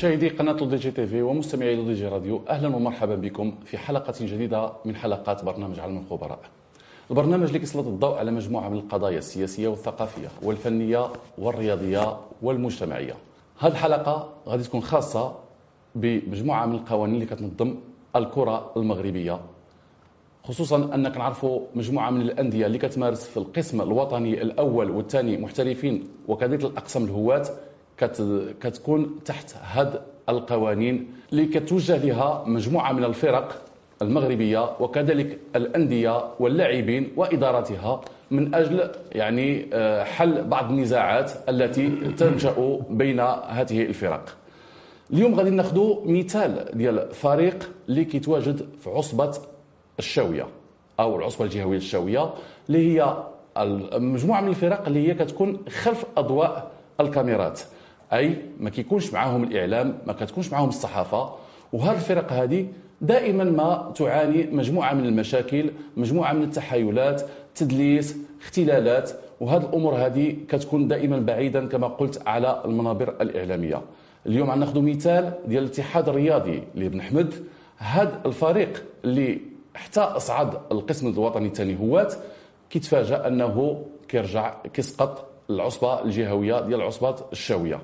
مشاهدي 0.00 0.28
قناة 0.28 0.52
دي 0.52 0.76
جي 0.76 0.90
تي 0.90 1.06
في 1.06 1.22
ومستمعي 1.22 1.76
دي 1.76 1.94
جي 1.94 2.08
راديو 2.08 2.42
أهلا 2.48 2.76
ومرحبا 2.76 3.14
بكم 3.14 3.54
في 3.64 3.78
حلقة 3.78 4.14
جديدة 4.20 4.72
من 4.84 4.96
حلقات 4.96 5.44
برنامج 5.44 5.80
علم 5.80 5.98
الخبراء. 5.98 6.38
البرنامج 7.10 7.46
اللي 7.46 7.58
كيسلط 7.58 7.86
الضوء 7.86 8.18
على 8.18 8.30
مجموعة 8.30 8.68
من 8.68 8.76
القضايا 8.76 9.18
السياسية 9.18 9.68
والثقافية 9.68 10.28
والفنية 10.42 11.08
والرياضية 11.38 12.16
والمجتمعية. 12.42 13.14
هذه 13.58 13.72
الحلقة 13.72 14.28
غادي 14.48 14.62
تكون 14.62 14.80
خاصة 14.80 15.34
بمجموعة 15.94 16.66
من 16.66 16.74
القوانين 16.74 17.14
اللي 17.14 17.26
كتنظم 17.26 17.74
الكرة 18.16 18.72
المغربية. 18.76 19.40
خصوصا 20.44 20.94
ان 20.94 21.08
كنعرفوا 21.08 21.60
مجموعة 21.74 22.10
من 22.10 22.20
الأندية 22.20 22.66
اللي 22.66 22.78
كتمارس 22.78 23.24
في 23.24 23.36
القسم 23.36 23.80
الوطني 23.80 24.42
الأول 24.42 24.90
والثاني 24.90 25.36
محترفين 25.36 26.08
وكذلك 26.28 26.64
الأقسام 26.64 27.04
الهواة 27.04 27.46
كتكون 28.60 29.18
تحت 29.24 29.54
هذه 29.62 30.00
القوانين 30.28 31.12
اللي 31.32 31.46
كتوجه 31.46 31.96
لها 31.96 32.44
مجموعة 32.46 32.92
من 32.92 33.04
الفرق 33.04 33.62
المغربية 34.02 34.70
وكذلك 34.80 35.38
الأندية 35.56 36.24
واللاعبين 36.40 37.12
وإداراتها 37.16 38.00
من 38.30 38.54
أجل 38.54 38.90
يعني 39.12 39.66
آه، 39.72 40.04
حل 40.04 40.44
بعض 40.44 40.70
النزاعات 40.70 41.32
التي 41.48 41.88
تنشا 42.16 42.80
بين 42.90 43.20
هذه 43.20 43.82
الفرق. 43.82 44.36
اليوم 45.12 45.34
غادي 45.34 45.50
ناخذ 45.50 45.94
مثال 46.06 46.70
ديال 46.74 47.14
فريق 47.14 47.70
اللي 47.88 48.04
كيتواجد 48.04 48.68
في 48.80 48.90
عصبة 48.90 49.38
الشاوية 49.98 50.46
أو 51.00 51.16
العصبة 51.16 51.44
الجهوية 51.44 51.76
الشاوية 51.76 52.34
اللي 52.68 52.98
هي 52.98 53.16
مجموعة 53.98 54.40
من 54.40 54.48
الفرق 54.48 54.86
اللي 54.86 55.08
هي 55.08 55.14
كتكون 55.14 55.58
خلف 55.68 56.04
أضواء 56.16 56.70
الكاميرات 57.00 57.60
أي 58.12 58.36
ما 58.60 58.70
كيكونش 58.70 59.12
معاهم 59.12 59.44
الإعلام 59.44 59.98
ما 60.06 60.12
كتكونش 60.12 60.52
معاهم 60.52 60.68
الصحافة. 60.68 61.34
وهذه 61.72 61.96
الفرق 61.96 62.32
هذه 62.32 62.66
دائما 63.00 63.44
ما 63.44 63.92
تعاني 63.96 64.46
مجموعة 64.46 64.94
من 64.94 65.06
المشاكل 65.06 65.70
مجموعة 65.96 66.32
من 66.32 66.42
التحايلات 66.42 67.22
تدليس 67.54 68.16
اختلالات. 68.42 69.10
وهذه 69.40 69.62
الأمور 69.62 69.94
هذه 69.94 70.36
كتكون 70.48 70.88
دائما 70.88 71.18
بعيدا 71.18 71.68
كما 71.68 71.86
قلت 71.86 72.22
على 72.28 72.62
المنابر 72.64 73.14
الإعلامية. 73.20 73.82
اليوم 74.26 74.50
غناخذ 74.50 74.80
مثال 74.80 75.32
ديال 75.46 75.62
الاتحاد 75.62 76.08
الرياضي 76.08 76.62
لابن 76.74 77.02
حمد. 77.02 77.34
هذا 77.78 78.20
الفريق 78.26 78.84
اللي 79.04 79.40
حتى 79.74 80.00
أصعد 80.00 80.54
القسم 80.72 81.08
الوطني 81.08 81.46
الثاني 81.46 81.78
هوات 81.80 82.14
كيتفاجأ 82.70 83.26
أنه 83.26 83.84
كيرجع 84.08 84.54
كيسقط 84.74 85.26
العصبة 85.50 86.02
الجهوية 86.02 86.60
ديال 86.60 86.80
العصبات 86.80 87.20
الشاويه 87.32 87.80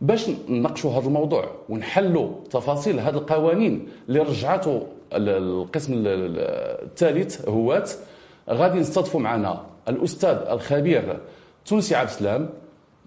باش 0.00 0.30
نناقشوا 0.48 0.90
هذا 0.90 1.06
الموضوع 1.06 1.44
ونحلوا 1.68 2.28
تفاصيل 2.50 3.00
هذه 3.00 3.14
القوانين 3.14 3.88
اللي 4.08 4.20
رجعته 4.20 4.82
القسم 5.12 5.92
الثالث 6.06 7.48
هوات. 7.48 7.90
غادي 8.50 8.78
نستضفوا 8.78 9.20
معنا 9.20 9.60
الأستاذ 9.88 10.36
الخبير 10.50 11.18
تونسي 11.66 11.94
عبد 11.94 12.08
السلام 12.08 12.48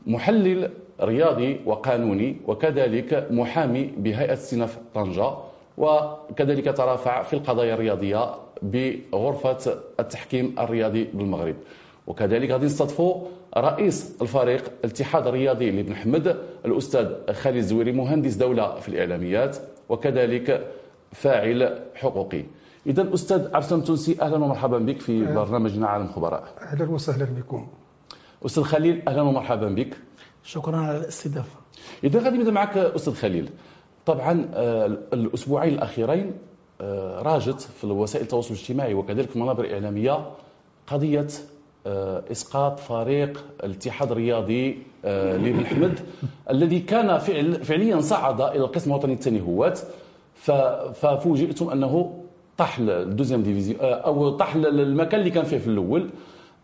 محلل 0.08 0.70
رياضي 1.02 1.60
وقانوني 1.66 2.38
وكذلك 2.48 3.28
محامي 3.32 3.84
بهيئة 3.98 4.34
استئناف 4.34 4.78
طنجة 4.96 5.30
وكذلك 5.78 6.78
ترافع 6.78 7.24
في 7.24 7.34
القضايا 7.34 7.74
الرياضية 7.74 8.36
بغرفة 8.62 9.78
التحكيم 10.00 10.56
الرياضي 10.60 11.04
بالمغرب. 11.14 11.56
وكذلك 12.08 12.52
غادي 12.52 12.66
نستضفوا 12.66 13.28
رئيس 13.58 14.16
الفريق 14.22 14.72
الاتحاد 14.86 15.28
الرياضي 15.28 15.72
لابن 15.72 15.96
حمد 15.96 16.38
الأستاذ 16.66 17.34
خالد 17.34 17.56
الزويري 17.56 17.92
مهندس 17.92 18.34
دولة 18.34 18.80
في 18.80 18.90
الإعلاميات 18.90 19.58
وكذلك 19.90 20.72
فاعل 21.12 21.80
حقوقي. 21.96 22.44
إذا 22.88 23.14
أستاذ 23.14 23.56
عبد 23.56 23.74
التونسي 23.74 24.22
أهلا 24.22 24.36
ومرحبا 24.36 24.78
بك 24.78 25.00
في 25.00 25.26
برنامجنا 25.26 25.88
عالم 25.88 26.08
خبراء. 26.08 26.44
أهلا 26.62 26.92
وسهلا 26.92 27.26
بكم. 27.26 27.68
أستاذ 28.46 28.64
خليل 28.64 29.02
أهلا 29.08 29.22
ومرحبا 29.22 29.70
بك. 29.70 29.98
شكرا 30.44 30.78
على 30.78 30.98
الاستضافة. 30.98 31.60
إذا 32.04 32.20
غادي 32.20 32.38
نبدأ 32.38 32.52
معك 32.52 32.78
أستاذ 32.78 33.14
خليل. 33.14 33.50
طبعا 34.06 34.50
آه، 34.54 34.86
الأسبوعين 35.14 35.74
الأخيرين 35.74 36.34
آه، 36.82 37.22
راجت 37.22 37.62
في 37.62 37.88
وسائل 37.88 38.24
التواصل 38.24 38.54
الاجتماعي 38.54 38.94
وكذلك 38.94 39.30
في 39.30 39.36
المنابر 39.36 39.66
الاعلاميه 39.66 40.26
قضية 40.88 41.28
إسقاط 42.32 42.80
فريق 42.80 43.46
الاتحاد 43.64 44.12
الرياضي 44.12 44.78
لابن 45.04 45.66
حمد 45.66 46.00
الذي 46.52 46.80
كان 46.80 47.18
فعل 47.18 47.64
فعليا 47.64 48.02
صعد 48.02 48.42
إلى 48.42 48.60
القسم 48.60 48.92
الوطني 48.92 49.14
الثاني 49.14 49.42
هوات 49.42 49.80
ففوجئتم 50.94 51.70
أنه 51.70 52.24
طاح 52.58 52.80
الدوزيام 52.80 53.44
ديفيزيون 53.44 53.80
أو 53.82 54.30
طاح 54.30 54.56
المكان 54.56 55.20
اللي 55.20 55.32
كان 55.32 55.44
فيه 55.44 55.58
في 55.58 55.68
الأول. 55.68 56.10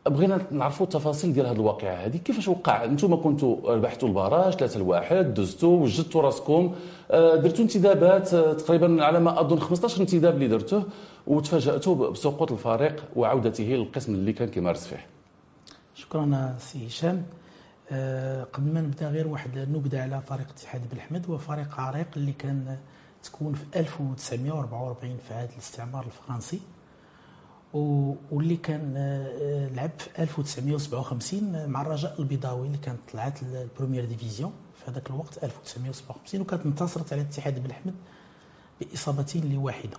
بغينا 0.05 0.41
نعرفوا 0.51 0.85
التفاصيل 0.85 1.33
ديال 1.33 1.45
هذه 1.45 1.55
الواقعه 1.55 1.95
هذه 1.95 2.17
كيفاش 2.17 2.47
وقع؟ 2.47 2.83
أنتم 2.83 3.23
كنتوا 3.23 3.73
ربحتوا 3.75 4.07
البراج 4.07 4.53
3 4.53 4.79
لواحد 4.79 5.33
دزتوا 5.33 5.81
وجدتوا 5.81 6.21
راسكم. 6.21 6.75
آه، 7.11 7.35
درتوا 7.35 7.63
انتدابات 7.63 8.33
آه، 8.33 8.53
تقريبا 8.53 9.05
على 9.05 9.19
ما 9.19 9.39
أظن 9.41 9.59
15 9.59 10.01
انتداب 10.01 10.33
اللي 10.33 10.47
درتوه 10.47 10.85
وتفاجاتوا 11.27 12.09
بسقوط 12.09 12.51
الفريق 12.51 13.03
وعودته 13.15 13.63
للقسم 13.63 14.13
اللي 14.13 14.33
كان 14.33 14.47
كيمارس 14.47 14.87
فيه. 14.87 15.05
شكرا 15.95 16.55
سي 16.59 16.87
هشام. 16.87 17.23
أه 17.91 18.43
قبل 18.43 18.73
ما 18.73 18.81
نبدأ 18.81 19.09
غير 19.09 19.27
واحد 19.27 19.57
النبذه 19.57 20.01
على 20.01 20.21
فريق 20.27 20.47
اتحاد 20.49 20.89
بن 20.89 21.04
احمد 21.04 21.25
هو 21.29 21.37
فريق 21.37 21.79
عريق 21.79 22.07
اللي 22.17 22.31
كان 22.31 22.77
تكون 23.23 23.53
في 23.53 23.63
1944 23.79 25.17
في 25.27 25.33
عهد 25.33 25.49
الاستعمار 25.53 26.05
الفرنسي. 26.05 26.59
واللي 27.73 28.55
كان 28.55 28.93
آه، 28.97 29.67
لعب 29.67 29.91
في 29.99 30.21
1957 30.21 31.69
مع 31.69 31.81
الرجاء 31.81 32.15
البيضاوي 32.19 32.67
اللي 32.67 32.77
كانت 32.77 32.99
طلعت 33.13 33.43
ال 33.43 33.50
première 33.50 34.05
division. 34.05 34.53
في 34.75 34.91
هذاك 34.91 35.09
الوقت 35.09 35.43
1957 35.43 36.41
وكانت 36.41 36.65
انتصرت 36.65 37.13
على 37.13 37.21
الاتحاد 37.21 37.63
بن 37.63 37.76
احمد 37.76 37.95
بإصابتين 38.81 39.53
لواحدة. 39.53 39.97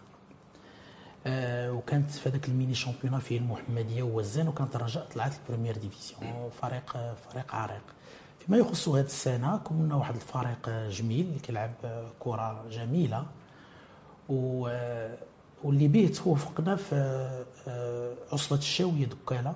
آه، 1.27 1.73
وكانت 1.73 2.11
في 2.11 2.29
هذاك 2.29 2.49
ال 2.49 2.54
mini 2.54 2.75
championnat 2.75 3.19
فيه 3.19 3.39
المحمدية 3.39 4.03
ووزان 4.03 4.49
وكانت 4.49 4.77
الرجاء 4.77 5.07
طلعت 5.15 5.33
ال 5.43 5.46
première 5.46 5.77
division. 5.77 6.51
فريق 6.63 7.15
فريق 7.31 7.55
عريق. 7.55 7.83
فيما 8.39 8.59
يخص 8.59 8.89
هذه 8.89 9.05
السنة 9.05 9.57
كنا 9.57 9.95
واحد 9.95 10.15
الفريق 10.15 10.69
جميل 10.89 11.27
اللي 11.27 11.39
كيلعب 11.39 11.73
كرة 12.21 12.65
جميلة. 12.71 13.27
و 14.29 14.69
واللي 15.65 15.89
به 15.89 16.07
توفقنا 16.25 16.77
في 16.77 16.95
آه، 17.69 18.15
عصبة 18.33 18.59
الشاوية 18.59 19.07
دكالة 19.07 19.55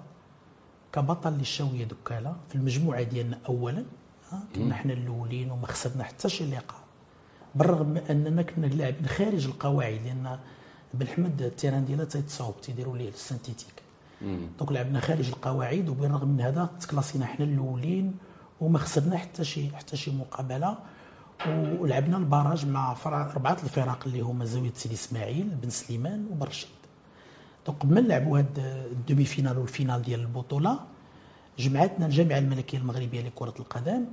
كبطل 0.93 1.33
للشاوية 1.33 1.85
دكالة 1.85 2.37
في 2.49 2.55
المجموعة 2.55 3.03
ديالنا 3.03 3.39
أولا 3.49 3.85
كنا 4.55 4.75
حنا 4.75 4.93
الأولين 4.93 5.51
وما 5.51 5.67
خسرنا 5.67 6.05
حتى 6.05 6.29
شي 6.29 6.51
لقاء. 6.51 6.81
بالرغم 7.55 7.87
من 7.89 7.97
أننا 8.11 8.43
كنا 8.43 8.67
لاعبين 8.67 9.07
خارج 9.07 9.47
القواعد 9.47 10.01
لأن 10.05 10.39
بن 10.95 11.14
احمد 11.14 11.43
ال 11.43 11.48
terrain 11.48 11.85
ديالها 11.85 12.05
تيتصاوب 12.05 12.61
تيديروا 12.61 12.97
ليه 12.97 13.09
ال 13.09 13.15
synthétique 13.15 13.83
donc 14.59 14.73
لعبنا 14.73 15.01
خارج 15.01 15.29
القواعد 15.29 15.89
وبالرغم 15.89 16.29
من 16.29 16.41
هذا 16.41 16.69
تكلاسينا 16.81 17.27
حنا 17.27 17.45
الأولين 17.45 18.15
وما 18.61 18.79
خسرنا 18.79 19.17
حتى 19.17 19.45
شي 19.45 19.77
حتى 19.77 19.97
شي 19.97 20.11
مقابلة. 20.11 20.79
ولعبنا 21.81 22.17
ال 22.17 22.23
barrage 22.23 22.67
مع 22.67 22.95
فرع 22.95 23.31
أربعة 23.31 23.57
الفرق 23.65 23.99
اللي 24.07 24.21
هما 24.21 24.45
زاوية 24.45 24.73
سيدي 24.75 24.95
إسماعيل 24.95 25.49
بن 25.63 25.71
سليمان 25.71 26.27
وبرشيد 26.33 26.69
donc 27.67 27.79
قبل 27.79 27.95
ما 27.95 28.01
نلعبوا 28.01 28.39
هاد 28.39 28.59
ال 28.93 29.25
demi-finale 29.25 29.59
وال 29.59 29.70
finale 29.70 30.03
ديال 30.03 30.21
البطولة 30.21 30.79
جمعتنا 31.59 32.07
الجامعة 32.07 32.39
الملكيه 32.39 32.79
المغربية 32.79 33.21
لكرة 33.21 33.55
القدم 33.59 34.05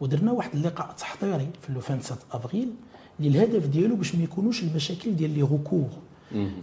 ودرنا 0.00 0.32
واحد 0.32 0.54
اللقاء 0.54 0.94
تحضيري 0.98 1.48
في 1.62 1.72
le 1.72 1.80
27 1.80 2.18
افريل 2.32 2.70
اللي 3.20 3.28
الهدف 3.44 3.66
ديالو 3.66 3.96
باش 3.96 4.14
ما 4.14 4.24
يكونوش 4.24 4.62
المشاكل 4.62 5.16
ديال 5.16 5.30
les 5.30 5.42
recours. 5.42 5.88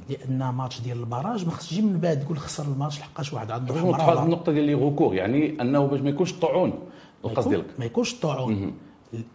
لأن 0.09 0.49
ماتش 0.49 0.81
ديال 0.81 0.99
ال 0.99 1.05
barrage 1.05 1.45
ما 1.45 1.51
خصش 1.51 1.77
من 1.79 1.99
بعد 1.99 2.19
تقول 2.19 2.37
خسر 2.39 2.63
الماتش 2.63 2.99
لحقاش 2.99 3.33
واحد 3.33 3.51
عنده 3.51 3.73
حمراء 3.81 4.23
النقطة 4.25 4.51
ديال 4.51 4.63
les 4.63 4.73
recours 4.73 5.13
يعني 5.15 5.61
أنه 5.61 5.85
باش 5.87 5.99
ما 6.01 6.09
يكونش 6.09 6.33
طعون 6.33 6.73
القصد 7.25 7.49
ديالك. 7.49 7.65
ما 7.79 7.85
يكونش 7.85 8.15
طعون 8.15 8.73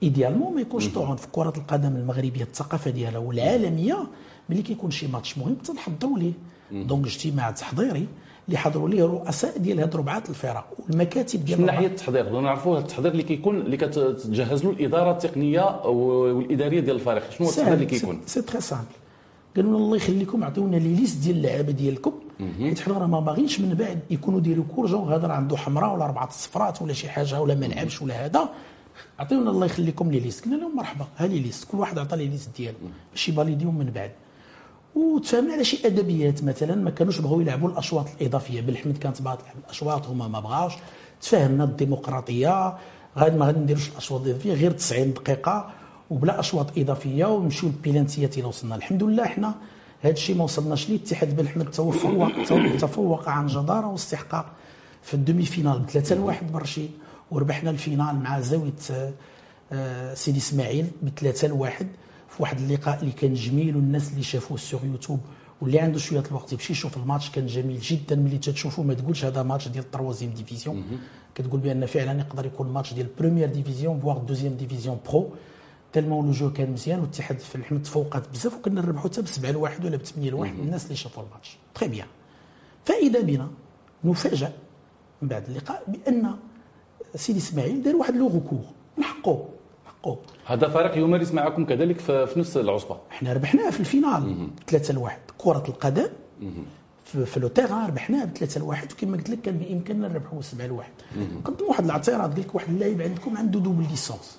idéalement 0.03 0.55
ما 0.55 0.61
يكونش 0.61 0.89
طعون 0.89 1.17
في 1.17 1.27
كرة 1.33 1.53
القدم 1.57 1.97
المغربية 1.97 2.43
الثقافة 2.43 2.91
ديالها 2.91 3.19
والعالميه 3.19 4.07
ملي 4.51 4.63
كيكون 4.63 4.91
شي 4.91 5.07
ماتش 5.07 5.39
مهم 5.39 5.55
تنحضروا 5.55 6.19
ليه 6.19 6.33
donc 6.73 7.07
اجتماع 7.07 7.51
تحضيري 7.51 8.07
اللي 8.49 8.59
حضروا 8.59 8.89
ليه 8.89 9.05
رؤساء 9.05 9.59
ديال 9.59 9.81
هاد 9.81 9.97
ربعه 9.97 10.23
الفرق 10.29 10.67
والمكاتب 10.79 11.45
ديال 11.45 11.61
من 11.61 11.67
ناحية 11.67 11.87
التحضير؟ 11.87 12.41
نعرفوا 12.41 12.79
التحضير 12.79 13.13
اللي 13.13 13.23
كيكون 13.23 13.57
اللي 13.61 13.77
كتجهز 13.77 14.65
له 14.65 14.71
الإدارة 14.71 15.11
التقنية 15.11 15.87
والإدارية 15.87 16.81
ديال 16.81 16.97
الفريق. 16.97 17.31
شنو 17.31 17.47
هو 17.47 17.53
التحضير 17.53 17.75
اللي 17.75 17.87
كيكون؟ 17.87 18.21
c'est 18.27 18.43
très 18.43 18.61
simple. 18.61 18.85
قالوا 19.57 19.71
لنا 19.71 19.79
الله 19.79 19.97
يخليكم 19.97 20.45
عطيونا 20.45 20.77
لي 20.77 20.95
ليست 20.95 21.23
ديال 21.23 21.37
اللعابة 21.37 21.73
ديالكم. 21.73 22.13
حيت 22.59 22.81
حنا 22.81 22.99
راه 22.99 23.07
ما 23.07 23.21
باغينش 23.21 23.61
من 23.61 23.75
بعد 23.75 24.01
يكونوا 24.11 24.41
des 24.41 24.65
recours 24.77 24.87
genre 24.87 25.15
هذا 25.15 25.29
عنده 25.29 25.57
حمراء 25.57 25.95
ولا 25.95 26.05
اربعه 26.05 26.31
صفرات 26.31 26.83
ولا 26.83 26.93
شي 26.93 27.09
حاجة 27.09 27.41
ولا 27.41 27.55
ما 27.55 27.67
لعبش 27.67 28.03
ولا 28.03 28.27
هذا. 28.27 28.49
عطيونا 29.23 29.51
الله 29.51 29.67
يخليكم 29.67 30.11
les 30.11 30.21
listes. 30.21 30.45
قلنا 30.45 30.57
لهم 30.57 30.77
مرحبا 30.77 31.07
ها 31.17 31.27
les 31.27 31.39
listes. 31.39 31.65
كل 31.65 31.79
واحد 31.79 31.99
عطى 31.99 32.17
les 32.17 32.27
listes 32.27 32.57
ديالو. 32.57 32.79
باش 33.11 33.29
يفاليديهم 33.29 33.79
من 33.79 33.91
بعد. 33.91 34.11
وتفاهمنا 34.95 35.53
على 35.53 35.65
شي 35.65 35.87
أدبيات 35.87 36.45
مثلا 36.45 36.75
ما 36.75 36.91
كانوش 36.91 37.19
بغاو 37.19 37.41
يلعبوا 37.41 37.69
الأشواط 37.69 38.07
الإضافية. 38.21 38.61
بن 38.61 38.76
احمد 38.76 38.99
كانت 38.99 39.23
باغا 39.23 39.35
تلعب 39.35 39.55
الأشواط 39.65 40.07
هما 40.07 40.29
ما 40.29 40.41
بغاوش. 40.41 40.73
تفاهمنا 41.21 41.65
الديمقراطية 41.65 42.79
غادي 43.19 43.37
ما 43.37 43.47
غادي 43.47 43.59
نديروش 43.59 43.89
الأشواط 43.89 44.21
الإضافية 44.21 44.55
غير 44.55 44.71
90 44.71 45.13
دقيقة 45.13 45.71
وبلا 46.11 46.41
أشواط 46.41 46.79
إضافية 46.79 47.25
ونمشيو 47.25 47.69
للبينالتيات 47.69 48.39
إلى 48.39 48.45
وصلنا. 48.45 48.75
الحمد 48.75 49.03
لله 49.03 49.25
حنا 49.25 49.55
هذا 50.01 50.13
الشيء 50.13 50.37
ما 50.37 50.45
وصلناش 50.45 50.89
ليه. 50.89 50.97
الاتحاد 50.97 51.37
بن 51.37 51.50
احمد 51.50 51.71
تفوق 51.71 51.97
تفوق 52.81 53.29
عن 53.29 53.47
جدارة 53.47 53.87
واستحقاق 53.87 54.47
في 55.03 55.15
ال 55.15 55.43
demi-finale 55.43 55.79
ب 55.79 55.87
3 55.91 56.15
لواحد 56.15 56.53
برشيد 56.53 56.91
وربحنا 57.33 57.71
ال 57.71 57.77
finale 57.77 58.17
مع 58.17 58.41
زاوية 58.41 58.73
آه، 59.73 60.15
سيدي 60.15 60.39
إسماعيل 60.39 60.87
ب 61.03 61.09
3 61.09 61.49
لواحد 61.49 61.87
في 62.29 62.43
واحد 62.43 62.59
اللقاء 62.61 63.01
اللي 63.01 63.13
كان 63.13 63.35
جميل 63.35 63.77
والناس 63.77 64.11
اللي 64.11 64.23
شافوه 64.23 64.57
sur 64.57 64.81
YouTube 64.85 65.21
واللي 65.61 65.79
عنده 65.81 65.99
شوية 65.99 66.23
الوقت 66.31 66.53
يمشي 66.53 66.73
يشوف 66.73 66.97
الماتش 66.97 67.31
كان 67.31 67.47
جميل 67.47 67.81
جدا. 67.81 68.17
ملي 68.17 68.39
تشوفوا 68.39 68.85
ما 68.85 68.95
تقولش 68.95 69.25
هذا 69.25 69.43
ماتش 69.43 69.69
ديال 69.69 69.85
ال 69.85 69.89
troisième 69.89 70.31
division. 70.33 70.85
كتقول 71.35 71.61
بأن 71.61 71.87
فعلا 71.87 72.21
يقدر 72.21 72.47
يكون 72.47 72.69
ماتش 72.73 72.95
ديال 72.95 73.07
première 73.19 73.49
division 73.49 74.01
voire 74.01 74.19
deuxième 74.19 74.55
division 74.55 74.99
pro 75.09 75.31
tellement 75.93 76.27
le 76.27 76.33
jeu 76.33 76.53
كان 76.53 76.71
مزيان 76.73 76.99
والاتحاد 76.99 77.39
بن 77.39 77.55
احمد 77.55 77.83
تفوقات 77.83 78.29
بزاف 78.29 78.55
وكنا 78.57 78.81
نربحوا 78.81 79.11
حتى 79.11 79.23
ب 79.23 79.27
7 79.27 79.51
لواحد 79.51 79.85
ولا 79.85 79.97
ب 79.97 80.03
8 80.03 80.31
لواحد 80.31 80.59
الناس 80.59 80.85
اللي 80.85 80.97
شافوا 80.97 81.23
ال 81.23 81.28
match. 81.28 81.57
très 81.75 81.89
bien 81.89 82.07
فإذا 82.85 83.21
بنا 83.21 83.49
نفاجأ 84.05 84.53
من 85.23 85.29
بعد 85.29 85.49
اللقاء 85.49 85.83
بأن 85.89 86.35
سيدي 87.17 87.39
إسماعيل 87.39 87.83
دار 87.83 87.97
واحد 87.97 88.17
le 88.17 88.27
recours 88.29 88.65
من 88.99 89.05
حقه 89.05 89.49
حقه. 89.87 90.19
هذا 90.47 90.69
فريق 90.69 90.97
يمارس 90.99 91.33
معكم 91.35 91.65
كذلك 91.65 92.01
في 92.01 92.33
نفس 92.37 92.57
العصبة. 92.57 92.97
إحنا 93.11 93.33
ربحناه 93.33 93.71
في 93.71 93.81
ال 93.81 93.90
finale 93.90 94.49
3 94.67 94.95
لواحد. 94.95 95.21
كرة 95.39 95.65
القدم 95.69 96.09
في, 97.05 97.41
le 97.41 97.49
terrain 97.49 97.87
ربحناه 97.87 98.25
ب 98.25 98.37
3 98.37 98.61
لواحد 98.61 98.93
وكما 98.93 99.17
قلت 99.17 99.31
لك 99.31 99.41
كان 99.41 99.59
بامكاننا 99.59 100.09
نربحوا 100.09 100.43
7 100.43 100.67
لواحد. 100.67 100.93
قدموا 101.45 101.69
واحد 101.69 101.85
الاعتراض 101.85 102.31
قال 102.33 102.41
لك 102.41 102.55
واحد 102.55 102.69
اللاعب 102.69 103.01
عندكم 103.03 103.37
عنده 103.37 103.61
double 103.61 103.87
licence 103.91 104.39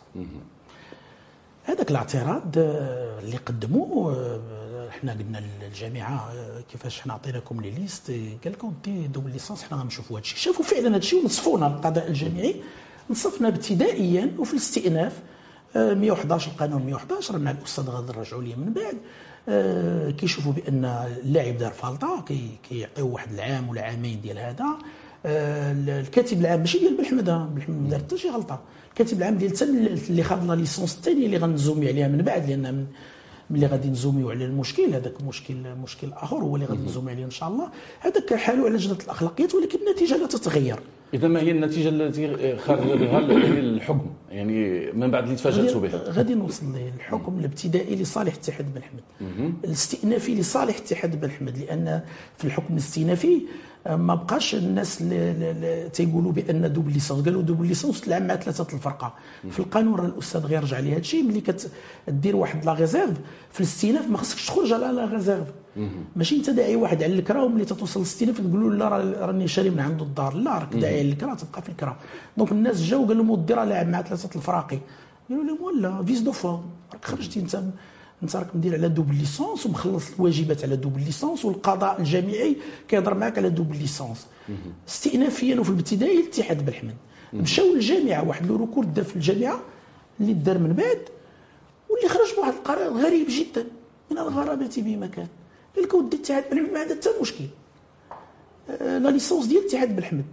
هذاك 1.66 1.92
الاعتراض 1.92 2.54
آه، 2.58 3.20
اللي 3.20 3.38
قدموه 3.38 4.14
آه، 4.14 4.40
إحنا 4.98 5.12
قلنا 5.12 5.44
للجامعة 5.62 6.32
آه، 6.32 6.62
كيفاش 6.72 7.02
حنا 7.02 7.14
عطيناكم 7.14 7.62
les 7.62 7.72
listes 7.72 8.12
قال 8.44 8.54
لكم 8.54 8.74
des 8.86 9.08
doubles 9.08 9.32
licences 9.32 9.64
حنا 9.64 9.78
غنشوفوا 9.78 10.18
هذا 10.18 10.24
الشيء 10.24 10.38
شافوا 10.38 10.66
فعلا 10.66 10.90
هذا 10.90 10.98
الشيء 10.98 11.22
ونصفونا 11.22 11.68
القضاء 11.68 12.08
الجامعي 12.08 12.56
نصفنا 13.10 13.48
ابتدائيا 13.48 14.32
وفي 14.38 14.54
الاستئناف 14.54 15.20
111 15.76 16.52
القانون 16.52 16.86
111 16.86 17.38
مع 17.38 17.52
الأستاذ 17.52 17.90
غادي 17.90 18.12
نرجعوا 18.18 18.44
ليه 18.44 18.56
من 18.56 18.74
بعد. 18.74 18.98
كيشوفوا 20.18 20.52
بأن 20.54 20.86
اللاعب 20.86 21.58
دار 21.58 21.72
فالطة 21.72 22.26
كيعطيو 22.70 23.08
واحد 23.08 23.34
العام 23.34 23.70
ولا 23.70 23.82
عامين 23.82 24.22
ديال 24.22 24.38
هذا. 24.40 24.66
الكاتب 25.26 26.42
العام 26.42 26.60
ماشي 26.60 26.80
ديال 26.80 26.98
بن 26.98 27.09
احمد 27.09 27.26
بن 27.56 27.66
احمد 27.66 27.82
ما 27.82 27.90
دار 27.90 28.00
حتى 28.00 28.18
شي 28.18 28.30
غلطة. 28.30 28.62
الكاتب 28.90 29.18
العام 29.18 29.38
ديال 29.38 29.64
اللي 30.10 30.24
خاض 30.24 30.52
la 30.52 30.56
licence 30.56 30.96
الثانية 30.96 31.26
اللي 31.26 31.38
غنزومي 31.38 31.88
عليها 31.88 32.08
من 32.08 32.22
بعد 32.22 32.50
لأن 32.50 32.74
من 32.74 32.88
ملي 33.50 33.66
غادي 33.66 33.90
نزوميو 33.90 34.30
على 34.30 34.46
المشكل 34.46 34.94
هذاك 34.94 35.22
مشكل 35.22 35.56
مشكل 35.84 36.14
آخر 36.14 36.38
هو 36.38 36.56
اللي 36.56 36.66
غادي 36.66 36.84
نزومي 36.86 37.12
عليه 37.12 37.26
إن 37.26 37.32
شاء 37.32 37.50
الله. 37.50 37.70
هذاك 38.00 38.34
حالو 38.34 38.66
على 38.66 38.76
لجنه 38.76 38.98
الأخلاقيات 39.04 39.56
ولكن 39.56 39.80
النتيجة 39.88 40.18
لا 40.18 40.28
تتغير. 40.28 40.80
إذا 41.14 41.28
ما 41.28 41.40
هي 41.40 41.52
النتيجة 41.52 41.90
التي 41.90 42.58
خرج 42.58 42.98
بها 43.00 43.20
الحكم؟ 43.20 44.14
يعني 44.32 44.92
من 44.92 45.12
بعد 45.12 45.24
اللي 45.24 45.36
تفاجاتوا 45.36 45.82
به 45.82 45.90
غادي 45.96 46.34
نوصل 46.34 46.66
للحكم 46.76 47.40
الابتدائي 47.40 47.96
لصالح 47.96 48.34
اتحاد 48.34 48.74
بن 48.74 48.82
حمد. 48.82 49.54
الاستئنافي 49.64 50.36
لصالح 50.36 50.78
اتحاد 50.78 51.22
بن 51.22 51.32
حمد 51.32 51.58
لأن 51.58 52.02
في 52.38 52.46
الحكم 52.46 52.74
الاستئنافي 52.74 53.42
ما 53.90 54.16
بقاش 54.16 54.56
الناس 54.56 55.02
اللي 55.02 55.90
تيقولوا 55.94 56.32
بأن 56.32 56.74
double 56.74 56.94
licence 56.94 57.26
قالوا 57.26 57.42
double 57.42 57.68
licence 57.68 58.02
تلعب 58.02 58.22
مع 58.22 58.36
ثلاثة 58.36 58.68
الفرقة. 58.74 59.14
في 59.50 59.60
القانون 59.60 59.96
راه 59.96 60.06
الأستاذ 60.06 60.46
غير 60.46 60.64
رجع 60.64 60.80
لي 60.80 60.92
هذا 60.92 61.00
الشيء 61.00 61.24
ملي 61.24 61.44
كدير 62.08 62.36
واحد 62.36 62.66
la 62.66 62.74
réserve 62.74 63.18
في 63.52 63.60
الاستئناف 63.60 64.10
ما 64.10 64.18
خصكش 64.18 64.48
تخرج 64.48 64.74
على 64.74 64.88
la 64.88 65.06
réserve. 65.06 65.48
ماشي 66.16 66.36
انت 66.36 66.50
داعي 66.50 66.76
واحد 66.76 67.04
على 67.04 67.14
الكرا 67.14 67.42
وملي 67.42 67.66
توصل 67.66 68.00
للاستئناف 68.00 68.38
تقول 68.38 68.80
له 68.80 68.90
لا 68.90 69.26
راني 69.26 69.48
شاري 69.48 69.70
من 69.70 69.80
عنده 69.80 70.06
الدار. 70.06 70.34
لا 70.34 70.58
راك 70.58 70.76
داعي 70.76 71.00
على 71.00 71.12
الكرا 71.12 71.36
تبقى 71.36 71.62
في 71.62 71.70
الكرا. 71.70 71.98
donc 72.38 72.52
الناس 72.52 72.82
جاو 72.82 73.06
قال 73.06 73.18
لهم 73.18 73.30
ودي 73.30 73.54
راه 73.54 73.66
لاعب 73.66 73.88
مع 73.88 74.02
ثلاثة 74.02 74.30
الفراقي. 74.36 74.80
قالوا 75.30 75.44
لهم 75.44 75.62
voilà 75.62 76.04
vice 76.04 76.20
de 76.20 76.32
forme 76.32 76.62
راك 76.94 77.06
خرجتي 77.06 77.40
انت 77.40 77.64
انت 78.24 78.36
راك 78.36 78.56
مدير 78.56 78.74
على 78.74 78.90
double 78.90 79.16
licence 79.16 79.66
ومخلص 79.66 80.04
الواجبات 80.20 80.64
على 80.64 80.76
double 80.76 81.04
licence 81.06 81.46
والقضاء 81.46 82.00
الجامعي 82.00 82.58
كيهضر 82.88 83.14
معك 83.14 83.38
على 83.38 83.50
double 83.50 83.78
licence. 83.78 84.28
استئنافيا 84.88 85.60
وفي 85.60 85.70
الابتدائي 85.70 86.20
الاتحاد 86.20 86.66
بن 86.66 86.76
احمد. 86.76 86.96
مشاو 87.34 87.74
للجامعة 87.74 88.28
واحد 88.28 88.46
le 88.46 88.56
recours 88.56 88.86
دار 88.86 89.06
في 89.06 89.16
الجامعة 89.16 89.60
اللي 90.20 90.34
دار 90.34 90.58
من 90.58 90.74
بعد 90.74 91.00
واللي 91.90 92.10
خرج 92.10 92.36
بواحد 92.36 92.54
القرار 92.54 92.94
غريب 92.94 93.28
جدا 93.30 93.66
من 94.12 94.18
الغرابة 94.18 94.70
بمكان 94.78 95.28
قال 95.76 95.84
لك 95.84 95.94
ودي 95.94 96.16
الاتحاد 96.16 96.44
بن 96.50 96.57
احمد. 96.57 96.72
ما 96.74 96.80
عندها 96.80 96.96
حتى 96.96 97.10
مشكل. 97.22 97.44
آه، 98.70 98.98
la 98.98 99.10
licence 99.10 99.46
ديال 99.46 99.62
الاتحاد 99.62 99.96
بن 99.96 100.06
احمد. 100.06 100.26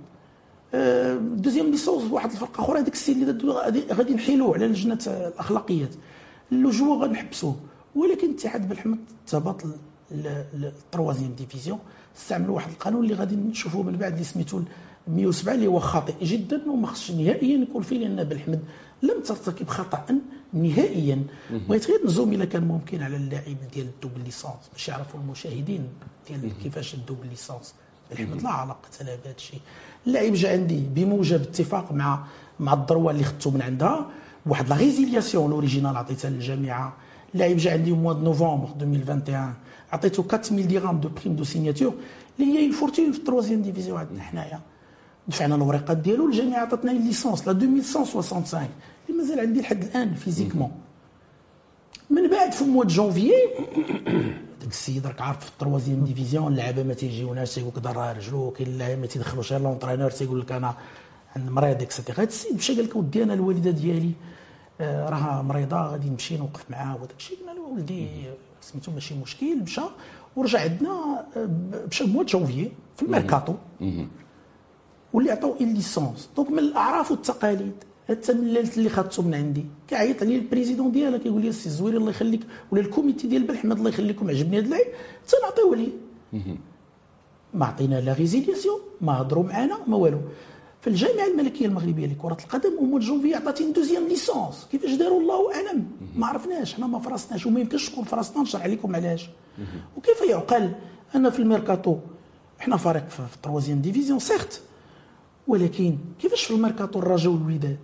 آه، 0.75 1.17
deuxième 1.17 1.71
licence 1.71 2.13
واحد 2.13 2.31
الفرقة 2.31 2.65
أخرى 2.65 2.81
هذاك 2.81 2.93
السيد 2.93 3.29
اللي 3.29 3.85
غادي 3.93 4.15
نحيلوه 4.15 4.55
على 4.55 4.67
لجنة 4.67 4.99
الأخلاقيات. 5.07 5.91
اللجوء 6.53 6.99
غنحبسوه. 6.99 7.57
ولكن 7.97 8.27
الاتحاد 8.31 8.69
بن 8.69 8.81
احمد 8.81 8.99
ثبت 9.29 9.65
ال 10.13 10.25
troisième 10.25 11.33
division. 11.35 11.79
استعملوا 12.17 12.55
واحد 12.55 12.71
القانون 12.71 13.05
اللي 13.05 13.15
غادي 13.15 13.37
نشوفوه 13.37 13.83
من 13.83 13.97
بعد 13.97 14.13
اللي 14.13 14.25
سميتو 14.25 14.63
107 15.09 15.55
اللي 15.55 15.67
هو 15.67 15.79
خاطئ 15.79 16.25
جدا 16.25 16.71
وما 16.71 16.87
خصش 16.87 17.11
نهائيا 17.11 17.59
يكون 17.59 17.83
فيه 17.83 17.99
لأن 17.99 18.25
بن 18.25 18.39
احمد 18.39 18.61
لم 19.03 19.23
ترتكب 19.25 19.69
خطأ 19.69 20.19
نهائيا. 20.53 21.23
بغيت 21.69 21.87
غير 21.91 22.07
نزوم 22.07 22.33
الا 22.33 22.45
كان 22.45 22.65
ممكن 22.69 23.03
على 23.03 23.17
اللاعب 23.17 23.57
ديال 23.75 23.87
ال 23.87 23.92
double 23.92 24.25
licence 24.25 24.55
باش 24.73 24.89
يعرفوا 24.89 25.21
المشاهدين 25.21 25.89
ديال 26.29 26.53
كيفاش 26.63 26.95
ال 26.95 27.00
double 27.00 27.29
licence 27.29 27.75
بن 28.11 28.24
احمد 28.24 28.43
لا 28.43 28.51
علاقة 28.51 28.89
لها 29.01 29.17
بهذا 29.17 29.35
الشيء. 29.37 29.61
اللاعب 30.07 30.33
جا 30.33 30.53
عندي 30.53 30.81
بموجب 30.95 31.41
اتفاق 31.43 31.93
مع 31.93 32.25
مع 32.61 32.73
الضروة 32.73 33.11
اللي 33.13 33.25
خدته 33.25 33.51
من 33.51 33.63
عندها 33.63 34.11
واحد 34.47 34.69
la 34.69 34.77
résiliation 34.77 35.47
l'originale 35.47 35.97
عطيتها 35.97 36.31
للجامعة 36.31 36.97
اللاعب 37.35 37.57
جا 37.57 37.73
عندي 37.73 37.93
mois 37.93 38.15
novembre 38.15 38.69
2021 38.81 39.55
عطيته 39.93 40.21
4000 40.21 40.67
درهم 40.67 41.01
de 41.01 41.09
prime 41.09 41.37
de 41.37 41.45
signature 41.45 41.95
اللي 42.41 42.59
هي 42.59 42.73
forte 42.73 43.13
في 43.13 43.19
ال 43.19 43.23
troisième 43.23 43.63
division 43.63 43.99
عندنا 43.99 44.23
حنايا 44.23 44.61
دفعنا 45.29 45.55
الورقات 45.55 45.97
ديالو 45.97 46.27
الجامعة 46.27 46.59
عطاتنا 46.59 46.91
licence 46.91 47.47
la 47.47 47.53
2165 47.53 48.69
اللي 49.09 49.23
مازال 49.23 49.41
عندي 49.41 49.61
لحد 49.61 49.83
الان 49.83 50.15
physiquement 50.15 50.71
من 52.11 52.31
بعد 52.31 52.53
في 52.53 52.65
mois 52.65 52.85
janvier 52.85 53.33
داك 54.61 54.71
السيد 54.71 55.07
راك 55.07 55.21
عارف 55.21 55.45
في 55.45 55.49
ال 55.51 55.56
troisième 55.56 56.05
division 56.05 56.53
اللعابه 56.53 56.83
ما 56.83 56.95
تيجيوناش 56.95 57.55
تيقول 57.55 57.73
لك 57.77 57.79
ضرها 57.79 58.13
رجلو 58.13 58.51
كاين 58.51 58.69
اللعابه 58.69 59.01
ما 59.01 59.07
تيدخلوش 59.07 59.53
غير 59.53 59.63
l'entraîneur 59.63 60.11
تيقول 60.11 60.41
لك 60.41 60.53
أنا 60.53 60.75
عند 61.37 61.51
مريض 61.51 61.83
et 61.83 61.92
cetera 61.92 62.19
هذا 62.19 62.29
السيد 62.29 62.57
مشى 62.57 62.75
قال 62.75 62.85
لك 62.85 62.97
ودي 62.97 63.23
أنا 63.23 63.35
الوالده 63.35 63.71
ديالي 63.71 64.11
آه، 64.11 64.40
راها 64.81 65.43
مريضة 65.43 65.77
غادي 65.77 66.11
نمشي 66.11 66.37
نوقف 66.37 66.71
معاها 66.71 66.95
وداك 66.95 67.17
الشيء. 67.19 67.39
قلنا 67.39 67.53
له 67.53 67.61
ولدي 67.61 68.09
سميتو 68.61 68.93
ماشي 68.93 69.15
مشكل 69.15 69.63
مشى 69.63 69.81
ورجع 70.37 70.61
عندنا 70.61 71.25
آه، 71.37 71.49
مشى 71.91 72.05
mois 72.05 72.25
janvier 72.25 72.73
في 72.97 73.03
الميركاتو. 73.03 73.55
واللي 75.13 75.31
عطاو 75.31 75.57
une 75.61 75.75
licence 75.75 76.31
donc 76.37 76.51
من 76.51 76.59
الأعراف 76.59 77.11
والتقاليد 77.11 77.73
حتى 78.09 78.33
من 78.33 78.57
اللي 78.57 78.89
خدته 78.89 79.23
من 79.23 79.35
عندي 79.35 79.65
كيعيط 79.89 80.23
عليا 80.23 80.37
ال 80.39 80.44
président 80.44 80.93
ديالها 80.93 81.19
كيقول 81.19 81.43
لي 81.43 81.49
السي 81.49 81.67
الزويري 81.67 81.97
الله 81.97 82.11
يخليك. 82.11 82.41
ولا 82.71 82.81
ال 82.81 82.88
comité 82.88 83.29
ديال 83.29 83.43
بن 83.43 83.57
احمد 83.57 83.79
الله 83.79 83.89
يخليكم 83.89 84.31
عجبني 84.31 84.59
هذا 84.59 84.65
اللعيب 84.65 84.87
حتى 85.27 85.37
نعطيوه 85.43 85.77
ليه 85.77 85.93
ما 87.55 87.67
عطينا 87.67 88.01
la 88.01 88.13
résiliation 88.13 88.81
ما 89.01 89.21
هضروا 89.21 89.45
معنا 89.45 89.79
ما 89.87 89.97
والو. 89.97 90.21
في 90.81 90.87
الجامعة 90.87 91.27
الملكية 91.27 91.67
المغربية 91.67 92.07
لكره 92.07 92.37
القدم 92.45 92.79
en 92.81 92.99
janvier 92.99 93.35
عطاتني 93.35 93.73
deuxième 93.73 94.09
licence 94.09 94.67
كيفاش 94.73 94.91
داروا 94.95 95.21
الله 95.21 95.55
أعلم؟ 95.55 95.87
ما 96.17 96.27
عرفناش. 96.27 96.75
حنا 96.75 96.87
ما 96.87 96.99
فرسناش 96.99 97.47
وما 97.47 97.61
يمكنش 97.61 97.89
تكون 97.91 98.05
فرسنا 98.05 98.43
نشرح 98.43 98.67
لكم 98.67 98.97
علاش؟ 98.97 99.31
وكيف 99.97 100.21
يعقل 100.31 100.73
أن 101.15 101.31
في 101.31 101.39
الميركاتو 101.39 101.97
إحنا 102.61 102.77
فريق 102.77 103.09
في 103.09 103.21
ال 103.37 103.41
troisième 103.41 103.81
division 103.81 104.19
certes 104.19 104.61
ولكن 105.49 105.97
كيفاش 106.21 106.45
في 106.45 106.55
الميركاتو 106.55 106.99
الرجاء 106.99 107.33
والوداد 107.33 107.77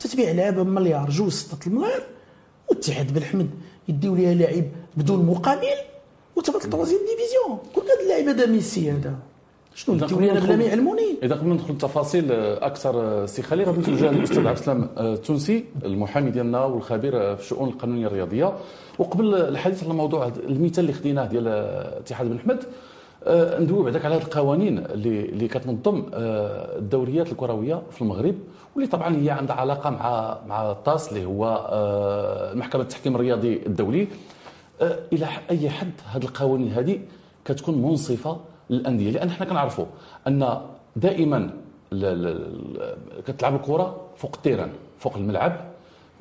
تتبيع 0.00 0.30
لعابه 0.30 0.62
بمليار 0.62 1.10
جوج 1.10 1.28
ستة 1.30 1.66
المليار 1.68 2.02
والاتحاد 2.68 3.14
بن 3.14 3.28
احمد 3.28 3.50
يديو 3.88 4.14
ليها 4.14 4.34
لاعب 4.34 4.64
بدون 4.96 5.26
مقابل 5.26 5.66
وتبات 6.36 6.64
ال 6.64 6.68
troisième 6.68 7.00
division. 7.00 7.58
كل 7.74 7.82
هذا 7.82 8.00
اللاعب 8.02 8.28
هذا 8.28 8.46
ميسي 8.46 8.90
هذا؟ 8.92 9.14
شنو 9.76 9.94
نديو 9.94 10.18
أنا 10.18 10.40
بلا 10.40 10.56
ما 10.56 10.64
يعلموني. 10.64 11.16
إذا 11.22 11.34
قبل 11.34 11.48
ندخل 11.48 11.70
التفاصيل 11.70 12.32
أكثر 12.70 13.26
سي 13.26 13.42
خليل 13.42 13.66
غادي 13.66 13.80
نتوجه 13.80 14.10
للأستاذ 14.10 14.46
عبد 14.46 14.58
السلام 14.58 14.88
التونسي 14.98 15.64
المحامي 15.84 16.30
ديالنا 16.30 16.64
والخبير 16.64 17.36
في 17.36 17.42
الشؤون 17.42 17.68
القانونية 17.68 18.06
الرياضية. 18.06 18.52
وقبل 18.98 19.34
الحديث 19.34 19.84
على 19.84 19.94
موضوع 19.94 20.32
المثال 20.48 20.84
اللي 20.84 20.92
خديناه 20.92 21.26
ديال 21.26 21.48
اتحاد 21.48 22.26
بن 22.26 22.38
حمد 22.38 22.64
آه، 23.24 23.60
ندوي 23.60 23.84
بعدك 23.84 24.04
على 24.04 24.14
هذه 24.14 24.22
القوانين 24.22 24.78
اللي 24.78 25.20
اللي 25.20 25.48
كتنظم 25.48 26.04
آه، 26.14 26.78
الدوريات 26.78 27.32
الكروية 27.32 27.82
في 27.90 28.02
المغرب 28.02 28.34
واللي 28.74 28.88
طبعا 28.90 29.16
هي 29.16 29.30
عندها 29.30 29.56
علاقة 29.56 29.90
مع 29.90 30.38
مع 30.48 30.70
الطاس 30.70 31.08
اللي 31.08 31.24
هو 31.24 31.68
آه، 31.70 32.54
محكمه 32.54 32.82
التحكيم 32.82 33.14
الرياضي 33.14 33.60
الدولي. 33.66 34.08
إلى 35.12 35.26
أي 35.50 35.70
حد 35.70 35.92
هذه 36.06 36.24
القوانين 36.24 36.72
هذه 36.72 37.00
كتكون 37.44 37.82
منصفة 37.82 38.40
للأندية 38.70 39.10
لأن 39.10 39.30
حنا 39.30 39.46
كنعرفوا 39.46 39.86
أن 40.26 40.60
دائما 40.96 41.50
كتلعب 43.26 43.54
الكرة 43.54 43.96
فوق 44.16 44.32
ال 44.36 44.40
terrain 44.40 44.68
فوق 44.98 45.16
الملعب 45.16 45.56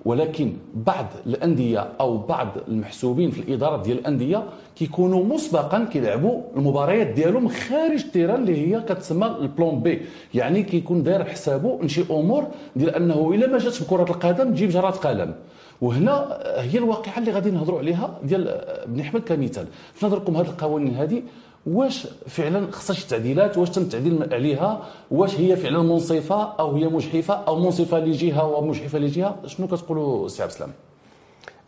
ولكن 0.05 0.53
بعض 0.73 1.05
الأندية 1.25 1.87
أو 1.99 2.17
بعض 2.17 2.47
المحسوبين 2.67 3.31
في 3.31 3.39
الإدارة 3.41 3.83
ديال 3.83 3.99
الأندية 3.99 4.43
كيكونوا 4.75 5.23
مسبقا 5.23 5.87
كيلعبوا 5.91 6.41
المباريات 6.55 7.07
ديالهم 7.07 7.47
خارج 7.47 8.03
ال 8.03 8.08
terrain 8.08 8.41
اللي 8.41 8.67
هي 8.67 8.81
كتسمى 8.81 9.27
ال 9.41 9.49
plan 9.49 9.79
B 9.79 10.01
يعني 10.33 10.63
كيكون 10.63 11.03
داير 11.03 11.21
بحسابه 11.21 11.87
شي 11.87 12.03
أمور 12.11 12.47
ديال 12.75 12.95
أنه 12.95 13.31
إلا 13.33 13.47
ما 13.47 13.57
جاتش 13.57 13.83
بكرة 13.83 14.03
القدم 14.03 14.51
تجيب 14.53 14.69
جرات 14.69 14.95
قلم. 14.95 15.35
وهنا 15.81 16.37
هي 16.57 16.77
الواقعة 16.77 17.17
اللي 17.17 17.31
غادي 17.31 17.51
نهضروا 17.51 17.79
عليها 17.79 18.19
ديال 18.23 18.61
بن 18.87 18.99
احمد 18.99 19.21
كمثال. 19.21 19.67
في 19.93 20.05
نظركم 20.05 20.37
هذه 20.37 20.45
القوانين 20.45 20.95
هذه 20.95 21.21
واش 21.65 22.07
فعلا 22.27 22.71
خصها 22.71 22.93
شي 22.93 23.07
تعديلات؟ 23.07 23.57
واش 23.57 23.69
تم 23.69 23.81
التعديل 23.81 24.33
عليها؟ 24.33 24.85
واش 25.11 25.35
هي 25.39 25.55
فعلا 25.55 25.81
منصفة 25.81 26.43
أو 26.43 26.75
هي 26.75 26.87
مجحفة؟ 26.87 27.33
أو 27.33 27.59
منصفة 27.59 27.99
لجهة 27.99 28.45
ومجحفة 28.45 28.99
لجهة؟ 28.99 29.39
شنو 29.45 29.67
كتقولوا 29.67 30.27
سي 30.27 30.43
عبد 30.43 30.51
السلام؟ 30.51 30.71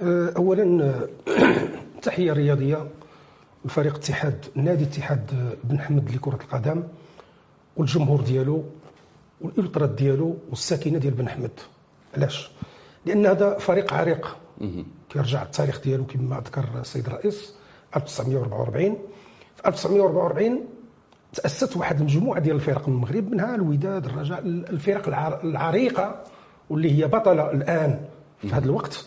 أه، 0.01 0.33
اولا 0.37 0.91
تحية 2.01 2.33
رياضية. 2.33 2.87
لفريق 3.65 3.95
اتحاد 3.95 4.45
نادي 4.55 4.83
اتحاد 4.83 5.31
بن 5.63 5.79
حمد 5.79 6.11
لكرة 6.11 6.39
القدم 6.43 6.83
والجمهور 7.77 8.21
ديالو 8.21 8.63
والالترات 9.41 9.89
ديالو 9.89 10.35
والساكنة 10.49 10.97
ديال 10.97 11.13
بن 11.13 11.29
حمد. 11.29 11.51
علاش؟ 12.17 12.49
لأن 13.05 13.25
هذا 13.25 13.57
فريق 13.57 13.93
عريق. 13.93 14.37
كيرجع 15.09 15.43
التاريخ 15.43 15.81
ديالو 15.81 16.05
كما 16.05 16.37
ذكر 16.39 16.65
السيد 16.81 17.05
الرئيس 17.07 17.53
1944 17.95 18.97
في 19.57 19.67
1944 19.67 20.65
تأسست 21.33 21.77
واحد 21.77 21.97
المجموعة 21.99 22.39
ديال 22.39 22.55
الفرق 22.55 22.89
من 22.89 22.95
المغرب 22.95 23.31
منها 23.31 23.55
الوداد 23.55 24.05
الرجاء 24.05 24.39
الفرق 24.45 25.07
العريقة 25.43 26.23
واللي 26.69 26.91
هي 27.03 27.07
بطلة 27.07 27.51
الآن 27.51 27.99
في 28.41 28.47
هذا 28.53 28.65
الوقت. 28.65 29.05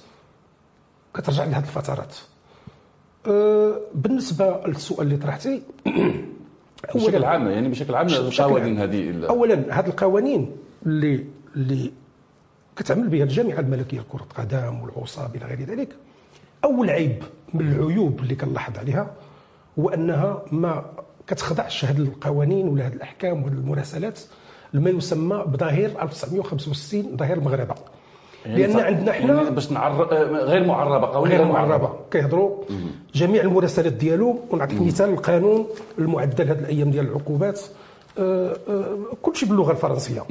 كترجع 1.14 1.44
لهذه 1.44 1.62
الفترات. 1.64 2.16
أه 3.26 3.80
بالنسبة 3.94 4.60
للسؤال 4.66 5.06
اللي 5.06 5.16
طرحتي 5.16 5.62
بشكل 6.94 7.24
عام 7.24 7.48
يعني 7.48 7.68
بشكل 7.68 7.94
عام 7.94 8.06
القوانين 8.06 8.78
هذه 8.78 9.26
اولا 9.26 9.54
هذه 9.80 9.86
القوانين 9.86 10.56
اللي 10.86 11.26
اللي 11.56 11.92
كتعمل 12.76 13.08
بها 13.08 13.24
الجامعة 13.24 13.60
الملكية 13.60 14.00
لكره 14.00 14.22
القدم 14.22 14.80
والعصاب 14.80 15.36
إلى 15.36 15.44
غير 15.44 15.60
ذلك 15.62 15.88
أول 16.64 16.90
عيب 16.90 17.22
من 17.54 17.72
العيوب 17.72 18.20
اللي 18.20 18.34
كنلاحظ 18.34 18.78
عليها 18.78 19.10
هو 19.80 19.88
أنها 19.88 20.42
ما 20.52 20.84
كتخضعش 21.26 21.84
هذه 21.84 21.98
القوانين 21.98 22.68
ولا 22.68 22.86
هذه 22.86 22.92
الأحكام 22.92 23.42
وهذه 23.42 23.52
المراسلات 23.52 24.20
لما 24.74 24.90
يسمى 24.90 25.44
بظاهر 25.46 25.90
1965 26.02 27.16
ظاهر 27.16 27.36
المغاربه 27.36 27.74
يعني 28.46 28.66
لأن 28.66 28.80
عندنا 28.80 29.12
حنا 29.12 29.34
يعني 29.34 29.50
باش 29.50 29.72
نعر... 29.72 30.02
غير 30.44 30.66
معربة 30.66 31.06
قوانين 31.06 31.38
غير 31.38 31.46
معربة. 31.52 31.90
كيهضروا 32.10 32.64
جميع 33.14 33.42
المراسلات 33.42 33.92
ديالو 33.92 34.38
ونعطيك 34.50 34.82
مثال 34.82 35.10
القانون 35.10 35.66
المعدل 35.98 36.48
هذه 36.48 36.58
الأيام 36.58 36.90
ديال 36.90 37.06
العقوبات 37.06 37.60
آه، 38.18 38.56
آه، 38.68 38.98
كل 39.22 39.36
شيء 39.36 39.48
باللغة 39.48 39.70
الفرنسية. 39.72 40.24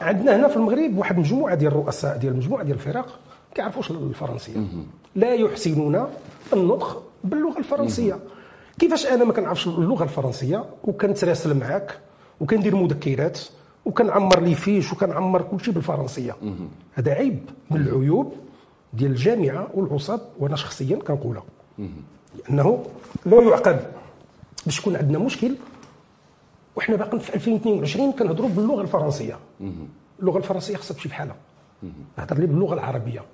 عندنا 0.00 0.36
هنا 0.36 0.48
في 0.48 0.56
المغرب 0.56 0.98
واحد 0.98 1.18
مجموعة 1.18 1.54
ديال 1.54 1.72
الرؤساء 1.72 2.16
ديال 2.16 2.36
مجموعة 2.36 2.62
ديال 2.62 2.76
الفرق 2.76 3.18
كيعرفوش 3.54 3.90
الفرنسية. 3.90 4.56
لا 5.16 5.34
يحسنون 5.34 6.06
النطق 6.52 7.02
باللغة 7.24 7.58
الفرنسية. 7.58 8.18
كيفاش 8.78 9.06
أنا 9.06 9.24
ما 9.24 9.32
كنعرفش 9.32 9.66
اللغة 9.66 10.02
الفرنسية 10.04 10.64
وكنتراسل 10.84 11.56
معاك 11.56 11.98
وكندير 12.40 12.76
مذكرات 12.76 13.40
وكنعمر 13.84 14.40
لي 14.40 14.54
فيش 14.54 14.92
وكنعمر 14.92 15.42
كل 15.42 15.60
شيء 15.60 15.74
بالفرنسيه 15.74 16.36
هذا 16.94 17.12
عيب 17.12 17.50
من 17.70 17.80
العيوب 17.80 18.32
ديال 18.92 19.10
الجامعة 19.10 19.68
والعصاب 19.74 20.20
وأنا 20.38 20.56
شخصيا 20.56 20.96
كنقولها. 20.96 21.42
لأنه 22.38 22.84
لا 23.26 23.42
يعقل 23.42 23.76
باش 24.66 24.78
يكون 24.78 24.96
عندنا 24.96 25.18
مشكل 25.18 25.56
وحنا 26.76 26.96
باقيين 26.96 27.18
في 27.18 27.34
2022 27.34 28.12
كنهضروا 28.12 28.48
باللغة 28.48 28.82
الفرنسية. 28.82 29.38
اللغة 30.20 30.38
الفرنسية 30.38 30.76
خصها 30.76 30.94
تمشي 30.94 31.08
بحالها. 31.08 31.36
نهضر 32.18 32.38
لي 32.38 32.46
باللغة 32.46 32.74
العربية. 32.74 33.24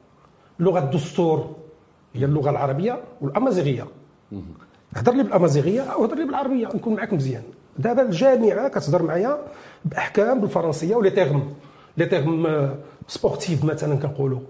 لغة 0.61 0.79
الدستور 0.79 1.57
هي 2.15 2.25
اللغة 2.25 2.51
العربية 2.51 3.03
والأمازيغية. 3.21 3.87
هضر 4.97 5.15
لي 5.15 5.23
بالامازيغيه 5.23 5.81
أو 5.81 6.05
هضر 6.05 6.17
لي 6.17 6.25
بالعربيه 6.25 6.67
نكون 6.67 6.95
معاك 6.95 7.13
مزيان. 7.13 7.43
دابا 7.79 8.03
الجامعة 8.03 8.69
كتهضر 8.69 9.03
معايا 9.03 9.39
باحكام 9.85 10.41
بالفرنسيه 10.41 10.97
ولي 10.97 11.11
تيغم 11.11 11.53
لي 11.97 12.07
تيغم 12.07 12.71
سبورتيف 13.09 13.65
مثلا 13.65 13.95
كنقولوا 13.97 14.41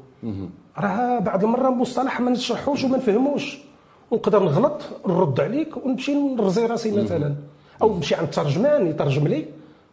راه 0.78 1.18
بعض 1.18 1.44
المره 1.44 1.70
مصطلح 1.70 2.20
ما 2.20 2.30
نشرحوش 2.30 2.84
وما 2.84 2.96
نفهموش. 2.96 3.58
ونقدر 4.10 4.42
نغلط 4.42 4.82
نرد 5.06 5.40
عليك 5.40 5.76
ونمشي 5.76 6.14
نرزي 6.14 6.66
راسي 6.66 6.90
مثلا. 7.02 7.34
أو 7.82 7.94
نمشي 7.96 8.14
عند 8.14 8.24
الترجمان 8.24 8.86
يترجم 8.86 9.26
لي 9.28 9.44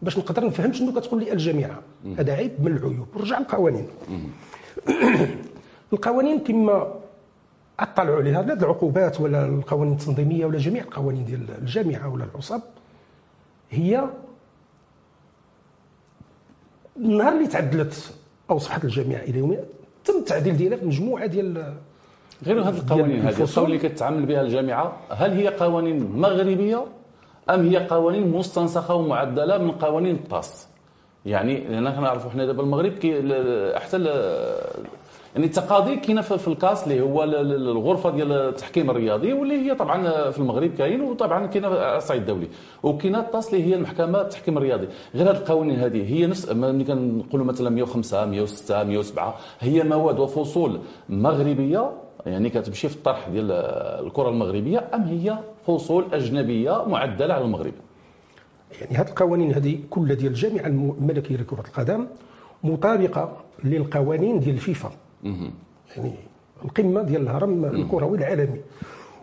باش 0.02 0.18
نقدر 0.18 0.46
نفهم 0.46 0.74
شنو 0.74 0.92
كتقول 0.94 1.20
لي 1.24 1.34
الجامعة 1.34 1.80
هذا 2.18 2.34
عيب 2.34 2.52
من 2.64 2.78
العيوب. 2.78 3.08
ورجع 3.16 3.40
للقوانين. 3.40 3.88
القوانين 5.94 6.40
كما 6.40 6.94
أطلعوا 7.80 8.16
عليها 8.16 8.42
لا 8.42 8.54
العقوبات 8.54 9.22
ولا 9.22 9.46
القوانين 9.46 9.94
التنظيمية 9.94 10.46
ولا 10.46 10.58
جميع 10.58 10.84
القوانين 10.84 11.26
ديال 11.26 11.46
الجامعة 11.62 12.14
ولا 12.14 12.24
العصب 12.24 12.62
هي 13.70 14.04
النهار 16.98 17.34
اللي 17.34 17.48
تعدلت 17.48 18.14
أو 18.50 18.60
صبحت 18.60 18.84
الجامعة 18.84 19.20
إلى 19.20 19.40
يومنا 19.40 19.64
تم 20.06 20.18
التعديل 20.18 20.58
ديالها 20.58 20.78
في 20.78 20.86
مجموعة 20.86 21.26
ديال 21.26 21.74
غير 22.46 22.62
هذه 22.62 22.78
القوانين 22.78 23.22
هذه 23.22 23.42
القوانين 23.42 23.78
اللي 23.78 23.90
كتعامل 23.90 24.26
بها 24.26 24.42
الجامعة 24.42 24.98
هل 25.10 25.32
هي 25.32 25.48
قوانين 25.48 26.12
مغربية 26.12 26.86
أم 27.50 27.68
هي 27.68 27.78
قوانين 27.88 28.32
مستنسخة 28.32 28.96
ومعدلة 28.96 29.58
من 29.58 29.72
قوانين 29.72 30.16
الطاس؟ 30.16 30.68
يعني 31.26 31.60
لأن 31.60 31.90
كنعرفوا 31.90 32.32
حنا 32.32 32.46
دابا 32.46 32.64
المغرب 32.64 32.92
كي 32.92 33.14
حتى 33.80 33.98
يعني 35.38 35.50
التقاضي 35.50 35.96
كاينة 35.96 36.22
في 36.22 36.48
الكاس 36.48 36.84
اللي 36.84 37.02
هو 37.02 37.24
الغرفة 37.24 38.10
ديال 38.10 38.32
التحكيم 38.32 38.90
الرياضي 38.90 39.34
واللي 39.34 39.56
هي 39.56 39.76
طبعا 39.76 40.32
في 40.32 40.40
المغرب 40.40 40.74
كاين 40.74 41.02
وطبعا 41.02 41.46
كاينة 41.46 41.68
على 41.68 41.98
الصعيد 41.98 42.22
الدولي. 42.22 42.48
وكاينة 42.84 43.20
الطاس 43.20 43.54
اللي 43.54 43.66
هي 43.66 43.76
المحكمة 43.76 44.22
التحكيم 44.22 44.58
الرياضي. 44.58 44.88
غير 45.16 45.32
هذه 45.32 45.38
القوانين 45.38 45.80
هذه 45.80 46.14
هي 46.14 46.26
نفس 46.26 46.52
ملي 46.52 46.84
كنقولوا 46.84 47.46
مثلا 47.46 47.70
105 47.70 48.26
106 48.26 48.84
107 48.84 49.36
هي 49.60 49.84
مواد 49.84 50.20
وفصول 50.20 50.80
مغربية 51.10 51.92
يعني 52.26 52.50
كتمشي 52.50 52.90
في 52.90 52.96
الطرح 52.96 53.30
ديال 53.30 53.52
الكرة 54.06 54.30
المغربية 54.30 54.88
أم 54.94 55.04
هي 55.04 55.38
فصول 55.68 56.06
أجنبية 56.14 56.84
معدلة 56.88 57.34
على 57.34 57.44
المغرب؟ 57.46 57.74
يعني 58.82 58.98
هذه 58.98 59.10
القوانين 59.10 59.54
هذه 59.54 59.80
كلها 59.90 60.16
ديال 60.16 60.32
الجامعة 60.32 60.68
الملكيه 60.68 61.38
لكرة 61.38 61.64
القدم 61.68 62.08
مطابقة 62.64 63.38
للقوانين 63.64 64.40
ديال 64.40 64.56
الفيفا 64.56 64.92
يعني 65.24 66.14
القمة 66.66 67.02
ديال 67.02 67.22
الهرم 67.22 67.66
الكروي 67.66 68.18
العالمي. 68.18 68.60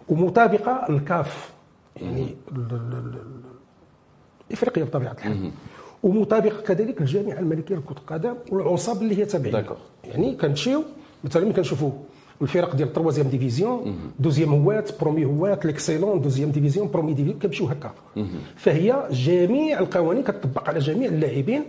ومطابقة 0.08 0.86
الكاف 0.88 1.52
يعني 1.96 2.26
إفريقيا 4.52 4.84
بطبيعة 4.84 5.12
الحال. 5.12 5.50
ومطابقه 6.02 6.60
كذلك 6.60 7.00
الجامعة 7.00 7.38
الملكية 7.38 7.74
لكره 7.74 7.92
القدم 7.98 8.34
والعصاب 8.52 9.02
اللي 9.02 9.18
هي 9.18 9.24
تابعين 9.24 9.54
يعني 10.04 10.34
كنمشيو 10.36 10.82
مثلا 11.24 11.44
ملي 11.44 11.52
كنشوفوا 11.54 11.90
الفرق 12.42 12.76
ديال 12.76 12.88
ال 12.88 12.92
troisième 12.92 13.28
division 13.28 13.96
deuxième 14.18 14.54
هواة 14.54 15.00
première 15.00 15.66
هواة 15.66 15.77
l'excellence 15.77 16.20
deuxième 16.20 16.50
division 16.50 16.88
première 16.88 17.12
division 17.12 17.38
كنمشيو 17.38 17.66
هكا. 17.66 17.94
فهي 18.56 19.08
جميع 19.10 19.78
القوانين 19.78 20.22
كتطبق 20.22 20.68
على 20.68 20.78
جميع 20.78 21.08
اللاعبين 21.08 21.64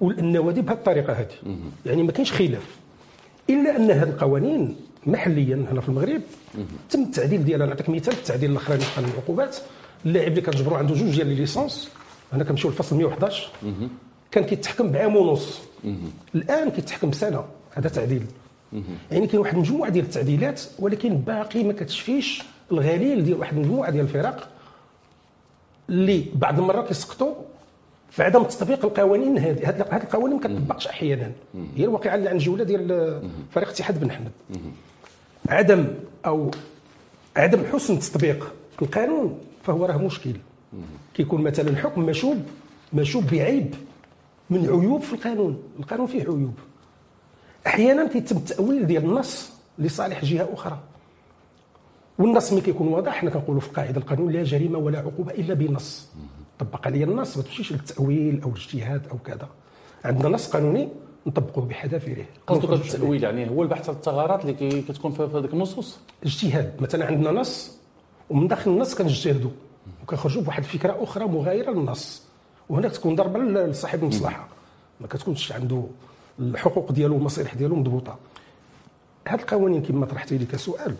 والنوادي 0.00 0.60
بهذه 0.60 0.76
الطريقة 0.76 1.12
هذه. 1.12 1.58
يعني 1.86 2.02
ما 2.02 2.12
كاينش 2.12 2.32
خلاف. 2.32 2.81
إلا 3.50 3.76
ان 3.76 3.90
هذه 3.90 4.08
القوانين 4.08 4.76
محليا 5.06 5.66
هنا 5.70 5.80
في 5.80 5.88
المغرب. 5.88 6.20
تم 6.90 7.02
التعديل 7.02 7.44
ديالها 7.44 7.66
نعطيك 7.66 7.88
مثال 7.88 8.14
التعديل 8.14 8.50
الاخراني 8.50 8.80
في 8.80 8.96
قانون 8.96 9.10
العقوبات. 9.10 9.56
اللاعب 10.06 10.28
اللي 10.28 10.40
كتجبروا 10.40 10.78
عنده 10.78 10.94
جوج 10.94 11.10
ديال 11.14 11.26
لي 11.26 11.34
ليسونس 11.34 11.90
هنا 12.32 12.44
كنمشيو 12.44 12.70
للفصل 12.70 12.96
111 12.96 13.48
كان 14.30 14.44
كيتحكم 14.44 14.90
بعام 14.90 15.16
ونص 15.16 15.58
الآن 16.34 16.70
كيتحكم 16.70 17.10
بسنة 17.10 17.44
هذا 17.74 17.88
تعديل. 17.88 18.26
يعني 19.12 19.26
كاين 19.26 19.40
واحد 19.40 19.54
المجموعه 19.54 19.90
ديال 19.90 20.04
التعديلات 20.04 20.62
ولكن 20.78 21.16
باقي 21.16 21.64
ما 21.64 21.72
كتشفيش 21.72 22.42
الغليل 22.72 23.24
ديال 23.24 23.38
واحد 23.38 23.56
المجموعه 23.56 23.90
ديال 23.90 24.04
الفرق 24.04 24.48
اللي 25.88 26.24
بعض 26.34 26.58
المرات 26.58 26.88
كيسقطوا 26.88 27.34
في 28.12 28.22
عدم 28.22 28.42
تطبيق 28.42 28.84
القوانين 28.84 29.38
هذه 29.38 29.68
هذه 29.68 30.02
القوانين 30.02 30.36
ما 30.36 30.42
كتطبقش 30.42 30.86
أحيانا. 30.86 31.32
هي 31.76 31.84
الواقعة 31.84 32.14
اللي 32.14 32.28
عند 32.28 32.36
الجوله 32.36 32.64
ديال 32.64 32.88
فريق 33.50 33.68
اتحاد 33.68 34.00
بن 34.00 34.10
حمد. 34.10 34.30
عدم 35.48 35.86
أو 36.26 36.50
عدم 37.36 37.64
حسن 37.72 37.98
تطبيق 37.98 38.52
القانون 38.82 39.38
فهو 39.62 39.86
راه 39.86 39.96
مشكل. 39.96 40.32
كيكون 41.14 41.42
مثلا 41.42 41.76
حكم 41.76 42.02
مشوب 42.02 42.42
مشوب 42.92 43.26
بعيب 43.26 43.74
من 44.50 44.66
عيوب 44.66 45.00
في 45.00 45.12
القانون. 45.12 45.62
القانون 45.78 46.06
فيه 46.06 46.22
عيوب. 46.22 46.54
أحيانا 47.66 48.08
كيتم 48.08 48.36
التاويل 48.36 48.86
ديال 48.86 49.04
النص 49.04 49.52
لصالح 49.78 50.24
جهة 50.24 50.48
أخرى. 50.52 50.78
والنص 52.18 52.52
ملي 52.52 52.60
كيكون 52.60 52.88
واضح 52.88 53.12
حنا 53.12 53.30
كنقولوا 53.30 53.60
في 53.60 53.70
قاعدة 53.70 53.96
القانون 54.00 54.32
لا 54.32 54.42
جريمة 54.42 54.78
ولا 54.78 54.98
عقوبة 54.98 55.32
إلا 55.32 55.54
بنص. 55.54 56.08
طبق 56.62 56.86
عليا 56.86 57.04
النص 57.04 57.36
ما 57.36 57.42
تمشيش 57.42 57.72
للتأويل 57.72 58.42
أو 58.42 58.48
الاجتهاد 58.48 59.06
أو 59.08 59.18
كذا. 59.18 59.48
عندنا 60.04 60.28
نص 60.28 60.50
قانوني 60.50 60.88
نطبقوه 61.26 61.64
بحذافيره. 61.64 62.24
قصدك 62.46 62.72
التأويل 62.72 63.24
يعني 63.24 63.50
هو 63.50 63.62
البحث 63.62 63.88
عن 63.88 63.94
الثغرات 63.94 64.44
اللي 64.44 64.82
كتكون 64.82 65.12
في 65.12 65.22
هذيك 65.22 65.52
النصوص؟ 65.52 65.98
اجتهاد 66.24 66.82
مثلا 66.82 67.06
عندنا 67.06 67.30
نص 67.30 67.76
ومن 68.30 68.48
داخل 68.48 68.70
النص 68.70 68.94
كنجتهدوا 68.94 69.50
وكنخرجوا 70.02 70.42
بواحد 70.42 70.62
الفكرة 70.62 71.02
أخرى 71.02 71.24
مغايرة 71.24 71.70
للنص. 71.70 72.22
وهنا 72.68 72.88
تكون 72.88 73.16
ضربة 73.16 73.38
لصاحب 73.38 74.02
المصلحة. 74.02 74.48
ما 75.00 75.06
كتكونش 75.06 75.52
عنده 75.52 75.84
الحقوق 76.38 76.92
ديالو 76.92 77.14
والمصالح 77.14 77.54
ديالو 77.54 77.76
مضبوطة. 77.76 78.18
هاد 79.28 79.40
القوانين 79.40 79.82
كما 79.82 80.06
طرحتي 80.06 80.38
لي 80.38 80.46
كسؤال 80.46 80.94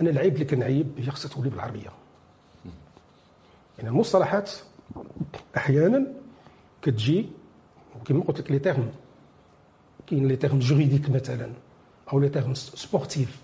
أنا 0.00 0.10
العيب 0.10 0.34
اللي 0.34 0.44
كنعيب 0.44 0.86
هي 0.98 1.10
خصها 1.10 1.28
تولي 1.28 1.50
بالعربية. 1.50 1.90
يعني 3.82 3.94
المصطلحات 3.94 4.50
أحيانا 5.56 6.06
كتجي 6.82 7.26
كما 8.04 8.24
قلت 8.24 8.40
لك 8.40 8.50
les 8.50 8.58
termes 8.58 8.88
كاين 10.06 10.28
les 10.28 10.36
termes 10.36 10.58
juridiques 10.58 11.10
مثلا 11.10 11.52
أو 12.12 12.20
les 12.20 12.28
termes 12.28 12.54
sportifs 12.54 13.40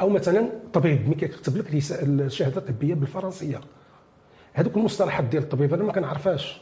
أو 0.00 0.08
مثلا 0.08 0.50
طبيب 0.72 1.06
ملي 1.06 1.14
كيكتب 1.14 1.56
لك 1.56 1.74
الشهادة 2.02 2.56
الطبية 2.56 2.94
بالفرنسية. 2.94 3.60
هذوك 4.52 4.76
المصطلحات 4.76 5.24
ديال 5.24 5.42
الطبيب 5.42 5.74
أنا 5.74 5.84
ما 5.84 5.92
كنعرفهاش. 5.92 6.60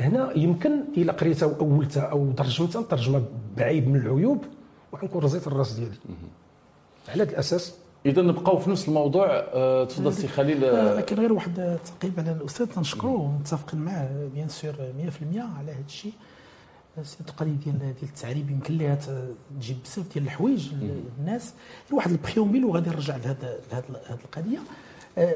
هنا 0.00 0.32
يمكن 0.36 0.84
إلا 0.96 1.12
قريتها 1.12 1.46
وأولتها 1.46 2.02
أو 2.02 2.32
ترجمتها 2.32 2.82
نترجمها 2.82 3.22
بعيب 3.56 3.88
من 3.88 3.96
العيوب 3.96 4.44
وغنكون 4.92 5.22
رزيت 5.22 5.46
الرأس 5.46 5.72
ديالي. 5.72 5.96
على 7.08 7.22
هذا 7.22 7.30
الأساس 7.30 7.74
إذا 8.06 8.22
نبقاو 8.22 8.58
في 8.58 8.70
نفس 8.70 8.88
الموضوع 8.88 9.26
أه 9.30 9.84
تفضل 9.84 10.12
سي 10.12 10.28
خليل 10.28 10.64
أه. 10.64 10.94
لكن 10.94 11.16
غير 11.16 11.32
واحد 11.32 11.58
التعقيب 11.58 12.20
على 12.20 12.32
الأستاذ 12.32 12.66
تنشكرو 12.66 13.14
ومتفقين 13.14 13.80
معاه 13.80 14.28
bien 14.34 14.48
sûr 14.48 14.72
100% 14.72 14.78
على 15.36 15.72
هذا 15.72 15.84
الشيء. 15.86 16.12
القضية 17.28 17.52
ديال 17.52 17.78
ديال 17.78 17.94
التعريب 18.02 18.50
يمكن 18.50 18.78
لها 18.78 18.98
تجيب 19.60 19.76
بزاف 19.84 20.12
ديال 20.12 20.24
الحوايج 20.24 20.70
للناس. 21.18 21.54
واحد 21.92 22.10
préambule 22.10 22.64
وغادي 22.64 22.90
نرجع 22.90 23.16
لهذا 23.16 23.56
لهذه 23.72 23.84
القضية. 24.24 24.58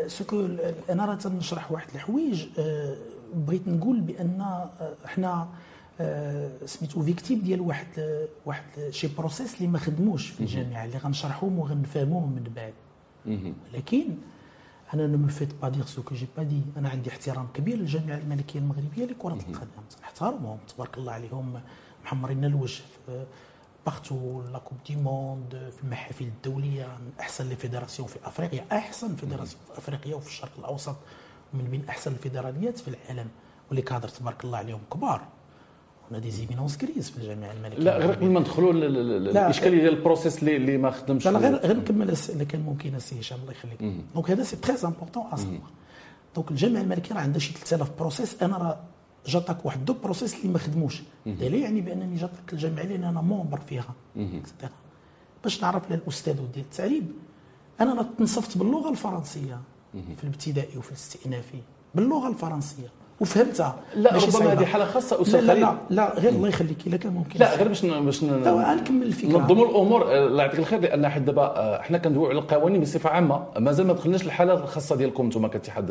ce 0.06 0.22
que 0.22 0.46
أنا 0.90 1.04
راه 1.04 1.14
تنشرح 1.14 1.72
واحد 1.72 1.88
الحوايج. 1.94 2.46
بغيت 3.34 3.68
نقول 3.68 4.00
بأن 4.00 4.66
إحنا 5.04 5.48
سميتو 6.64 7.02
victimes 7.02 7.40
ديال 7.40 7.60
واحد 7.60 8.26
واحد 8.46 8.90
شي 8.90 9.08
process 9.08 9.54
اللي 9.54 9.68
ما 9.68 9.78
خدموش 9.78 10.28
في 10.28 10.40
الجامعة 10.40 10.84
اللي 10.84 10.98
غنشرحوهم 10.98 11.58
وغنفهموهم 11.58 12.32
من 12.32 12.52
بعد. 12.56 12.74
ولكن 13.26 14.16
أنا 14.94 15.06
ne 15.06 15.18
me 15.18 15.28
faites 15.28 15.54
pas 15.54 15.68
dire 15.68 15.84
ce 15.84 16.02
que 16.02 16.14
j'ai 16.14 16.26
pas 16.36 16.42
dit 16.42 16.60
أنا 16.76 16.88
عندي 16.88 17.10
احترام 17.10 17.48
كبير 17.54 17.76
للجامعه 17.76 18.18
الملكية 18.18 18.58
المغربية 18.58 19.04
لكره 19.04 19.34
القدم. 19.34 19.82
نحترمهم 20.02 20.58
تبارك 20.68 20.98
الله 20.98 21.12
عليهم. 21.12 21.60
محمرين 22.04 22.44
الوجه 22.44 22.82
partout 23.86 24.42
la 24.42 24.58
Coupe 24.58 24.78
du 24.86 24.96
monde 24.96 25.70
في 25.76 25.84
المحافل 25.84 26.24
الدولية 26.24 26.84
من 26.86 27.12
أحسن 27.20 27.48
les 27.48 27.56
fédérations 27.56 28.08
في 28.08 28.18
أفريقيا. 28.24 28.64
أحسن 28.72 29.16
fédération 29.16 29.62
في 29.66 29.78
أفريقيا 29.78 30.14
وفي 30.14 30.28
الشرق 30.28 30.52
الأوسط 30.58 30.96
ومن 31.54 31.64
بين 31.64 31.88
أحسن 31.88 32.12
الفيدراليات 32.12 32.78
في 32.78 32.88
العالم. 32.88 33.28
و 33.68 33.72
les 33.72 33.82
cadres 33.82 34.08
تبارك 34.08 34.44
الله 34.44 34.58
عليهم 34.58 34.80
كبار. 34.92 35.28
هنا 36.10 36.18
des 36.18 36.30
éminences 36.30 36.76
grises 36.76 37.10
في 37.10 37.18
الجامعة 37.18 37.52
الملكيه 37.52 37.78
لا 37.78 37.98
غير 37.98 38.12
قبل 38.12 38.30
ما 38.30 38.40
ندخلوا 38.40 38.72
الإشكالية 38.72 39.80
ديال 39.80 39.94
ال 39.98 40.03
process 40.03 40.38
اللي 40.38 40.56
اللي 40.56 40.78
ما 40.78 40.90
خدمش 40.90 41.28
لا 41.28 41.38
غير 41.38 41.56
غير 41.56 41.76
نكمل 41.76 42.16
الا 42.28 42.44
كان 42.44 42.60
ممكن 42.60 42.94
السي 42.94 43.20
هشام 43.20 43.38
الله 43.40 43.52
يخليك 43.52 43.82
donc 44.14 44.30
هذا 44.30 44.42
c'est 44.42 44.56
très 44.56 44.76
important 44.84 45.22
à 45.32 45.38
savoir 45.38 45.70
donc 46.36 46.50
الجامعة 46.50 46.80
الملكيه 46.80 47.14
راه 47.14 47.20
عندها 47.20 47.38
شي 47.38 47.52
3000 47.52 47.98
process 47.98 48.42
أنا 48.42 48.56
راه 48.58 48.80
جاتك 49.26 49.66
واحد 49.66 49.84
deux 49.84 49.92
process 49.92 50.34
اللي 50.36 50.52
ما 50.52 50.58
خدموش. 50.58 51.02
هذا 51.26 51.48
لا 51.48 51.56
يعني 51.56 51.80
بأنني 51.80 52.16
جاتك 52.16 52.52
الجامعة 52.52 52.82
اللي 52.82 53.08
أنا 53.08 53.20
membre 53.20 53.60
فيها. 53.60 53.94
باش 55.42 55.62
نعرف 55.62 55.92
للاستاذ 55.92 56.34
ديال 56.34 56.64
التعريب 56.64 57.12
أنا 57.80 58.06
تنصفت 58.18 58.58
باللغة 58.58 58.90
الفرنسية. 58.90 59.60
في 59.92 60.24
الابتدائي 60.24 60.78
وفي 60.78 60.88
الاستئنافي. 60.90 61.58
باللغة 61.94 62.28
الفرنسية. 62.28 62.88
وفهمتها. 63.20 63.76
لا 63.96 64.16
ربما 64.16 64.52
هذه 64.52 64.64
حالة 64.64 64.84
خاصة 64.84 65.22
أستاذ 65.22 65.40
لا, 65.40 65.52
لا 65.52 65.60
لا 65.60 65.76
لا 65.90 66.18
غير 66.18 66.32
الله 66.32 66.48
يخليك 66.48 66.86
الا 66.86 66.96
كان 66.96 67.12
ممكن. 67.12 67.40
لا 67.40 67.56
غير 67.56 67.68
باش 67.68 67.86
باش 67.86 68.24
نكمل 68.24 69.06
الفكرة. 69.06 69.28
ننظموا 69.28 69.66
الأمور. 69.66 70.12
الله 70.12 70.42
يعطيك 70.42 70.60
الخير 70.60 70.80
لأن 70.80 71.08
حد 71.08 71.24
دابا 71.24 71.78
حنا 71.82 71.98
كندويو 71.98 72.26
على 72.26 72.38
القوانين 72.38 72.80
بصفة 72.80 73.10
عامة. 73.10 73.42
مازال 73.58 73.86
ما 73.86 73.92
دخلناش 73.92 74.26
الحاله 74.26 74.54
الخاصة 74.54 74.96
ديالكم 74.96 75.24
أنتم 75.24 75.46
كاتحاد 75.46 75.90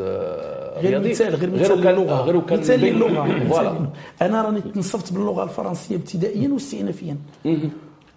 غير 0.78 1.00
مثال 1.00 1.36
غير 1.36 1.50
مثال 1.50 1.88
غير 2.08 2.42
كان 2.42 2.60
مثال 2.60 2.80
للغة 2.80 3.48
voilà. 3.50 3.76
أنا 4.22 4.42
راني 4.42 4.62
تنصفت 4.62 5.14
باللغة 5.14 5.44
الفرنسية 5.44 5.96
ابتدائيا 5.96 6.50
واستئنافيا 6.50 7.18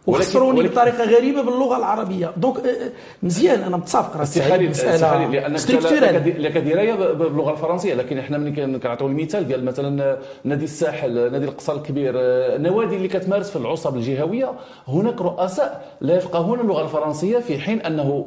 وخسروني 0.09 0.69
بطريقة 0.69 1.05
غريبة 1.05 1.43
باللغة 1.43 1.77
العربية. 1.77 2.33
donc 2.37 2.57
مزيان 3.23 3.63
أنا 3.63 3.77
متفق 3.77 4.17
راه 4.17 4.25
سي 4.25 4.43
خالد 4.43 4.73
سي 4.73 4.99
خالد 4.99 5.35
لأنك 5.35 6.53
كديرايه 6.55 6.95
باللغة 6.95 7.51
الفرنسية. 7.51 7.95
لكن 7.95 8.19
إحنا 8.19 8.39
ملي 8.39 8.79
كنعطيو 8.79 9.07
المثال 9.07 9.49
ديال 9.49 9.65
مثلا 9.65 10.19
نادي 10.45 10.65
الساحل 10.65 11.33
نادي 11.33 11.45
القصر 11.45 11.73
الكبير 11.73 12.13
النوادي 12.17 12.97
اللي 12.97 13.09
كتمارس 13.09 13.51
في 13.51 13.57
العصب 13.57 13.97
الجهوية. 13.97 14.53
هناك 14.89 15.21
رؤساء 15.21 15.97
لا 16.01 16.17
يفقهون 16.17 16.61
اللغة 16.61 16.83
الفرنسية 16.83 17.39
في 17.39 17.59
حين 17.59 17.81
أنه 17.81 18.27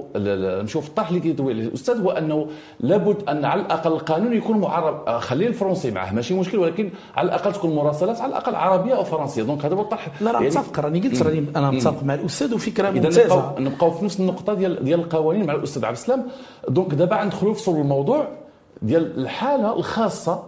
نشوف 0.63 0.87
الطرح 0.87 1.07
اللي 1.07 1.19
كيدوي 1.19 1.51
الأستاذ 1.51 2.01
هو 2.01 2.11
أنه 2.11 2.47
لابد 2.79 3.29
أن 3.29 3.45
على 3.45 3.61
الأقل 3.61 3.91
القانون 3.91 4.33
يكون 4.33 4.57
معرب 4.57 5.19
خلي 5.19 5.47
الفرنسي 5.47 5.91
معه 5.91 6.13
ماشي 6.13 6.33
مشكل 6.33 6.57
ولكن 6.57 6.89
على 7.15 7.25
الأقل 7.25 7.53
تكون 7.53 7.75
مراسلات 7.75 8.21
على 8.21 8.29
الأقل 8.29 8.55
عربية 8.55 8.95
أو 8.95 9.03
فرنسية. 9.03 9.43
donc 9.43 9.65
هذا 9.65 9.75
هو 9.75 9.81
الطرح. 9.81 10.07
لا 10.21 10.31
راه 10.31 10.41
يعني 10.41 10.47
متفق. 10.47 10.79
راني 10.79 10.99
قلت 10.99 11.21
راني 11.21 11.45
أنا 11.55 11.70
متفق 11.71 12.03
مع 12.03 12.13
الأستاذ 12.13 12.53
وفكره 12.53 12.89
ممتازة. 12.89 13.23
نبقاو 13.25 13.59
نبقاو 13.59 13.91
في 13.91 14.05
نفس 14.05 14.19
النقطة 14.19 14.53
ديال 14.53 14.83
ديال 14.83 14.99
القوانين 14.99 15.45
مع 15.45 15.53
الأستاذ 15.53 15.85
عبد 15.85 15.97
السلام. 15.97 16.23
donc 16.69 16.93
دابا 16.93 17.23
ندخلوا 17.23 17.53
في 17.53 17.67
الموضوع 17.67 18.27
ديال 18.81 19.19
الحالة 19.19 19.75
الخاصة 19.75 20.43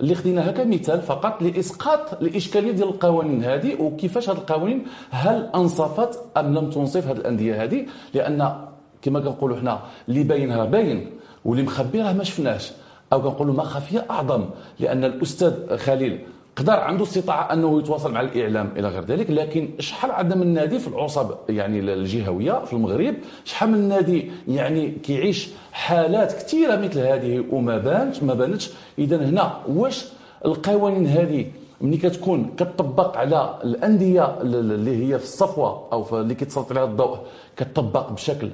اللي 0.00 0.14
خديناها 0.14 0.52
كمثال 0.52 1.02
فقط 1.02 1.42
لإسقاط 1.42 2.22
الاشكاليه 2.22 2.72
ديال 2.72 2.88
القوانين 2.88 3.44
هذه 3.44 3.82
وكيفاش 3.82 4.30
هذه 4.30 4.36
القوانين 4.36 4.84
هل 5.10 5.50
أنصفت 5.54 6.20
أم 6.36 6.54
لم 6.54 6.70
تنصف 6.70 7.06
هذه 7.06 7.16
الأندية 7.16 7.64
هذه. 7.64 7.86
لأن 8.14 8.66
كما 9.02 9.20
كنقولوا 9.20 9.56
حنا 9.56 9.80
اللي 10.08 10.22
باين 10.22 10.52
راه 10.52 10.64
باين 10.64 11.10
واللي 11.44 11.62
مخبي 11.62 12.02
راه 12.02 12.12
ما 12.12 12.24
شفناش 12.24 12.72
أو 13.12 13.22
كنقولوا 13.22 13.54
ما 13.54 13.62
خفية 13.62 14.06
أعظم. 14.10 14.44
لأن 14.80 15.04
الأستاذ 15.04 15.76
خليل 15.76 16.26
قدر 16.56 16.72
عنده 16.72 17.02
استطاعة 17.02 17.52
أنه 17.52 17.78
يتواصل 17.78 18.12
مع 18.12 18.20
الإعلام 18.20 18.70
إلى 18.76 18.88
غير 18.88 19.04
ذلك 19.04 19.30
لكن 19.30 19.68
شحال 19.78 20.10
عندنا 20.10 20.34
من 20.34 20.54
نادي 20.54 20.78
في 20.78 20.88
العصب؟ 20.88 21.30
يعني 21.48 21.80
الجهوية 21.80 22.64
في 22.64 22.72
المغرب 22.72 23.14
شحال 23.44 23.70
من 23.70 23.88
نادي 23.88 24.30
يعني 24.48 24.90
كيعيش 24.90 25.48
حالات 25.72 26.32
كثيرة 26.32 26.76
مثل 26.76 26.98
هذه 27.00 27.44
وما 27.50 27.78
بانش 27.78 28.22
ما 28.22 28.34
بانتش؟ 28.34 28.70
اذا 28.98 29.16
هنا 29.16 29.60
واش 29.68 30.04
القوانين 30.44 31.06
هذه 31.06 31.46
ملي 31.80 31.96
كتكون 31.96 32.54
كتطبق 32.56 33.16
على 33.16 33.58
الأندية 33.64 34.40
اللي 34.40 35.06
هي 35.06 35.18
في 35.18 35.24
الصفوة 35.24 35.88
أو 35.92 36.20
اللي 36.20 36.34
كيتسلط 36.34 36.70
عليها 36.70 36.84
الضوء 36.84 37.18
كتطبق 37.56 38.12
بشكل 38.12 38.50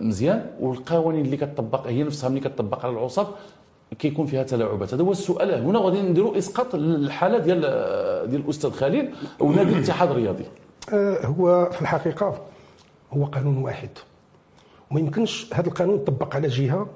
مزيان؟ 0.00 0.46
والقوانين 0.60 1.24
اللي 1.24 1.36
كتطبق 1.36 1.86
هي 1.86 2.02
نفسها 2.02 2.28
ملي 2.28 2.40
كتطبق 2.40 2.84
على 2.86 2.92
العصب 2.92 3.26
كيكون 3.98 4.26
فيها 4.26 4.42
تلاعبات. 4.42 4.94
هذا 4.94 5.02
هو 5.02 5.12
السؤال. 5.12 5.64
هنا 5.64 5.78
غادي 5.78 6.02
نديروا 6.02 6.38
إسقاط 6.38 6.74
الحاله 6.74 7.38
ديال 7.38 7.60
ديال 8.30 8.40
الأستاذ 8.40 8.70
خليل 8.70 9.10
ونادي 9.40 9.72
الاتحاد 9.72 10.10
الرياضي. 10.10 10.44
هو 11.24 11.70
في 11.72 11.82
الحقيقة 11.82 12.40
هو 13.12 13.24
قانون 13.24 13.56
واحد. 13.56 13.90
وما 14.90 15.00
يمكنش 15.00 15.54
هذا 15.54 15.68
القانون 15.68 15.96
يطبق 15.96 16.36
على 16.36 16.48
جهة 16.48 16.86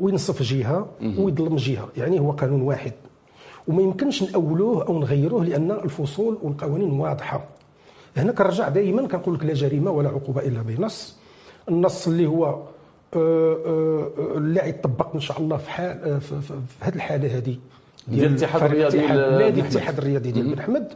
وينصف 0.00 0.42
جهة 0.42 0.88
ويظلم 1.18 1.56
جهة. 1.56 1.88
يعني 1.96 2.20
هو 2.20 2.30
قانون 2.30 2.62
واحد. 2.62 2.92
وما 3.68 3.82
يمكنش 3.82 4.22
نأولوه 4.22 4.86
أو 4.86 4.98
نغيروه 4.98 5.44
لأن 5.44 5.70
الفصول 5.70 6.38
والقوانين 6.42 6.90
واضحة. 6.90 7.44
هنا 8.16 8.32
كنرجع 8.32 8.68
دائما 8.68 9.06
كنقول 9.06 9.34
لك 9.34 9.44
لا 9.44 9.54
جريمة 9.54 9.90
ولا 9.90 10.08
عقوبة 10.08 10.40
إلا 10.40 10.62
بنص 10.62 11.16
النص 11.68 12.08
اللي 12.08 12.26
هو 12.26 12.62
آه، 13.16 13.58
آه، 13.66 14.36
اللي 14.36 14.68
يطبق 14.68 15.14
إن 15.14 15.20
شاء 15.20 15.38
الله 15.40 15.56
في 15.56 15.70
حال 15.70 16.20
في, 16.20 16.34
هذه 16.80 16.94
الحالة 16.94 17.36
هذه 17.38 17.56
ديال 18.08 18.26
الاتحاد 18.30 18.62
الرياضي 18.62 19.00
حمد. 19.08 19.18
الاتحاد 19.58 19.98
الرياضي 19.98 20.30
ديال 20.30 20.54
بن 20.54 20.62
حمد 20.62 20.92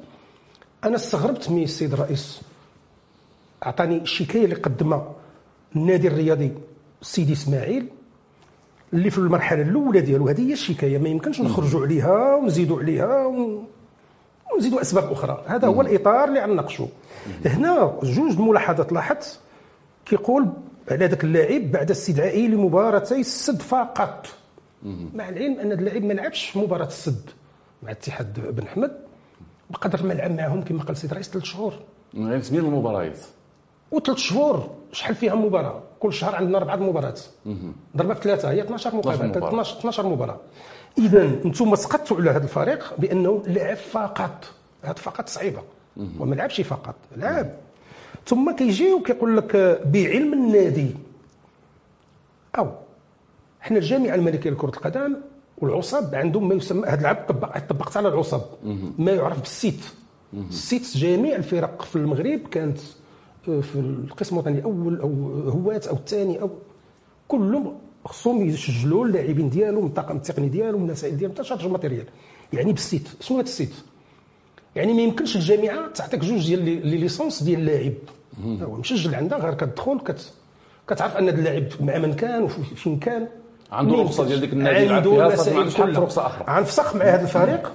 أنا 0.84 0.96
استغربت 0.96 1.50
من 1.50 1.62
السيد 1.62 1.92
الرئيس. 1.92 2.40
أعطاني 3.66 3.96
الشكايه 3.96 4.44
اللي 4.44 4.54
قدمها 4.54 5.12
النادي 5.76 6.08
الرياضي 6.08 6.52
سيدي 7.02 7.32
إسماعيل 7.32 7.86
اللي 8.92 9.10
في 9.10 9.18
المرحلة 9.18 9.62
الأولى 9.62 10.00
ديالو. 10.00 10.28
هذه 10.28 10.48
هي 10.48 10.52
الشكاية. 10.52 10.98
ما 10.98 11.08
يمكنش 11.08 11.40
نخرجوا 11.40 11.80
عليها 11.84 12.34
ونزيدوا 12.36 12.78
عليها 12.80 13.26
ون- 13.26 13.64
ونزيدوا 14.54 14.80
أسباب 14.80 15.12
أخرى. 15.12 15.44
هذا 15.46 15.68
هو 15.68 15.80
الإطار 15.80 16.24
اللي 16.28 16.40
غنناقشوا 16.40 16.86
هنا 17.46 17.98
جوج 18.02 18.32
الملاحظات 18.32 18.92
لاحظت 18.92 19.40
كيقول 20.06 20.46
على 20.90 21.06
ذاك 21.06 21.24
اللاعب 21.24 21.70
بعد 21.70 21.90
استدعائه 21.90 22.48
لمباراتي 22.48 23.20
السد 23.20 23.62
فقط. 23.62 24.26
مع 25.14 25.28
العلم 25.28 25.60
أن 25.60 25.72
اللاعب 25.72 26.02
ما 26.02 26.12
لعبش 26.12 26.56
مباراة 26.56 26.86
السد 26.86 27.30
مع 27.82 27.90
اتحاد 27.90 28.54
بن 28.56 28.66
حمد 28.66 28.96
بقدر 29.70 30.02
ما 30.02 30.12
لعب 30.12 30.30
معهم 30.30 30.62
كما 30.62 30.82
قال 30.82 30.90
السيد 30.90 31.10
الرئيس 31.10 31.30
ثلاث 31.30 31.44
شهور. 31.44 31.74
غير 32.14 32.40
سمير 32.40 32.62
المباريات. 32.62 33.18
وثلاث 33.90 34.18
شهور 34.18 34.70
شحال 34.92 35.14
فيها 35.14 35.34
مباراة؟ 35.34 35.82
كل 36.00 36.12
شهر 36.12 36.34
عندنا 36.36 36.58
أربعة 36.58 36.76
مباريات. 36.76 37.20
ضربة 37.96 38.14
في 38.14 38.22
ثلاثة 38.22 38.50
هي 38.50 38.62
12 38.62 38.96
مقابله 38.96 39.26
مباراة. 39.26 39.48
12 39.48 39.78
12 39.78 40.06
مباراة. 40.06 40.36
اذا 40.98 41.22
أنتم 41.22 41.74
سقطتوا 41.74 42.16
على 42.16 42.30
هذا 42.30 42.44
الفريق 42.44 42.94
بأنه 42.98 43.42
لعب 43.46 43.76
فقط. 43.76 44.44
هذا 44.82 44.92
فقط 44.92 45.28
صعيبة. 45.28 45.62
وما 46.18 46.34
لعبش 46.34 46.60
فقط 46.60 46.94
لعب. 47.16 47.50
ثم 48.28 48.50
كيجي 48.50 48.92
وكيقول 48.92 49.36
لك 49.36 49.56
بعلم 49.86 50.32
النادي. 50.32 50.90
أو 52.58 52.70
إحنا 53.62 53.78
الجامعة 53.78 54.14
الملكية 54.14 54.50
لكرة 54.50 54.68
القدم 54.68 55.16
والعصب 55.58 56.14
عندهم 56.14 56.48
ما 56.48 56.54
يسمى 56.54 56.86
هذا 56.86 57.00
العام 57.00 57.16
طبق 57.28 57.58
طبقت 57.58 57.96
على 57.96 58.08
العصب. 58.08 58.40
ما 58.98 59.12
يعرف 59.12 59.40
بال 59.40 59.54
SIT. 59.54 59.80
ال 60.48 60.60
SIT 60.60 60.96
جميع 60.96 61.36
الفرق 61.36 61.82
في 61.82 61.96
المغرب 61.96 62.40
كانت 62.50 62.78
آه، 63.48 63.60
في 63.60 63.76
القسم 63.76 64.34
الوطني 64.36 64.58
الأول 64.58 65.00
أو 65.00 65.10
هوات 65.50 65.86
أو 65.86 65.96
الثاني 65.96 66.40
أو 66.40 66.50
كلهم 67.28 67.78
خصهم 68.04 68.42
يسجلوا 68.48 69.06
اللاعبين 69.06 69.50
ديالهم 69.50 69.86
الطاقم 69.86 70.16
التقني 70.16 70.48
ديالهم 70.48 70.84
المسائل 70.84 71.16
ديالهم 71.16 71.34
حتى 71.34 71.44
chargé 71.44 71.66
matériel 71.66 72.06
يعني 72.52 72.72
بال 72.72 72.87
SIT 72.87 73.08
شنو 73.20 73.38
هذا 73.38 73.46
ال 73.46 73.51
SIT. 73.51 73.72
يعني 74.76 74.92
ما 74.94 75.02
يمكنش 75.02 75.36
الجامعة 75.36 75.88
تعطيك 75.88 76.24
جوج 76.24 76.46
ديال 76.46 76.64
les 76.64 76.96
licences 76.96 77.42
ديال 77.42 77.60
اللاعب. 77.60 77.92
هو 78.46 78.76
مسجل 78.76 79.14
عندها 79.14 79.38
غير 79.38 79.54
كتدخل 79.54 80.00
كت 80.00 80.32
كتعرف 80.88 81.16
أن 81.16 81.28
هذا 81.28 81.38
اللاعب 81.38 81.64
مع 81.80 81.98
من 81.98 82.14
كان 82.14 82.42
وفين 82.42 82.98
كان. 82.98 83.28
عنده 83.72 83.96
يمكنش. 83.96 84.20
ديال 84.20 84.40
ديك 84.40 84.52
النادي 84.52 84.88
عنده 84.88 85.28
مسائل 85.28 85.72
كلها. 85.72 86.00
رخصة 86.00 86.26
أخرى. 86.26 86.56
غنفسخ 86.56 86.96
مع 86.96 87.04
هذا 87.04 87.22
الفريق. 87.22 87.72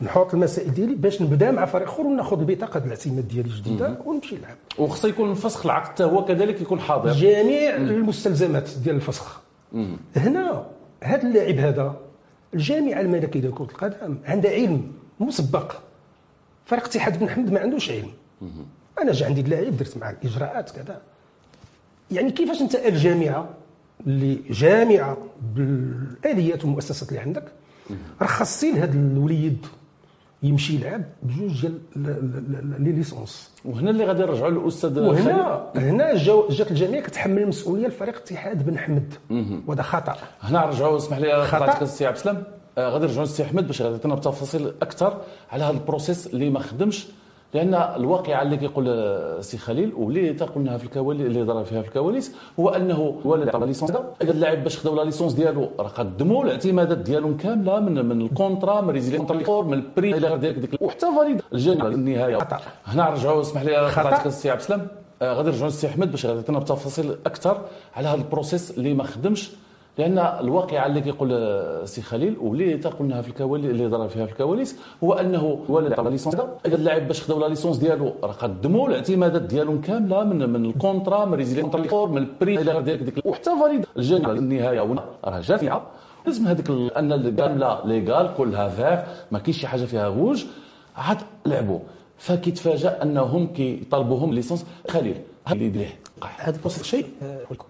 نحط 0.00 0.34
المسائل 0.34 0.74
ديالي 0.74 0.94
باش 0.94 1.22
نبدأ 1.22 1.50
مع 1.50 1.64
فريق 1.64 1.88
أخر 1.88 2.02
وناخذ 2.02 2.38
البطاقه 2.38 2.84
الاعتماد 2.84 3.28
ديالي 3.28 3.48
جديده 3.56 3.98
ونمشي 4.04 4.36
نلعب 4.36 4.56
وخصو 4.78 5.08
يكون 5.08 5.34
فسخ 5.34 5.66
العقد 5.66 5.88
حتى 5.88 6.04
هو 6.04 6.24
كذلك 6.24 6.60
يكون 6.60 6.80
حاضر. 6.80 7.12
جميع 7.12 7.76
المستلزمات 7.76 8.70
ديال 8.84 8.96
الفسخ. 8.96 9.40
هنا 10.16 10.66
هذا 11.02 11.22
اللاعب 11.22 11.58
هذا 11.58 11.96
الجامعة 12.54 13.00
الملكيه 13.00 13.40
لكره 13.40 13.64
القدم 13.64 14.18
عندها 14.24 14.50
علم 14.50 14.92
مسبق. 15.20 15.72
فريق 16.64 16.84
اتحاد 16.84 17.18
بن 17.18 17.28
حمد 17.28 17.52
ما 17.52 17.60
عندوش 17.60 17.90
علم. 17.90 18.10
أنا 19.02 19.12
جا 19.12 19.26
عندي 19.26 19.40
اللاعب 19.40 19.76
درت 19.76 19.96
معاه 19.96 20.16
الاجراءات 20.22 20.70
كذا. 20.70 21.00
يعني 22.10 22.30
كيفاش 22.30 22.60
أنت 22.60 22.74
الجامعة 22.74 23.48
اللي 24.06 24.34
جامعة 24.50 25.16
بالآليات 25.54 26.64
والمؤسسات 26.64 27.08
اللي 27.08 27.20
عندك 27.20 27.44
رخصتي 28.22 28.72
لهذا 28.72 28.92
الوليد 28.92 29.66
يمشي 30.42 30.74
يلعب 30.74 31.02
بجوج 31.22 31.60
ديال 31.60 31.80
لي 32.78 32.92
ليسونس. 32.92 33.50
وهنا 33.64 33.90
اللي 33.90 34.04
غادي 34.04 34.22
نرجعوا 34.22 34.50
للأستاذ. 34.50 34.98
وهنا 34.98 35.70
هنا 35.76 36.14
جات 36.48 36.70
الجمعية 36.70 37.00
كتحمل 37.00 37.42
المسؤوليه 37.42 37.86
لفريق 37.86 38.16
اتحاد 38.16 38.66
بن 38.66 38.78
حمد 38.78 39.14
وهذا 39.66 39.82
خطأ. 39.82 40.16
هنا 40.40 40.66
نرجعوا 40.66 40.96
اسمح 40.96 41.18
لي. 41.18 41.32
قطعتك 41.32 41.82
السي 41.82 42.06
عبد 42.06 42.16
السلام. 42.16 42.42
آه، 42.78 42.88
غادي 42.88 43.06
نرجعوا 43.06 43.26
للسي 43.26 43.42
أحمد 43.42 43.66
باش 43.66 43.82
غادي 43.82 43.94
يعطينا 43.94 44.14
بتفاصيل 44.14 44.72
أكثر 44.82 45.20
على 45.50 45.64
هذا 45.64 45.70
ال 45.72 45.77
processus 45.77 46.26
اللي 46.26 46.50
ما 46.50 46.60
خدمش 46.60 47.06
لأن 47.54 47.74
الواقعه 47.74 48.42
اللي 48.42 48.56
كيقول 48.56 48.84
آه، 48.88 49.40
سي 49.40 49.58
خليل 49.58 49.92
واللي 49.96 50.32
تا 50.32 50.44
قلناها 50.44 50.78
في 50.78 50.84
الكواليس 50.84 51.26
اللي 51.26 51.42
ضرب 51.42 51.64
فيها 51.64 51.82
في 51.82 51.88
الكواليس 51.88 52.34
هو 52.60 52.68
أنه 52.68 53.20
ولد 53.24 53.56
la. 53.56 53.64
licence 53.64 53.90
هذا 53.90 54.30
اللاعب 54.32 54.62
باش 54.62 54.78
خداو 54.78 54.94
la 54.96 55.02
licence 55.02 55.32
ديالو 55.32 55.68
راه 55.78 55.88
قدموا 55.88 56.44
الاعتمادات 56.44 56.98
ديالهم 56.98 57.36
كاملة 57.36 57.80
من 57.80 58.04
من 58.04 58.20
ال 58.20 58.28
contrat 58.28 58.80
من 58.80 58.90
résiliation 58.90 59.26
من 59.66 59.72
ال 59.74 59.82
prêt 59.82 60.14
إلى 60.16 60.28
غير 60.28 60.58
ديك 60.58 60.82
وحتى 60.82 61.06
valide. 61.16 61.42
الجانب 61.52 61.86
النهايه 61.86 62.36
خطأ. 62.36 62.60
هنا 62.86 63.10
نرجعوا 63.10 63.40
اسمح 63.40 63.62
لي 63.62 63.88
خطأ. 63.90 64.02
قطعتك 64.02 64.26
السي 64.26 64.50
عبد 64.50 64.60
السلام. 64.60 64.86
آه، 65.22 65.32
غادي 65.32 65.48
نرجعوا 65.48 65.66
للسي 65.66 65.86
أحمد 65.86 66.10
باش 66.10 66.26
غادي 66.26 66.38
يعطينا 66.38 66.58
بتفاصيل 66.58 67.16
أكثر 67.26 67.60
على 67.96 68.08
هذا 68.08 68.14
ال 68.16 68.22
processus 68.22 68.78
اللي 68.78 68.94
ما 68.94 69.04
خدمش 69.04 69.50
لأن 69.98 70.18
الواقعه 70.18 70.86
اللي 70.86 71.00
كيقول 71.00 71.30
سي 71.88 72.02
خليل 72.02 72.36
واللي 72.40 72.76
تا 72.76 72.88
قلناها 72.88 73.22
في 73.22 73.28
الكواليس 73.28 73.70
اللي 73.70 73.86
ضرب 73.86 74.08
فيها 74.08 74.26
في 74.26 74.32
الكواليس 74.32 74.78
هو 75.04 75.12
أنه 75.12 75.64
ولد 75.68 76.00
la 76.00 76.08
licence 76.08 76.34
هذا. 76.34 76.58
اللاعب 76.66 77.06
باش 77.08 77.22
خداو 77.22 77.40
la 77.40 77.46
licence 77.46 77.76
ديالو 77.76 78.14
راه 78.22 78.32
قدموا 78.32 78.88
الاعتمادات 78.88 79.42
ديالهم 79.42 79.80
كاملة 79.80 80.24
من 80.24 80.50
من 80.50 80.64
ال 80.64 80.71
contrat 80.71 81.24
من 81.24 81.34
résiliation 81.34 81.70
من 82.12 82.18
ال 82.18 82.26
prêt 82.26 82.60
إلى 82.60 82.72
غير 82.72 83.02
ديك 83.02 83.26
وحتى 83.26 83.50
valide 83.62 83.86
الجانب 83.96 84.30
النهايه 84.30 84.80
راه 85.24 85.40
جات 85.40 85.62
لازم 86.26 86.46
هذيك 86.46 86.70
أن 86.96 87.12
الكامله 87.12 87.86
légal 87.86 88.34
كلها 88.36 88.68
vert 88.68 89.04
ما 89.32 89.38
كاينش 89.38 89.60
شي 89.60 89.66
حاجة 89.66 89.84
فيها 89.84 90.08
غوج. 90.08 90.44
عاد 90.96 91.18
لعبوا. 91.46 91.78
فكيتفاجأ 92.18 93.02
أنهم 93.02 93.46
كيطالبوهم 93.46 94.34
ليسونس 94.34 94.66
خليل. 94.88 95.16
اللي 95.52 95.64
يدير 95.64 95.88
هذا 96.38 96.58
بس 96.64 96.82
شيء. 96.82 97.06
آه، 97.22 97.40
لكم. 97.50 97.66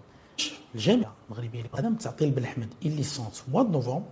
الجامعة 0.74 1.12
المغربية 1.30 1.62
للقدم 1.62 1.94
تعطي 1.94 2.26
لبن 2.26 2.46
حمد 2.46 2.68
إل 2.86 2.96
ليسونس 2.96 3.42
موا 3.52 3.62
نوفمبر 3.62 4.02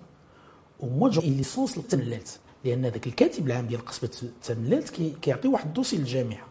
وموا 0.80 1.08
إل 1.08 1.36
ليسونس 1.36 1.78
للتملات 1.78 2.30
لأن 2.64 2.82
ذاك 2.86 3.06
الكاتب 3.06 3.46
العام 3.46 3.66
ديال 3.66 3.84
قسم 3.84 4.06
التملات 4.22 4.90
كي- 4.90 5.14
كيعطي 5.22 5.48
واحد 5.48 5.66
الدوسي 5.66 5.96
للجامعة. 5.96 6.46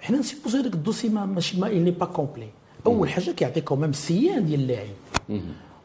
حنا 0.00 0.18
نسيبوزي 0.18 0.62
داك 0.62 0.74
الدوسي 0.74 1.08
ما 1.08 1.26
ماشي 1.26 1.60
ما 1.60 1.66
إلي 1.66 1.90
با 1.90 2.06
كومبلي 2.06 2.48
أول 2.86 3.08
حاجة 3.10 3.30
كيعطي 3.30 3.60
كوميم 3.60 3.90
السيان 3.90 4.46
ديال 4.46 4.60
اللاعب. 4.60 4.88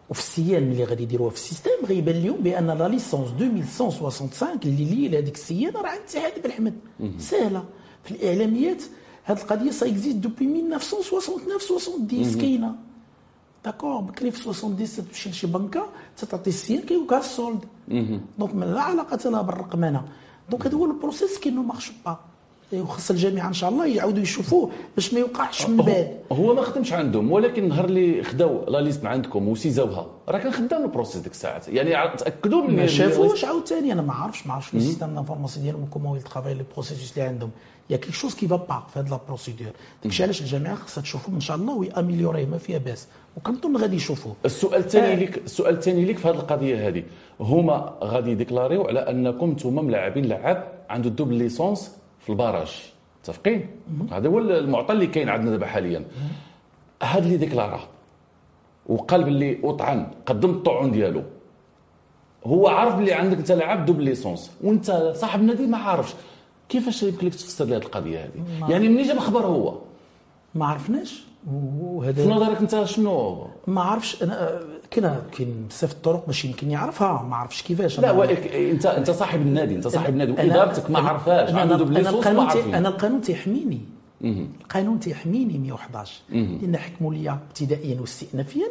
وفي 0.09 0.19
ال 0.19 0.30
CIN 0.30 0.63
ملي 0.69 0.83
غادي 0.83 1.03
يديروها 1.03 1.29
في 1.29 1.35
ال 1.35 1.39
système 1.39 1.69
غيبان 1.85 2.23
لهم 2.23 2.37
بأن 2.41 2.67
la 2.67 2.87
licence 2.87 3.29
2165 3.31 4.59
اللي 4.65 4.85
لي 4.85 5.07
لهذيك 5.07 5.35
ال 5.35 5.45
CIN 5.45 5.73
راه 5.73 5.87
عند 5.89 6.01
اتحاد 6.09 6.41
بن 6.43 6.51
حمد 6.51 6.73
سهلة. 7.19 7.65
في 8.03 8.11
الإعلاميات 8.11 8.83
هذه 9.25 9.41
القضية 9.41 9.71
ça 9.71 9.85
existe 9.87 10.15
depuis 10.17 10.45
1969 10.45 11.79
70 12.23 12.41
كاينة. 12.41 12.75
d'accord 13.65 14.01
بكري 14.01 14.31
في 14.31 14.53
70 14.53 14.77
تمشي 14.77 15.29
لشي 15.29 15.47
بنكه 15.47 15.85
تعطي 16.31 16.49
ال 16.49 16.57
CIN 16.57 16.81
كيوقع 16.81 17.17
ال 17.17 17.25
solde 17.25 17.65
donc 18.39 18.55
ما 18.55 18.65
لا 18.65 18.81
علاقة 18.81 19.29
لها 19.29 19.41
بالرقمنه 19.41 20.03
donc 20.49 20.67
هذا 20.67 20.77
هو 20.77 20.85
ال 20.85 20.90
processus 20.90 21.37
qui 21.39 21.49
ne 21.49 21.61
marche 21.63 21.91
pas 22.05 22.17
وخاص 22.73 23.11
الجامعة 23.11 23.47
إن 23.47 23.53
شاء 23.53 23.69
الله 23.69 23.85
يعاودوا 23.85 24.21
يشوفوه 24.23 24.71
باش 24.95 25.13
ما 25.13 25.19
يوقعش 25.19 25.69
من 25.69 25.77
بعد. 25.77 26.17
هو 26.31 26.53
ما 26.55 26.61
خدمش 26.61 26.93
عندهم 26.93 27.31
ولكن 27.31 27.63
النهار 27.63 27.85
اللي 27.85 28.23
خداو 28.23 28.65
la 28.69 28.81
liste 28.81 29.03
من 29.03 29.07
عندكم 29.07 29.47
و 29.47 29.54
saisis 29.54 29.94
اوها 29.94 30.07
راه 30.29 30.37
كان 30.37 30.51
خدام 30.51 30.83
ال 30.83 30.87
processus 30.87 31.21
ديك 31.21 31.31
الساعات 31.31 31.67
يعني 31.67 32.17
تأكدوا 32.17 32.63
من 32.63 32.75
ما 32.75 32.87
شافوش 32.87 33.45
عاوتاني 33.45 33.91
أنا 33.93 34.01
ما 34.01 34.13
عارفش 34.13 34.47
ما 34.47 34.53
عارفش 34.53 34.73
le 34.73 34.79
système 34.79 35.15
d'information 35.15 35.63
ديالهم 35.65 35.85
comment 35.85 36.17
يترافاي 36.17 36.53
les 36.53 36.65
processus 36.73 37.11
اللي 37.11 37.21
عندهم. 37.27 37.49
y 37.89 37.97
a 37.97 37.99
quelque 37.99 38.13
chose 38.13 38.35
qui 38.35 38.47
va 38.47 38.55
pas 38.55 38.83
في 38.93 38.99
هاد 38.99 39.09
la 39.09 39.19
procédure 39.27 39.71
داكشي 40.03 40.23
علاش 40.23 40.41
الجامعة 40.41 40.75
خاصها 40.75 41.01
تشوفهم 41.01 41.35
ان 41.35 41.41
شاء 41.41 41.57
الله 41.57 41.73
و 41.73 41.80
يaméliorer 41.80 42.45
ما 42.45 42.57
فيها 42.57 42.77
باس 42.77 43.07
وكنظن 43.37 43.77
غادي 43.77 43.95
يشوفوه 43.95 44.35
السؤال 44.45 44.79
الثاني 44.79 45.13
آه. 45.13 45.15
ليك 45.15 45.37
السؤال 45.37 45.73
الثاني 45.73 46.05
ليك 46.05 46.17
في 46.17 46.27
هذه 46.27 46.35
القضية 46.35 46.87
هذه. 46.87 47.03
هما 47.39 47.97
غادي 48.03 48.31
يdéclarer 48.31 48.77
يو 48.77 48.87
على 48.87 48.99
أنكم 48.99 49.49
أنتم 49.49 49.85
ملاعبين 49.85 50.25
لعاب 50.25 50.71
عنده 50.89 51.09
ال 51.09 51.13
double 51.13 51.33
licence 51.35 51.97
في 52.19 52.29
ال 52.29 52.35
barrage. 52.35 52.83
متفقين؟ 53.21 53.67
هذا 54.11 54.29
هو 54.29 54.39
المعطى 54.39 54.93
اللي 54.93 55.07
كاين 55.07 55.29
عندنا 55.29 55.51
دابا 55.51 55.65
حاليا. 55.65 56.05
هذا 57.03 57.25
اللي 57.25 57.37
déclara. 57.37 57.79
وقال 58.85 59.23
باللي 59.23 59.59
وطعن 59.63 60.11
قدم 60.25 60.49
الطعون 60.49 60.91
ديالو. 60.91 61.23
هو 62.45 62.67
عارف 62.67 62.95
باللي 62.95 63.13
عندك 63.13 63.37
انت 63.37 63.51
لاعب 63.51 63.85
double 63.85 64.03
licence. 64.03 64.51
وانت 64.63 65.13
صاحب 65.15 65.39
النادي 65.39 65.67
ما 65.67 65.77
عارفش. 65.77 66.13
كيفاش 66.69 67.03
يمكن 67.03 67.27
لك 67.27 67.33
تفسر 67.35 67.65
لي 67.65 67.75
هذه 67.75 67.81
القضية 67.81 68.19
هذه 68.19 68.69
يعني 68.71 68.89
منين 68.89 69.07
جاب 69.07 69.15
الخبر 69.17 69.45
هو؟ 69.45 69.75
ما 70.55 70.65
عرفناش. 70.65 71.23
في 71.45 71.51
وهذا 71.81 72.27
نظرك 72.27 72.57
انت 72.57 72.83
شنو 72.83 73.47
ما 73.67 73.81
عرفش. 73.81 74.23
أنا 74.23 74.59
كاين 74.91 75.15
كاين 75.37 75.67
بزاف 75.69 75.91
الطرق 75.91 76.23
باش 76.27 76.45
يمكن 76.45 76.71
يعرفها. 76.71 77.23
ما 77.29 77.35
عرفش 77.35 77.61
كيفاش. 77.61 77.99
لا 77.99 78.11
وإك- 78.27 78.53
انت 78.55 78.85
انت 78.85 79.11
صاحب 79.11 79.41
النادي. 79.41 79.75
انت 79.75 79.87
صاحب 79.87 80.13
النادي. 80.13 80.31
وإدارتك 80.31 80.91
ما 80.91 80.99
double 81.77 82.00
licence 82.00 82.27
ما 82.27 82.43
القانون 82.43 82.73
أنا 82.75 82.89
القانون 82.89 83.21
تيحميني. 83.21 83.81
القانون 84.25 84.99
تيحميني 84.99 85.57
111 85.57 86.13
لأن 86.31 86.77
حكموا 86.77 87.13
لي 87.13 87.29
ابتدائيا 87.29 88.01
واستئنافيا 88.01 88.65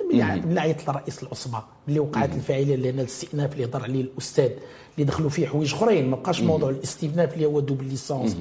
من 0.47 0.59
عيط 0.59 0.91
لرئيس 0.91 1.23
العصبة 1.23 1.63
اللي 1.89 2.01
وقعت 2.01 2.35
الفاعله 2.35 2.75
لأن 2.75 3.01
الاستئناف 3.01 3.53
اللي 3.53 3.65
هضر 3.65 3.83
عليه 3.83 4.01
الأستاذ 4.01 4.51
اللي 4.95 5.05
دخلوا 5.05 5.31
فيه 5.31 5.47
حوايج 5.47 5.75
أخرين. 5.75 6.11
ما 6.11 6.17
بقاش 6.17 6.41
موضوع 6.41 6.71
الاستئناف 6.71 7.35
اللي 7.35 7.47
هو 7.47 7.61
double 7.61 7.85
licence 7.89 8.37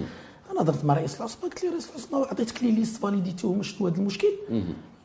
أنا 0.51 0.61
هضرت 0.61 0.85
مع 0.85 0.93
رئيس 0.93 1.17
العصبة 1.17 1.41
قلت 1.41 1.63
له 1.63 1.71
رئيس 1.71 1.89
العصبة 1.89 2.17
عطيتك 2.27 2.63
les 2.63 2.71
listes 2.71 2.97
validées 3.01 3.51
تي 3.51 3.63
شنو 3.63 3.87
هذا 3.87 3.97
المشكل. 3.97 4.27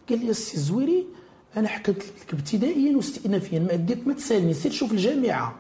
قال 0.09 0.19
لي 0.25 0.31
السي 0.31 0.55
الزويري 0.57 1.07
أنا 1.57 1.69
حكيت 1.69 1.97
لك 1.97 2.35
ابتدائيا 2.35 2.97
واستئنافيا 2.97 3.59
ما 3.59 3.75
ديك 3.75 4.07
ما 4.07 4.15
تسالني 4.15 4.55
سير 4.55 4.73
شوف 4.73 4.93
الجامعة. 4.93 5.55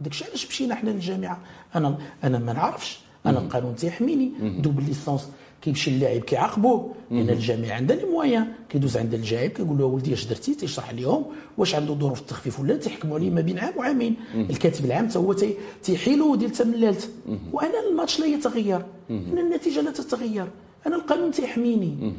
داكشي 0.00 0.24
علاش 0.24 0.46
مشينا 0.46 0.74
حنا 0.74 0.90
للجامعة؟ 0.90 1.40
أنا 1.74 1.98
أنا 2.24 2.38
ما 2.38 2.52
نعرفش. 2.52 3.00
أنا 3.26 3.38
القانون 3.38 3.76
تيحميني. 3.76 4.32
double 4.58 4.84
licence 4.84 5.28
كيمشي 5.62 5.90
اللاعب 5.90 6.20
كيعاقبوه 6.20 6.94
لأن 7.10 7.30
الجامعة 7.30 7.72
عندها 7.72 7.96
les 7.96 8.04
moyens. 8.04 8.52
كيدوز 8.68 8.96
عند 8.96 9.14
اللاعب 9.14 9.50
كيقول 9.50 9.78
له 9.78 9.84
ولدي 9.84 10.12
اش 10.12 10.24
درتي؟ 10.24 10.54
تيشرح 10.54 10.90
لهم 10.94 11.24
واش 11.58 11.74
عنده 11.74 11.94
ظروف 11.94 12.20
التخفيف 12.20 12.60
ولا 12.60 12.76
تيحكموا 12.76 13.16
عليه 13.18 13.30
ما 13.30 13.40
بين 13.40 13.58
عام 13.58 13.72
وعامين. 13.76 14.16
الكاتب 14.34 14.84
العام 14.84 15.08
حتى 15.08 15.18
هو 15.18 15.32
تي- 15.32 15.54
تيحيلو 15.82 16.34
ديال 16.34 16.50
تملالت 16.50 17.10
وأنا 17.52 17.88
الماتش 17.90 18.20
لا 18.20 18.26
يتغير. 18.26 18.82
إن 19.10 19.38
النتيجة 19.38 19.80
لا 19.80 19.90
تتغير. 19.90 20.46
أنا 20.86 20.96
القانون 20.96 21.30
تيحميني. 21.30 22.12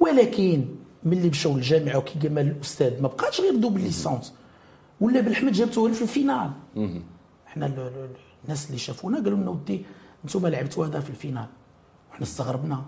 ولكن 0.00 0.64
ملي 1.04 1.28
مشاو 1.28 1.56
للجامعة 1.56 1.98
وكي 1.98 2.18
قال 2.28 2.38
الأستاذ 2.38 3.02
ما 3.02 3.08
بقاش 3.08 3.40
غير 3.40 3.56
double 3.56 3.80
licence 3.80 4.34
ولا 5.00 5.20
بن 5.20 5.33
حمد 5.33 5.52
جابته 5.52 5.82
غير 5.84 5.94
في 5.94 6.02
ال 6.02 6.08
finale. 6.08 6.50
ال- 7.56 8.08
الناس 8.44 8.66
اللي 8.66 8.78
شافونا 8.78 9.18
قالوا 9.18 9.38
لنا 9.38 9.50
ودي 9.50 9.82
أنتم 10.24 10.46
لعبتوا 10.46 10.86
هذا 10.86 11.00
في 11.00 11.10
ال 11.10 11.14
finale. 11.14 11.46
وحنا 12.16 12.26
استغربنا 12.26 12.84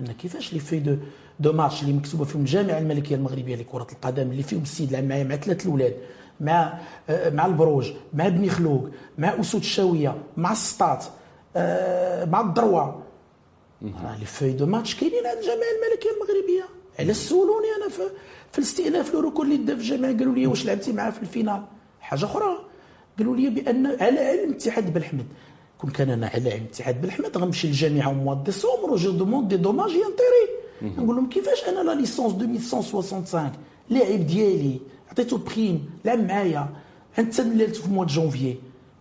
إن 0.00 0.06
كيفاش 0.06 0.52
les 0.52 0.58
feuilles 0.58 0.78
de 0.78 0.96
de 1.40 1.52
match 1.52 1.82
اللي 1.82 1.92
مكتوبة 1.92 2.24
فيهم 2.24 2.40
الجامعة 2.40 2.78
الملكية 2.78 3.14
المغربية 3.16 3.56
لكرة 3.56 3.86
القدم 3.92 4.30
اللي 4.30 4.42
فيهم 4.42 4.62
السيد 4.62 4.92
لعب 4.92 5.04
معايا 5.04 5.24
مع 5.24 5.36
ثلاث 5.36 5.66
الاولاد 5.66 5.96
مع 6.40 6.78
آه، 7.08 7.30
مع 7.30 7.46
البروج 7.46 7.92
مع 8.14 8.28
بني 8.28 8.50
خلوق 8.50 8.88
مع 9.18 9.40
أسود 9.40 9.60
الشاوية 9.60 10.22
مع 10.36 10.52
السطات 10.52 11.04
آه، 11.56 12.24
مع 12.24 12.40
الدروة. 12.40 13.02
راه 13.82 14.18
les 14.18 14.24
feuilles 14.24 14.52
de 14.52 14.66
match 14.66 14.94
كاينين 14.94 15.26
عند 15.26 15.38
الجامعة 15.38 15.56
الملكية 15.56 16.10
المغربية. 16.10 16.64
علاش 16.98 17.16
سولوني 17.16 17.66
أنا 17.82 17.88
في, 17.88 18.02
في 18.52 18.58
الاستئناف 18.58 19.10
ال 19.10 19.14
recours 19.14 19.42
اللي 19.42 19.56
دا 19.56 19.74
في 19.74 19.80
الجامعة 19.80 20.12
قالوا 20.18 20.34
لي 20.34 20.46
واش 20.46 20.66
لعبتي 20.66 20.92
معاه 20.92 21.10
في 21.10 21.22
ال 21.22 21.27
finale. 21.27 21.62
حاجة 22.00 22.24
أخرى 22.24 22.58
قالوا 23.18 23.36
لي 23.36 23.50
بان 23.50 23.86
على 23.86 24.20
علم 24.20 24.50
اتحاد 24.52 24.92
بن 24.94 25.03
أحمد. 25.03 25.26
كون 25.78 25.90
كان 25.90 26.10
أنا 26.10 26.26
على 26.26 26.52
علم 26.52 26.64
اتحاد 26.64 27.00
بن 27.00 27.13
أحمد 27.13 27.38
غنمشي 27.38 27.66
للجامعة 27.66 28.12
mois 28.12 28.34
décembre 28.34 28.96
je 28.96 29.10
demande 29.10 29.48
des 29.48 29.56
dommages-intérêts 29.56 30.44
نقول 30.82 31.16
لهم 31.16 31.28
كيفاش 31.28 31.64
أنا 31.68 31.80
la 31.80 31.94
licence 31.94 32.34
2165 32.34 33.52
لاعب 33.90 34.26
ديالي 34.26 34.80
عطيته 35.10 35.38
prime 35.38 35.90
لعب 36.04 36.18
معايا 36.18 36.68
عند 37.18 37.30
تمللت 37.30 37.76
في 37.76 37.90
mois 37.90 38.04
janvier. 38.04 38.56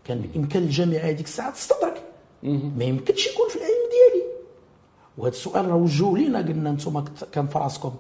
كان 0.06 0.22
بامكان 0.22 0.64
الجامعة 0.64 0.98
هذيك 0.98 1.26
الساعة 1.26 1.54
تستدرك. 1.54 2.04
ما 2.44 2.84
يمكنش 2.84 3.28
يكون 3.28 3.50
في 3.50 3.56
العلم 3.56 3.84
ديالي. 3.92 4.26
وهذا 5.18 5.34
السؤال 5.34 5.68
راه 5.68 5.76
وجهوه 5.76 6.20
لينا 6.20 6.40
قلنا 6.40 6.70
أنتم 6.70 7.06
كان 7.32 7.48
في 7.48 7.60
راسكم. 7.60 7.94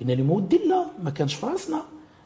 قلنا 0.00 0.12
لهم 0.12 0.30
ودي 0.30 0.58
لا 0.58 0.86
ما 1.02 1.10
كانش 1.10 1.34
في 1.34 1.46
راسنا. 1.46 1.82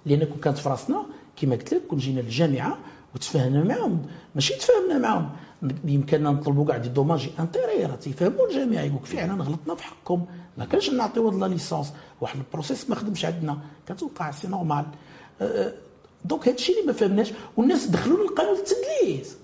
لأن 0.07 0.25
كون 0.25 0.41
كانت 0.41 0.59
في 0.59 0.69
راسنا 0.69 1.07
كما 1.37 1.55
قلت 1.55 1.75
لك 1.75 1.83
كون 1.87 1.99
جينا 1.99 2.21
للجامعة 2.21 2.79
وتفاهمنا 3.15 3.65
معاهم. 3.65 4.07
ماشي 4.35 4.55
تفاهمنا 4.55 4.99
معاهم. 4.99 5.31
بامكاننا 5.63 6.31
نطلبوا 6.31 6.67
كاع 6.67 6.77
des 6.77 6.89
dommages-intérêts 6.89 7.85
راه 7.85 7.95
تيفهموا 7.95 8.49
الجامعة 8.49 8.83
يقول 8.83 9.07
فعلا 9.07 9.43
غلطنا 9.45 9.75
في 9.75 9.83
حقكم. 9.83 10.25
ما 10.59 10.65
كانش 10.65 10.91
نعطيو 10.91 11.29
هاد 11.29 11.35
la 11.35 11.47
licence 11.47 11.93
واحد 12.21 12.39
ال 12.39 12.45
process 12.45 12.91
ما 12.91 12.97
خدمش 12.97 13.25
عندنا. 13.25 13.59
كتوقع 13.89 14.31
c'est 14.31 14.49
normal. 14.49 14.85
أه، 15.41 15.73
donc 16.25 16.49
هادشي 16.49 16.73
اللي 16.73 16.87
ما 16.87 16.93
فهمناش. 16.93 17.33
والناس 17.57 17.87
دخلوا 17.87 18.19
للقانون 18.19 18.57
التدليس. 18.57 19.37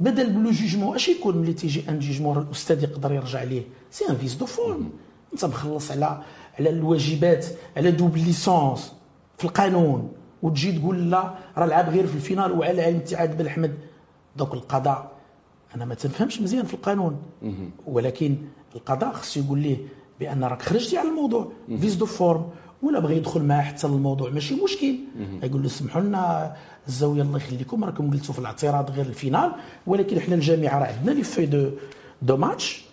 بدل 0.00 0.30
ب 0.30 0.37
le 0.37 0.50
jugement 0.50 0.94
اش 0.94 1.08
يكون 1.08 1.36
ملي 1.36 1.52
تيجي 1.52 1.88
un 1.88 1.98
jugement؟ 1.98 2.38
الاستاذ 2.38 2.82
يقدر 2.82 3.12
يرجع 3.12 3.42
ليه. 3.42 3.62
c'est 3.90 4.04
un 4.10 4.16
vice 4.16 4.34
de 4.34 4.46
forme. 4.46 4.90
انت 5.32 5.44
مخلص 5.44 5.90
على 5.90 6.22
على 6.58 6.70
الواجبات 6.70 7.46
على 7.76 7.90
double 7.90 8.24
licence 8.24 8.92
في 9.38 9.44
القانون. 9.44 10.12
وتجي 10.42 10.78
تقول 10.78 11.10
لا 11.10 11.34
راه 11.56 11.66
لعب 11.66 11.88
غير 11.88 12.06
في 12.06 12.14
ال 12.14 12.19
finale 12.19 12.52
وعلى 12.52 12.82
علم 12.82 12.96
اتحاد 12.96 13.38
بن 13.38 13.46
أحمد. 13.46 13.74
donc 14.36 14.54
القضاء 14.54 15.12
أنا 15.76 15.84
ما 15.84 15.94
تنفهمش 15.94 16.40
مزيان 16.40 16.64
في 16.64 16.74
القانون. 16.74 17.16
ولكن 17.86 18.36
القضاء 18.74 19.12
خصو 19.12 19.40
يقول 19.40 19.58
ليه؟ 19.58 19.76
بأن 20.20 20.44
راك 20.44 20.62
خرجتي 20.62 20.98
على 20.98 21.08
الموضوع 21.08 21.52
vice 21.80 21.94
de 21.94 22.06
forme 22.06 22.44
ولا 22.82 22.98
بغى 22.98 23.16
يدخل 23.16 23.42
معاه 23.42 23.62
حتى 23.62 23.88
للموضوع 23.88 24.30
ماشي 24.30 24.54
مشكل. 24.54 24.94
يقول 25.42 25.62
له 25.62 25.68
سمحوا 25.68 26.02
لنا 26.02 26.54
الزاوية 26.88 27.22
الله 27.22 27.36
يخليكم 27.36 27.84
راكم 27.84 28.10
قلتوا 28.10 28.34
في 28.34 28.38
الاعتراض 28.40 28.90
غير 28.90 29.06
ال 29.06 29.12
finale. 29.12 29.52
ولكن 29.86 30.16
إحنا 30.16 30.34
الجامعة 30.34 30.78
راه 30.78 30.86
عندنا 30.86 31.10
les 31.14 31.22
feuilles 31.22 31.46
de 31.46 31.70
de 32.22 32.36
match 32.36 32.84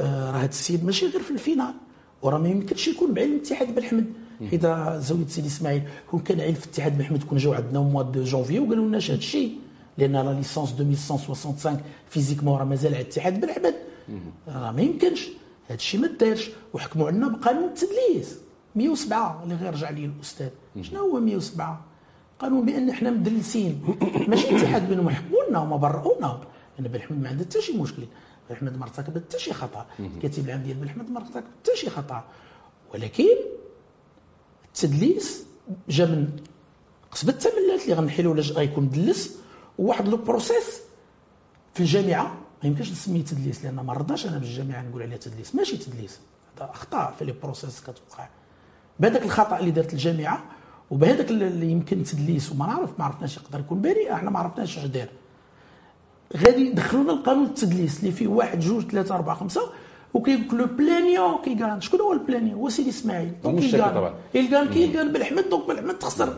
راه 0.00 0.30
هذا 0.30 0.46
السيد 0.46 0.84
ماشي 0.84 1.06
غير 1.06 1.22
في 1.22 1.30
ال 1.30 1.36
finale. 1.36 1.74
وراه 2.22 2.38
ما 2.38 2.48
يمكنش 2.48 2.88
يكون 2.88 3.14
بعلم 3.14 3.32
الاتحاد 3.32 3.74
بن 3.74 3.82
حمد 3.82 4.06
اذا 4.52 4.98
زاوية 4.98 5.26
سيدي 5.26 5.48
إسماعيل 5.48 5.82
كون 6.10 6.20
كان 6.20 6.40
علم 6.40 6.54
في 6.54 6.66
الاتحاد 6.66 6.98
بن 6.98 7.04
حمد 7.04 7.22
كون 7.22 7.38
جاو 7.38 7.52
عندنا 7.52 7.80
mois 7.80 8.02
de 8.02 8.22
janvier 8.24 8.58
وقالوا 8.58 8.88
لنا 8.88 8.98
هذا 8.98 9.14
الشيء 9.14 9.58
لأن 9.98 10.12
la 10.12 10.32
licence 10.32 10.72
2165 10.72 11.80
physiquement 12.08 12.58
راه 12.58 12.64
مازال 12.64 12.94
على 12.94 13.02
الاتحاد 13.02 13.40
بن 13.40 13.52
حمد 13.52 13.74
راه 14.48 14.72
ما 14.72 14.82
يمكنش. 14.82 15.28
هذا 15.66 15.74
الشيء 15.74 16.00
ما 16.00 16.06
دارش. 16.06 16.50
وحكموا 16.74 17.06
عندنا 17.06 17.28
بقانون 17.28 17.64
التدليس. 17.64 18.38
107 18.76 19.42
اللي 19.42 19.54
غير 19.54 19.72
رجع 19.72 19.90
لي 19.90 20.04
الأستاذ. 20.04 20.48
شنو 20.82 21.00
هو 21.00 21.20
107 21.20 21.84
قالوا 22.38 22.62
بأن 22.62 22.90
إحنا 22.90 23.10
مدلسين. 23.10 23.82
ماشي 24.28 24.48
الاتحاد 24.50 24.88
بينهم. 24.88 25.10
حكموا 25.10 25.44
لنا 25.48 25.58
وما 25.58 25.76
برؤونا 25.76 26.40
لأن 26.78 26.88
بن 26.88 27.00
حمد 27.00 27.22
ما 27.22 27.28
عنده 27.28 27.44
حتى 27.44 27.62
شي 27.62 27.72
مشكل. 27.72 28.02
بن 28.50 28.56
حمد 28.56 28.76
ما 28.76 28.84
ارتكب 28.84 29.18
حتى 29.18 29.38
شي 29.38 29.52
خطأ. 29.52 29.86
الكاتب 30.00 30.44
العام 30.44 30.62
ديال 30.62 30.76
بن 30.76 30.88
حمد 30.88 31.10
ما 31.10 31.20
ارتكب 31.20 31.44
حتى 31.62 31.76
شي 31.76 31.90
خطأ. 31.90 32.24
ولكن 32.94 33.24
التدليس 34.68 35.44
جا 35.88 36.06
من 36.06 36.28
قصب 37.12 37.28
التملات 37.28 37.82
اللي 37.84 37.94
غنحيلو 37.94 38.30
ولا 38.30 38.42
غيكون 38.42 38.84
مدلس. 38.84 39.36
وواحد 39.78 40.08
لو 40.08 40.16
بروسيس 40.16 40.80
في 41.74 41.80
الجامعة 41.80 42.24
ما 42.62 42.68
يمكنش 42.68 42.90
نسميه 42.90 43.24
تدليس 43.24 43.64
لأن 43.64 43.74
ما 43.74 43.92
رضاش 43.92 44.26
أنا 44.26 44.38
بالجامعة 44.38 44.82
نقول 44.82 45.02
عليها 45.02 45.16
تدليس. 45.16 45.54
ماشي 45.54 45.76
تدليس 45.76 46.18
هذا 46.56 46.70
أخطاء 46.70 47.14
في 47.18 47.24
les 47.24 47.34
process 47.42 47.80
كتوقع. 47.80 48.28
بهذاك 49.00 49.22
الخطأ 49.22 49.58
اللي 49.58 49.70
دارت 49.70 49.92
الجامعة 49.92 50.42
وبهذاك 50.90 51.30
اللي 51.30 51.70
يمكن 51.70 52.04
تدليس 52.04 52.52
وما 52.52 52.66
نعرف 52.66 52.90
ما 52.98 53.04
عرفناش 53.04 53.36
يقدر 53.36 53.60
يكون 53.60 53.80
بريء 53.82 54.12
إحنا 54.12 54.30
ما 54.30 54.38
عرفناش 54.38 54.78
اش 54.78 54.84
دار 54.84 55.08
غادي 56.36 56.70
يدخلونا 56.70 57.12
القانون 57.12 57.44
التدليس 57.44 58.00
اللي 58.00 58.12
فيه 58.12 58.28
واحد 58.28 58.60
جوج 58.60 58.90
ثلاثة 58.90 59.14
أربعة 59.14 59.36
خمسة 59.36 59.72
وكيقول 60.14 60.58
le 60.58 60.66
plaignant 60.66 61.42
كي 61.44 61.54
gagne 61.54 61.80
شكون 61.80 62.00
هو 62.00 62.12
ال 62.12 62.16
plaignant 62.16 62.54
هو 62.54 62.68
سيدي 62.68 62.90
إسماعيل. 62.90 63.32
الشاكي 63.44 63.94
طبعا. 63.94 64.14
الكان 64.34 64.68
كي 64.68 64.81
gagne 64.81 65.12
بن 65.12 65.24
أحمد 65.24 65.48
donc 65.48 65.66
بن 65.66 65.77
أحمد 65.77 65.98
تخسر. 65.98 66.28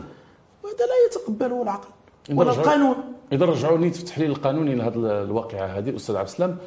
وهذا 0.63 0.77
لا 0.77 1.05
يتقبله 1.09 1.61
العقل. 1.63 1.87
ولا 2.33 2.51
القانون. 2.51 2.95
إذا 3.31 3.45
رجعوني 3.45 3.91
في 3.91 3.99
التحليل 3.99 4.31
القانوني 4.31 4.75
لهذه 4.75 4.95
الواقعة 4.95 5.65
هذه 5.65 5.95
أستاذ 5.95 6.15
عبد 6.15 6.27
السلام 6.27 6.57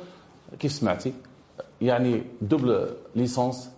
كيف 0.59 0.73
سمعتي؟ 0.73 1.13
يعني 1.81 2.23
double 2.43 2.87
licence 3.17 3.71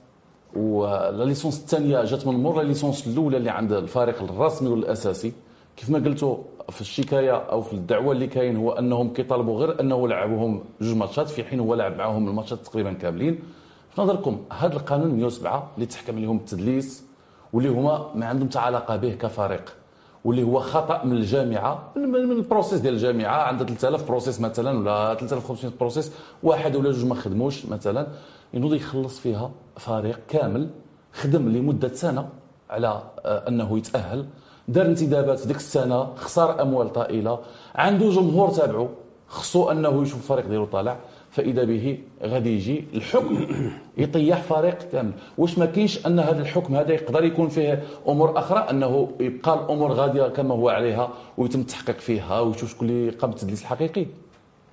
ولا 0.56 1.24
licence 1.24 1.58
الثانية 1.58 2.04
جات 2.04 2.26
من 2.26 2.34
مور 2.34 2.62
la 2.62 2.68
licence 2.68 3.06
الأولى 3.06 3.36
اللي 3.36 3.50
عند 3.50 3.72
الفريق 3.72 4.22
الرسمي 4.22 4.68
والأساسي. 4.68 5.32
كيف 5.76 5.90
ما 5.90 5.98
قلتوا 5.98 6.36
في 6.68 6.80
الشكاية 6.80 7.36
أو 7.36 7.62
في 7.62 7.72
الدعوة 7.72 8.12
اللي 8.12 8.26
كاين 8.26 8.56
هو 8.56 8.72
أنهم 8.72 9.12
كيطالبوا 9.12 9.58
غير 9.60 9.80
أنه 9.80 10.08
لعبوهم 10.08 10.64
جوج 10.80 10.96
ماتشات 10.96 11.28
في 11.28 11.44
حين 11.44 11.60
هو 11.60 11.74
لعب 11.74 11.96
معاهم 11.96 12.28
الماتشات 12.28 12.58
تقريبا 12.58 12.92
كاملين. 12.92 13.38
في 13.90 14.00
نظركم 14.00 14.44
هذا 14.52 14.72
القانون 14.72 15.10
107 15.14 15.70
اللي 15.74 15.86
تحكم 15.86 16.16
عليهم 16.16 16.36
التدليس 16.36 17.04
واللي 17.52 17.68
هما 17.68 18.10
ما 18.14 18.26
عندهم 18.26 18.48
حتى 18.48 18.58
علاقة 18.58 18.96
به 18.96 19.14
كفريق. 19.14 19.79
واللي 20.24 20.42
هو 20.42 20.60
خطأ 20.60 21.04
من 21.04 21.12
الجامعة 21.12 21.92
من 21.96 22.14
ال 22.32 22.38
process 22.38 22.80
ديال 22.80 22.94
الجامعة. 22.94 23.42
عندها 23.42 23.66
3000 23.66 24.08
process 24.08 24.40
مثلا 24.40 24.78
ولا 24.78 25.14
3500 25.14 25.72
process 25.80 26.12
واحد 26.42 26.76
ولا 26.76 26.90
جوج 26.92 27.04
ما 27.04 27.14
خدموش 27.14 27.66
مثلا. 27.66 28.06
ينوض 28.54 28.74
يخلص 28.74 29.18
فيها 29.18 29.50
فريق 29.76 30.20
كامل 30.28 30.68
خدم 31.12 31.48
لمدة 31.48 31.88
سنة 31.94 32.28
على 32.70 33.02
آه، 33.24 33.48
أنه 33.48 33.78
يتأهل. 33.78 34.26
دار 34.68 34.86
انتدابات 34.86 35.46
ديك 35.46 35.56
السنة 35.56 36.14
خسر 36.14 36.62
أموال 36.62 36.92
طائلة. 36.92 37.38
عنده 37.74 38.10
جمهور 38.10 38.48
تابعه 38.50 38.88
خصو 39.28 39.70
أنه 39.70 40.02
يشوف 40.02 40.18
الفريق 40.18 40.46
ديالو 40.46 40.64
طالع. 40.64 40.96
فإذا 41.30 41.64
به 41.64 41.98
غادي 42.22 42.56
يجي 42.56 42.84
الحكم. 42.94 43.46
يطيح 43.98 44.42
فريق 44.42 44.78
كامل. 44.92 45.12
واش 45.38 45.58
ما 45.58 45.66
كاينش 45.66 46.06
أن 46.06 46.18
هذا 46.18 46.40
الحكم 46.42 46.74
هذا 46.74 46.92
يقدر 46.92 47.24
يكون 47.24 47.48
فيه 47.48 47.82
أمور 48.08 48.38
أخرى؟ 48.38 48.58
أنه 48.70 49.10
يبقى 49.20 49.54
الأمور 49.54 49.92
غادية 49.92 50.28
كما 50.28 50.54
هو 50.54 50.68
عليها 50.68 51.12
ويتم 51.38 51.60
التحقيق 51.60 51.98
فيها 51.98 52.40
ويشوف 52.40 52.70
شكون 52.70 52.88
اللي 52.88 53.10
قام 53.10 53.30
بالتدليس 53.30 53.60
الحقيقي. 53.62 54.06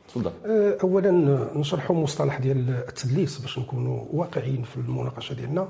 تفضل. 0.08 0.32
أه، 0.46 0.78
اولا 0.84 1.12
نشرحوا 1.56 1.96
مصطلح 1.96 2.40
ديال 2.40 2.70
التدليس 2.70 3.40
باش 3.40 3.60
نكونوا 3.60 4.04
واقعيين 4.14 4.64
في 4.64 4.78
المناقشة 4.78 5.34
ديالنا. 5.34 5.68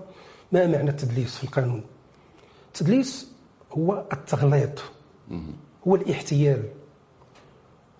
ما 0.52 0.68
معنى 0.68 0.90
التدليس 0.90 1.38
في 1.38 1.44
القانون؟ 1.44 1.84
التدليس 2.68 3.32
هو 3.72 4.04
التغليط. 4.14 4.82
هو 5.88 5.96
الاحتيال. 5.96 6.64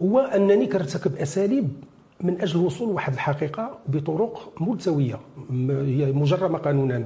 هو 0.02 0.20
أنني 0.20 0.66
كنرتكب 0.66 1.16
أساليب 1.16 1.70
من 2.22 2.42
أجل 2.42 2.60
الوصول 2.60 2.90
لواحد 2.90 3.14
الحقيقة 3.14 3.80
بطرق 3.88 4.54
ملتوية 4.62 5.20
هي 5.70 6.12
مجرمه 6.12 6.58
قانونا. 6.58 7.06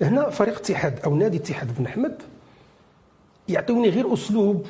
هنا 0.00 0.30
فريق 0.30 0.58
اتحاد 0.58 1.00
أو 1.00 1.16
نادي 1.16 1.36
اتحاد 1.36 1.78
بن 1.78 1.86
أحمد 1.86 2.22
يعطيوني 3.48 3.88
غير 3.88 4.12
أسلوب 4.12 4.66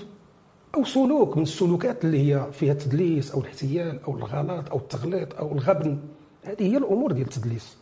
أو 0.75 0.85
سلوك 0.85 1.37
من 1.37 1.43
السلوكات 1.43 2.05
اللي 2.05 2.19
هي 2.19 2.53
فيها 2.53 2.73
التدليس 2.73 3.33
أو 3.33 3.41
الاحتيال 3.41 4.01
أو 4.09 4.17
الغلط 4.17 4.71
أو 4.71 4.79
التغليط 4.79 5.35
أو 5.35 5.53
الغبن. 5.53 5.99
هذه 6.45 6.63
هي 6.73 6.77
الأمور 6.77 7.13
ديال 7.13 7.27
التدليس. 7.27 7.77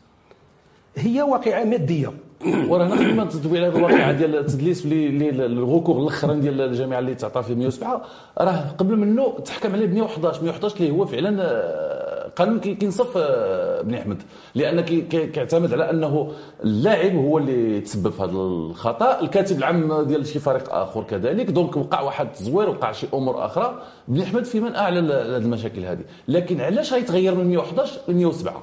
هي 0.96 1.22
واقعة 1.22 1.64
مادية. 1.64 2.12
ورانا 2.46 2.94
قبل 2.94 3.14
ما 3.14 3.24
تدوي 3.24 3.59
على 3.59 3.68
الواقعه 3.68 4.12
ديال 4.12 4.37
التدليس 4.37 4.85
اللي 4.85 5.31
ال 5.46 5.53
recours 5.53 6.02
الاخرين 6.02 6.40
ديال 6.40 6.61
الجامعة 6.61 6.98
اللي 6.98 7.14
تعطى 7.14 7.42
في 7.42 7.55
107 7.55 8.02
راه 8.38 8.74
قبل 8.78 8.96
منه 8.96 9.38
تحكم 9.44 9.72
عليه 9.72 9.87
ب 9.87 9.94
111 9.94 10.42
111 10.42 10.76
اللي 10.76 10.90
هو 10.90 11.07
فعلا 11.07 11.37
آه، 11.40 12.28
قانون 12.37 12.61
كينصف 12.61 13.16
آه، 13.16 13.83
بن 13.83 13.94
أحمد. 13.94 14.22
لأن 14.55 14.81
كيعتمد 15.09 15.72
على 15.72 15.90
أنه 15.90 16.33
اللاعب 16.64 17.16
هو 17.16 17.38
اللي 17.38 17.81
تسبب 17.81 18.12
في 18.12 18.22
هذا 18.22 18.31
الخطأ. 18.33 19.20
الكاتب 19.20 19.59
العام 19.59 20.02
ديال 20.02 20.26
شي 20.26 20.38
فريق 20.38 20.74
آخر 20.74 21.02
كذلك. 21.02 21.50
donc 21.50 21.76
وقع 21.76 22.00
واحد 22.00 22.26
التزوير 22.26 22.70
وقع 22.70 22.92
شي 22.92 23.07
أمور 23.14 23.44
أخرى. 23.44 23.83
بن 24.09 24.20
أحمد 24.20 24.44
في 24.44 24.61
من 24.61 24.74
اعلى 24.74 24.98
هذه 25.00 25.37
المشاكل 25.37 25.85
هذه. 25.85 26.05
لكن 26.28 26.61
علاش 26.61 26.92
غيتغير 26.92 27.35
من 27.35 27.48
111 27.48 28.00
ل 28.09 28.14
107 28.14 28.62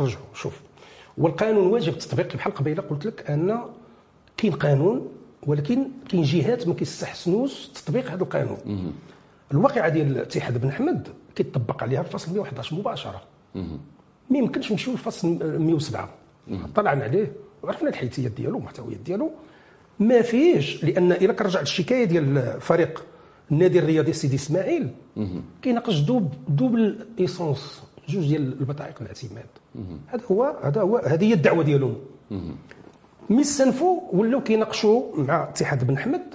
رجعوا 0.00 0.24
شوف. 0.34 0.67
والقانون 1.18 1.66
واجب 1.66 1.92
التطبيق 1.92 2.36
بحال 2.36 2.54
قبيلة 2.54 2.82
قلت 2.82 3.06
لك 3.06 3.30
أن 3.30 3.60
كاين 4.36 4.52
قانون 4.52 5.08
ولكن 5.46 5.88
كاين 6.08 6.22
جهات 6.22 6.68
ما 6.68 6.74
كيستحسنوش 6.74 7.68
تطبيق 7.68 8.10
هذا 8.10 8.22
القانون. 8.22 8.92
الواقعة 9.52 9.88
ديال 9.88 10.06
الاتحاد 10.06 10.60
بن 10.60 10.68
أحمد 10.68 11.08
كيطبق 11.34 11.82
عليها 11.82 12.00
الفصل 12.00 12.32
111 12.32 12.76
مباشرة. 12.76 13.22
ما 14.30 14.38
يمكنش 14.38 14.72
نمشيو 14.72 14.92
للفصل 14.92 15.58
107 15.58 16.08
طلعنا 16.74 17.04
عليه 17.04 17.32
وعرفنا 17.62 17.88
الحيثيات 17.88 18.32
ديالو 18.32 18.56
والمحتويات 18.56 19.00
ديالو. 19.00 19.30
ما 19.98 20.22
فيهش 20.22 20.84
لأن 20.84 21.12
إلا 21.12 21.32
كرجعت 21.32 21.62
الشكايه 21.62 22.04
ديال 22.04 22.60
فريق 22.60 23.04
النادي 23.52 23.78
الرياضي 23.78 24.12
سيدي 24.12 24.36
إسماعيل 24.36 24.90
كيناقش 25.62 25.98
doub 25.98 26.34
double 26.48 27.06
licence 27.20 27.82
جوج 28.08 28.26
ديال 28.26 28.60
البطائق 28.60 28.94
الاعتماد. 29.00 29.46
هذا 30.06 30.22
هو 30.30 30.56
هذا 30.62 30.80
هو 30.80 30.96
هذه 30.96 31.24
هي 31.24 31.32
الدعوة 31.32 31.62
ديالهم. 31.62 31.96
mais 33.30 33.40
استنفوا 33.40 34.00
ولاو 34.12 34.42
كيناقشوا 34.42 35.16
مع 35.16 35.44
اتحاد 35.44 35.86
بن 35.86 35.98
حمد 35.98 36.34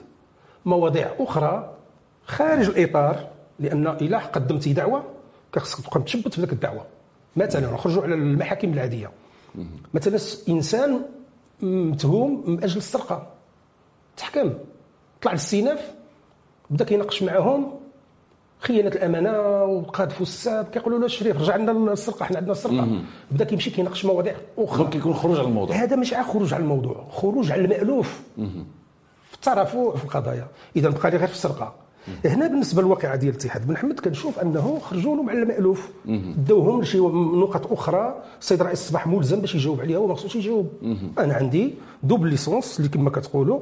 مواضيع 0.65 1.11
أخرى 1.19 1.75
خارج 2.25 2.69
الإطار 2.69 3.27
لأن 3.59 3.87
إلا 3.87 4.17
قدمتي 4.17 4.73
دعوة 4.73 5.03
خصك 5.55 5.85
تبقى 5.85 5.99
متشبت 5.99 6.37
بذاك 6.37 6.53
الدعوة. 6.53 6.85
مثلا 7.35 7.73
نخرجوا 7.73 8.03
على 8.03 8.15
المحاكم 8.15 8.73
العادية. 8.73 9.11
مثلا 9.93 10.19
إنسان 10.49 11.01
متهوم 11.61 12.43
من 12.47 12.63
أجل 12.63 12.77
السرقة. 12.77 13.27
تحكم. 14.17 14.53
طلع 15.21 15.31
للسيناف 15.31 15.93
بدأ 16.69 16.85
كيناقش 16.85 17.23
معاهم. 17.23 17.79
خيانه 18.63 18.87
الأمانة 18.87 19.63
وقذف 19.63 20.21
الساب 20.21 20.65
كيقولوا 20.65 20.99
له 20.99 21.05
الشريف 21.05 21.41
رجع 21.41 21.55
لنا 21.55 21.93
السرقة 21.93 22.25
حنا 22.25 22.37
عندنا 22.37 22.51
السرقة. 22.51 23.01
بدا 23.31 23.45
كيمشي 23.45 23.69
كيناقش 23.69 24.05
مواضيع 24.05 24.35
أخرى. 24.57 24.77
دونك 24.77 24.89
كيكون 24.89 25.13
خروج 25.13 25.39
على 25.39 25.47
الموضوع. 25.47 25.75
هذا 25.75 25.95
مش 25.95 26.13
خروج 26.13 26.53
على 26.53 26.63
الموضوع 26.63 27.07
خروج 27.11 27.51
على 27.51 27.61
المألوف. 27.61 28.21
في 29.29 29.35
الترافع 29.35 29.95
في 29.95 30.03
القضايا. 30.03 30.47
إذا 30.75 30.89
بقى 30.89 31.11
لي 31.11 31.17
غير 31.17 31.27
في 31.27 31.33
السرقة. 31.33 31.73
هنا 32.25 32.47
بالنسبة 32.47 32.81
للواقعه 32.81 33.15
ديال 33.15 33.31
الاتحاد 33.31 33.67
بن 33.67 33.77
حمد 33.77 33.99
كنشوف 33.99 34.39
أنه 34.39 34.79
خرجوا 34.79 35.15
له 35.15 35.23
مع 35.23 35.33
المألوف. 35.33 35.89
داوهم 36.47 36.81
لشي 36.81 36.99
نقط 36.99 37.71
أخرى. 37.71 38.23
السيد 38.41 38.59
الرئيس 38.59 38.85
اصبح 38.85 39.07
ملزم 39.07 39.39
باش 39.39 39.55
يجاوب 39.55 39.81
عليها 39.81 39.97
وما 39.97 40.15
خصوش 40.15 40.35
يجاوب 40.35 40.67
أنا 41.19 41.33
عندي 41.33 41.73
double 42.03 42.27
licence 42.29 42.79
اللي 42.79 42.89
كما 42.89 43.09
كتقولوا. 43.09 43.59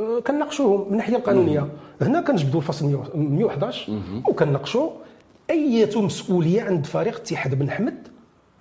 آه، 0.00 0.20
كنناقشوهم 0.20 0.80
من 0.80 0.92
الناحيه 0.92 1.16
القانونية. 1.16 1.68
هنا 2.00 2.20
كنجبدوا 2.20 2.60
الفصل 2.60 2.86
111 3.14 3.92
وكنناقشوا 4.28 4.90
اي 5.50 5.88
مسؤولية 5.96 6.62
عند 6.62 6.86
فريق 6.86 7.16
اتحاد 7.16 7.54
بن 7.54 7.70
حمد 7.70 8.08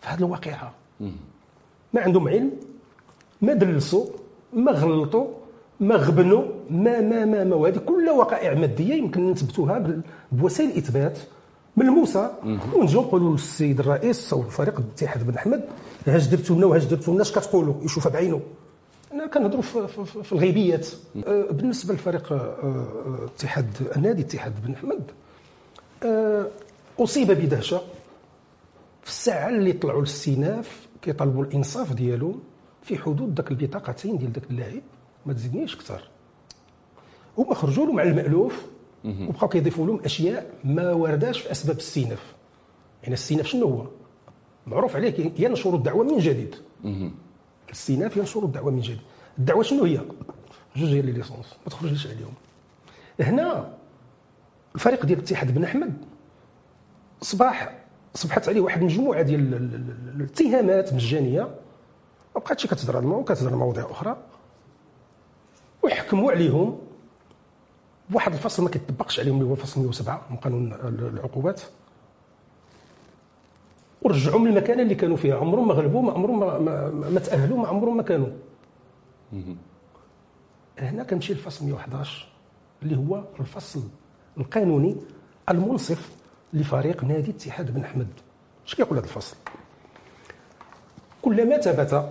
في 0.02 0.08
هذه 0.10 0.20
الواقعة. 0.20 0.74
ما 1.94 2.02
عندهم 2.02 2.28
علم 2.28 2.52
ما 3.42 3.54
دلسوا 3.54 4.06
ما 4.54 4.72
غلطوا 4.72 5.28
ما 5.80 5.96
غبنوا 5.96 6.44
ما 6.70 7.02
ما 7.02 7.26
ما 7.26 7.44
ما. 7.44 7.56
وهذه 7.56 7.78
كلها 7.78 8.12
وقائع 8.14 8.54
مادية 8.54 8.94
يمكن 8.96 9.32
نثبتوها 9.32 10.02
بوسائل 10.32 10.70
إثبات 10.78 11.18
ملموسه 11.78 12.32
ونجيو 12.76 13.02
نقولوا 13.02 13.32
للسيد 13.32 13.80
الرئيس 13.80 14.34
أو 14.34 14.42
فريق 14.42 14.80
الاتحاد 14.80 15.28
بن 15.28 15.36
احمد 15.36 15.64
هاش 16.08 16.28
درتوا 16.28 16.56
لنا 16.56 16.66
وهاش 16.66 16.84
درتوا 16.86 17.14
لنا 17.14 17.22
اش 17.22 17.32
كتقولوا؟ 17.32 17.74
يشوفها 17.84 18.12
بعينه 18.12 18.42
أنا 19.14 19.28
كنهضروا 19.28 19.62
في, 19.62 19.88
في, 19.88 20.24
في 20.24 20.32
الغيبيات. 20.32 20.88
أه، 21.28 21.52
بالنسبة 21.52 21.94
لفريق 21.94 22.34
اتحاد 23.24 23.68
أه، 23.92 23.96
النادي 23.96 24.22
اتحاد 24.22 24.54
بن 24.66 24.74
أحمد 24.74 25.12
أصيب 27.00 27.32
بدهشة. 27.32 27.82
في 29.04 29.10
الساعة 29.10 29.50
اللي 29.50 29.74
طلعوا 29.74 30.02
للسيناف 30.02 30.88
كيطالبوا 31.02 31.44
الإنصاف 31.44 31.94
ديالهم 31.94 32.40
في 32.82 32.98
حدود 32.98 33.36
ذاك 33.38 33.52
البطاقتين 33.52 34.18
ديال 34.18 34.32
ذاك 34.32 34.44
اللاعب. 34.52 34.82
ما 35.26 35.34
تزيدنيش 35.34 35.76
أكثر. 35.76 36.10
هما 37.38 37.54
خرجوا 37.54 37.86
له 37.86 37.92
مع 37.94 38.04
المألوف 38.04 38.66
وبقاو 39.06 39.50
كيضيفوا 39.50 39.88
لهم 39.88 40.00
أشياء 40.06 40.54
ما 40.64 40.94
وارداش 40.94 41.42
في 41.42 41.52
أسباب 41.52 41.78
الاستيناف 41.78 42.34
يعني 43.04 43.14
الاستيناف 43.14 43.46
شنو 43.46 43.68
هو؟ 43.68 43.86
معروف 44.68 44.96
عليه 44.96 45.32
ينشر 45.40 45.76
الدعوة 45.76 46.04
من 46.04 46.18
جديد. 46.18 46.56
الاستيناف 47.74 48.18
ينشر 48.18 48.44
الدعوه 48.46 48.72
من 48.72 48.80
جديد. 48.80 49.00
الدعوة 49.38 49.64
شنو 49.64 49.84
هي؟ 49.84 50.02
جوج 50.76 50.90
ديال 50.90 51.06
les 51.06 51.12
licences 51.12 51.54
ما 51.66 51.70
تخرجليش 51.72 52.08
عليهم. 52.08 52.34
هنا 53.20 53.74
الفريق 54.76 55.06
ديال 55.06 55.20
الاتحاد 55.20 55.54
بن 55.54 55.64
أحمد 55.64 55.94
صباح 57.22 57.80
صبحت 58.14 58.50
عليه 58.50 58.62
واحد 58.62 58.80
المجموعة 58.80 59.22
ديال 59.22 59.54
الاتهامات 60.16 60.94
مجانية 60.94 61.42
ما 62.36 62.42
بقاتش 62.42 62.68
كتهضر 62.68 62.98
على 62.98 63.06
وكتهضر 63.06 63.56
مواضيع 63.56 63.92
أخرى 63.92 64.18
ويحكموا 65.84 66.32
عليهم. 66.32 66.80
بواحد 68.10 68.34
الفصل 68.34 68.64
ما 68.64 68.70
كيطبقش 68.70 69.20
عليهم 69.20 69.36
اللي 69.36 69.50
هو 69.50 69.54
الفصل 69.54 69.82
107 69.82 70.22
من 70.30 70.38
قانون 70.38 70.74
العقوبات. 70.74 71.62
ورجعوا 74.04 74.40
من 74.40 74.48
المكانه 74.48 74.82
اللي 74.82 74.96
كانوا 74.96 75.18
فيها 75.18 75.38
عمرهم 75.38 75.68
ما 75.68 75.74
غلبوا 75.74 76.02
ما 76.02 76.12
عمرهم 76.12 76.40
ما, 76.40 76.60
ما, 76.60 76.90
ما 77.10 77.20
تأهلوا 77.20 77.58
ما 77.58 77.68
عمرهم 77.68 77.98
ما 77.98 78.04
كانوا. 78.04 78.28
هنا 80.80 81.04
كنمشي 81.04 81.34
للفصل 81.34 81.66
111 81.66 82.28
اللي 82.84 82.98
هو 82.98 83.24
الفصل 83.40 83.84
القانوني 84.38 84.96
المنصف 85.50 86.10
لفريق 86.54 87.04
نادي 87.04 87.32
اتحاد 87.32 87.74
بن 87.74 87.84
أحمد. 87.84 88.08
اش 88.68 88.76
كيقول 88.76 88.98
هذا 88.98 89.08
الفصل؟ 89.08 89.36
كلما 91.22 91.58
ثبت 91.58 92.10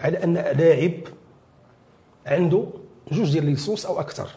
على 0.00 0.24
أن 0.24 0.34
لاعب 0.34 0.92
عنده 2.26 2.66
جوج 3.12 3.32
ديال 3.32 3.44
ليسونس 3.44 3.86
أو 3.86 4.00
أكثر. 4.00 4.30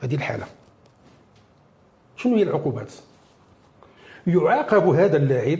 هذه 0.00 0.14
الحالة. 0.14 0.46
شنو 2.16 2.36
هي 2.36 2.42
العقوبات؟ 2.42 2.92
يعاقب 4.26 4.88
هذا 4.88 5.16
اللاعب 5.16 5.58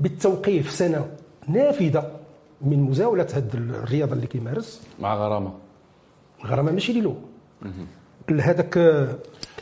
بالتوقيف 0.00 0.70
سنة 0.70 1.06
نافذة 1.48 2.10
من 2.62 2.80
مزاولة 2.80 3.26
هذه 3.34 3.48
الرياضة 3.54 4.12
اللي 4.12 4.26
كيمارس. 4.26 4.82
مع 5.00 5.14
غرامة. 5.14 5.52
الغرامه 6.44 6.72
ماشي 6.72 7.00
له 7.00 7.16
هذاك 8.30 8.76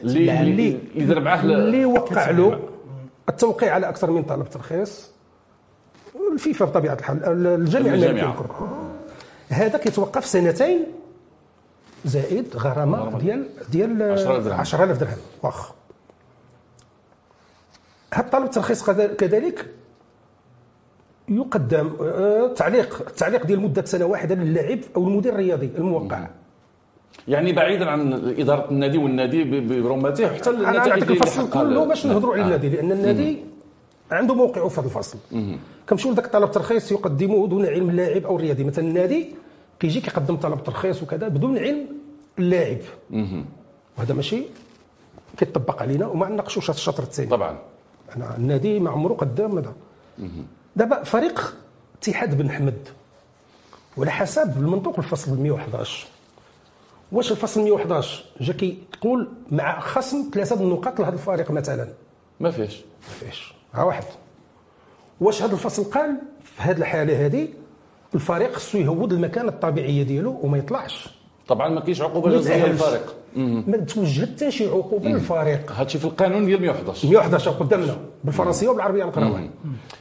اللي 0.03 0.41
اللي 0.43 0.79
اللي 0.97 1.21
معاه 1.21 1.43
اللي 1.43 1.85
وقع 1.85 2.31
له 2.31 2.61
التوقيع 3.29 3.75
على 3.75 3.89
أكثر 3.89 4.11
من 4.11 4.23
طلب 4.23 4.51
ترخيص. 4.51 5.11
الفيفا 6.33 6.65
بطبيعة 6.65 6.95
الحال 6.95 7.47
الجامعة 7.47 8.35
هذا 9.49 9.79
كيتوقف 9.79 10.27
سنتين 10.27 10.81
زائد 12.05 12.57
غرامة 12.57 13.19
ديال 13.19 13.49
ديال 13.71 14.03
10000 14.53 15.01
درهم. 15.01 15.17
واخ 15.43 15.73
هذا 18.17 18.25
الطلب 18.27 18.45
الترخيص 18.45 18.91
كذلك 18.91 19.67
يقدم 21.29 21.91
آه، 22.01 22.47
تعليق 22.55 23.05
التعليق 23.07 23.47
ديال 23.47 23.61
مدة 23.61 23.85
سنة 23.85 24.05
واحدة 24.05 24.35
للاعب 24.35 24.79
أو 24.97 25.09
المدير 25.09 25.33
الرياضي 25.33 25.71
الموقع. 25.79 26.29
يعني 27.29 27.53
بعيدا 27.53 27.91
عن 27.91 28.13
إدارة 28.39 28.71
النادي 28.71 28.99
والنادي 28.99 29.45
برمته 29.81 30.35
حتى 30.35 30.51
أنا 30.51 30.71
نعطيك 30.73 31.11
الفصل 31.11 31.51
كله 31.51 31.85
باش 31.85 32.07
نهضروا 32.07 32.35
على 32.35 32.43
النادي 32.43 32.69
لأن 32.69 32.93
النادي 32.93 33.45
عنده 34.11 34.35
موقعه 34.35 34.69
في 34.69 34.81
هذا 34.81 34.87
الفصل. 34.87 35.19
كنمشيو 35.89 36.13
لذاك 36.13 36.27
طلب 36.27 36.51
ترخيص 36.51 36.93
يقدمه 36.93 37.49
دون 37.49 37.67
علم 37.67 37.91
اللاعب 37.91 38.25
أو 38.25 38.37
الرياضي. 38.37 38.65
مثلا 38.65 38.85
النادي 38.85 39.29
كيجي 39.81 40.01
كيقدم 40.01 40.37
طلب 40.37 40.63
ترخيص 40.65 41.03
وكذا 41.03 41.29
بدون 41.29 41.59
علم 41.59 41.87
اللاعب. 42.39 42.79
وهذا 43.99 44.15
ماشي 44.15 44.43
كيطبق 45.37 45.83
علينا 45.83 46.07
وما 46.07 46.29
نناقشوش 46.29 46.71
هذا 46.71 46.79
الشطر 46.79 47.03
الثاني 47.03 47.31
طبعا. 47.31 47.59
أنا 48.17 48.37
النادي 48.37 48.81
ما 48.81 48.91
عمره 48.91 49.15
قدام 49.15 49.59
هذا. 49.59 49.73
دابا 50.77 51.03
فريق 51.03 51.55
اتحاد 51.99 52.39
بن 52.39 52.51
حمد 52.51 52.89
وعلى 53.97 54.11
حسب 54.11 54.57
المنطوق 54.57 54.99
الفصل 54.99 55.39
111 55.39 56.07
واش 57.13 57.33
الفصل 57.33 57.61
111 57.61 58.25
جا 58.41 58.53
كيقول 58.53 59.29
مع 59.51 59.81
خصم 59.81 60.31
ثلاثة 60.35 60.61
النقاط 60.61 61.01
لهذا 61.01 61.15
الفريق 61.15 61.51
مثلا. 61.51 61.89
ما 62.41 62.51
فيش 62.51 62.77
ما 62.77 63.29
فيش 63.31 63.53
ها 63.75 63.83
واحد. 63.83 64.05
واش 65.21 65.43
هذا 65.43 65.53
الفصل 65.53 65.85
قال؟ 65.85 66.17
في 66.43 66.63
هذه 66.63 66.77
الحالة 66.79 67.27
هذه 67.27 67.49
الفريق 68.15 68.53
خصو 68.53 68.79
يهود 68.79 69.13
المكانة 69.13 69.49
الطبيعية 69.49 70.03
ديالو 70.03 70.41
وما 70.43 70.59
يطلعش. 70.59 71.16
طبعا 71.49 71.69
ما 71.69 71.81
كاينش 71.81 72.03
عقوبة 72.03 72.31
جزائيه 72.31 72.67
للفريق 72.67 73.15
ما 73.37 73.77
توجه 73.77 74.27
حتى 74.27 74.51
شي 74.51 74.67
عقوبة 74.67 75.09
للفريق. 75.09 75.73
هادشي 75.73 75.99
في 75.99 76.05
القانون 76.05 76.47
ديال 76.47 76.61
111 76.61 77.09
111 77.09 77.51
قدامنا 77.51 77.97
بالفرنسية 78.25 78.69
وبالعربية 78.69 79.05
نقراوها 79.05 79.41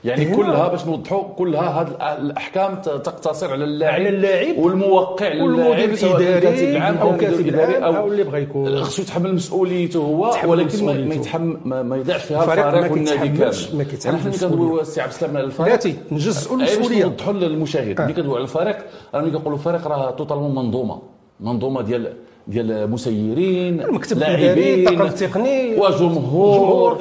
يعني 0.04 0.36
كلها 0.36 0.68
باش 0.68 0.86
نوضحوا 0.86 1.24
كلها 1.38 1.82
هذه 1.82 2.18
الأحكام 2.22 2.76
تقتصر 2.82 3.52
على 3.52 3.64
اللاعب 3.64 3.94
على 3.94 4.10
اللاعب 4.10 4.58
والموقع 4.58 5.28
للاعب 5.28 5.90
الكاتب 5.90 6.70
العام 6.70 6.98
أو 6.98 7.12
الكاتب 7.12 7.48
العام 7.48 7.84
أو 7.84 8.08
اللي 8.08 8.24
بغى 8.24 8.42
يكون. 8.42 8.84
خصو 8.84 9.02
يتحمل 9.02 9.36
مسؤوليته 9.36 10.00
هو 10.00 10.36
ولكن 10.46 10.86
ما 10.86 11.16
يتحمل 11.16 11.58
ما 11.64 11.98
يضيعش 11.98 12.24
فيها 12.24 12.44
الفريق 12.44 12.92
والنادي 12.92 13.38
كامل. 13.38 13.56
ما 13.74 13.84
كيتحملش 13.84 14.22
حنا 14.22 14.50
كندويو 14.50 14.82
السي 14.82 15.02
عبد 15.02 15.12
السلام 15.12 15.38
على 15.38 15.46
الفريق 15.46 15.68
بلاتي 15.70 15.96
نجزئوا 16.12 16.58
المسؤولية. 16.58 17.04
نوضحوا 17.04 17.34
للمشاهد. 17.34 18.02
ملي 18.02 18.14
كندويو 18.14 18.36
على 18.36 18.44
الفريق 18.44 18.78
راه 19.14 19.22
ملي 19.22 19.32
كنقولوا 19.32 19.58
الفريق 19.58 19.88
راه 19.88 20.12
totalement 20.12 20.56
منظومة. 20.56 21.15
منظومة 21.40 21.82
ديال 21.82 22.14
ديال 22.48 22.92
مسيرين 22.92 23.82
المكتب 23.82 24.18
لاعبين 24.18 24.88
الطاقم 24.88 25.08
التقني 25.08 25.76
وجمهور 25.78 26.98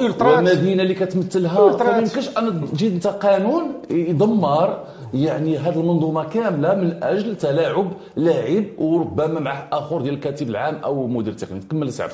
والمدينة 0.47 0.83
اللي 0.83 0.93
كتمثلها. 0.93 1.77
فما 1.77 1.97
يمكنش 1.97 2.29
أن 2.37 2.71
تجي 2.71 2.87
انت 2.87 3.07
قانون 3.07 3.63
يدمر 3.89 4.83
يعني 5.13 5.57
هذه 5.57 5.79
المنظومة 5.79 6.23
كاملة 6.23 6.75
من 6.75 7.03
أجل 7.03 7.35
تلاعب 7.35 7.91
لاعب 8.15 8.65
وربما 8.77 9.39
مع 9.39 9.67
آخر 9.71 10.01
ديال 10.01 10.13
الكاتب 10.13 10.49
العام 10.49 10.75
أو 10.75 11.07
مدير 11.07 11.33
تقني. 11.33 11.59
تكمل 11.59 11.93
سي 11.93 12.03
عبد 12.03 12.13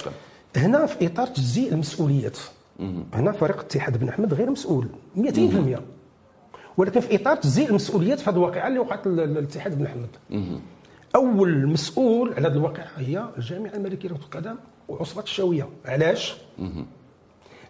هنا 0.55 0.85
في 0.85 1.05
إطار 1.05 1.27
تجزيء 1.27 1.71
المسؤوليات. 1.73 2.37
هنا 3.13 3.31
فريق 3.31 3.59
اتحاد 3.59 3.97
بن 3.97 4.09
أحمد 4.09 4.33
غير 4.33 4.49
مسؤول 4.49 4.87
200% 5.17 5.79
ولكن 6.77 6.99
في 6.99 7.15
إطار 7.15 7.35
تجزيء 7.35 7.69
المسؤوليات 7.69 8.19
في 8.19 8.29
هذه 8.29 8.35
الواقعه 8.35 8.67
اللي 8.67 8.79
وقعت 8.79 9.07
للاتحاد 9.07 9.77
بن 9.77 9.85
أحمد. 9.85 10.09
أول 11.15 11.67
مسؤول 11.67 12.33
على 12.33 12.47
هذه 12.47 12.53
الواقعة 12.53 12.87
هي 12.97 13.25
الجامعة 13.37 13.73
الملكية 13.73 14.09
لكرة 14.09 14.17
القدم 14.17 14.55
وعصبة 14.89 15.23
الشاويه 15.23 15.69
علاش؟ 15.85 16.35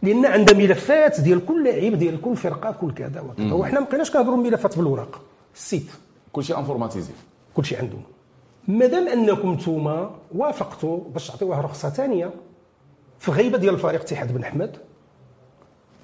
لأن 0.01 0.25
عندها 0.25 0.57
ملفات 0.57 1.21
ديال 1.21 1.45
كل 1.45 1.63
لاعب 1.63 1.93
ديال 1.93 2.21
كل 2.21 2.35
فرقة 2.35 2.71
كل 2.71 2.93
كذا 2.93 3.21
وكذا. 3.21 3.53
وحنا 3.53 3.79
ما 3.79 3.85
بقيناش 3.85 4.11
كنهضروا 4.11 4.37
الملفات 4.37 4.77
بالورق 4.77 5.21
ال 5.55 5.61
site. 5.61 5.91
كلشي 6.31 6.55
informatisé. 6.55 7.13
كلشي 7.53 7.75
عندهم. 7.75 8.03
مادام 8.67 9.07
أنكم 9.07 9.53
نتوما 9.53 10.15
وافقتوا 10.35 10.99
باش 11.09 11.27
تعطيوها 11.27 11.61
رخصة 11.61 11.89
ثانية 11.89 12.33
في 13.19 13.31
غيبة 13.31 13.57
ديال 13.57 13.73
الفريق 13.73 14.01
اتحاد 14.01 14.33
بن 14.33 14.43
أحمد 14.43 14.77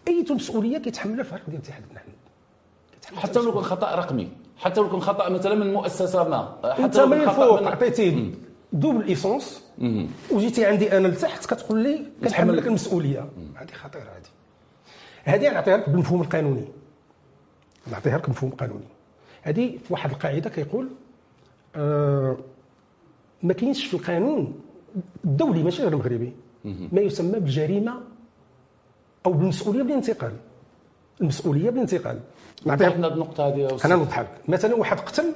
أي 0.07 0.25
مسؤولية 0.29 0.77
كيتحملها 0.77 1.19
الفريق 1.19 1.49
ديال 1.49 1.61
اتحاد 1.61 1.83
بن 1.91 1.97
أحمد؟ 1.97 2.13
حتى 3.23 3.39
لو 3.39 3.53
كان 3.53 3.63
خطأ 3.63 3.95
رقمي. 3.95 4.29
حتى 4.57 4.81
لو 4.81 4.89
كان 4.89 5.01
خطأ 5.01 5.29
مثلا 5.29 5.55
من 5.55 5.73
مؤسسة 5.73 6.29
ما 6.29 6.57
حتى 6.63 6.83
انت 6.83 6.99
من 6.99 7.21
الفوق 7.21 7.67
عطيتي 7.67 8.33
double 8.73 9.07
licence. 9.07 9.63
وجيتي 10.31 10.65
عندي 10.65 10.97
أنا 10.97 11.07
لتحت 11.07 11.45
كتقول 11.45 11.79
لي 11.83 12.05
كنحمل 12.23 12.57
لك 12.57 12.67
المسؤولية. 12.67 13.29
هذه 13.55 13.71
خطيرة 13.71 14.03
هذه. 14.03 14.29
هذه 15.23 15.53
نعطيها 15.53 15.77
لك 15.77 15.89
بالمفهوم 15.89 16.21
القانوني. 16.21 16.65
نعطيها 17.91 18.17
لك 18.17 18.21
بالمفهوم 18.21 18.51
القانوني. 18.51 18.87
هذه 19.41 19.77
في 19.77 19.93
واحد 19.93 20.11
القاعدة 20.11 20.49
كيقول 20.49 20.87
آه 21.75 22.37
ما 23.43 23.53
كاينش 23.53 23.85
في 23.85 23.93
القانون 23.93 24.59
الدولي 25.25 25.63
ماشي 25.63 25.83
غير 25.83 25.93
المغربي. 25.93 26.33
ما 26.65 27.01
يسمى 27.01 27.39
بالجريمة 27.39 27.93
أو 29.25 29.33
بالمسؤولية 29.33 29.83
بالانتقال. 29.83 30.33
المسؤولية 31.21 31.69
بالانتقال. 31.69 32.19
نعطيك 32.65 32.87
هذه 32.87 33.13
النقطة 33.13 33.47
هذه 33.47 33.77
أنا 33.85 33.95
نوضح 33.95 34.19
لك 34.19 34.29
مثلا 34.47 34.75
واحد 34.75 34.99
قتل. 34.99 35.33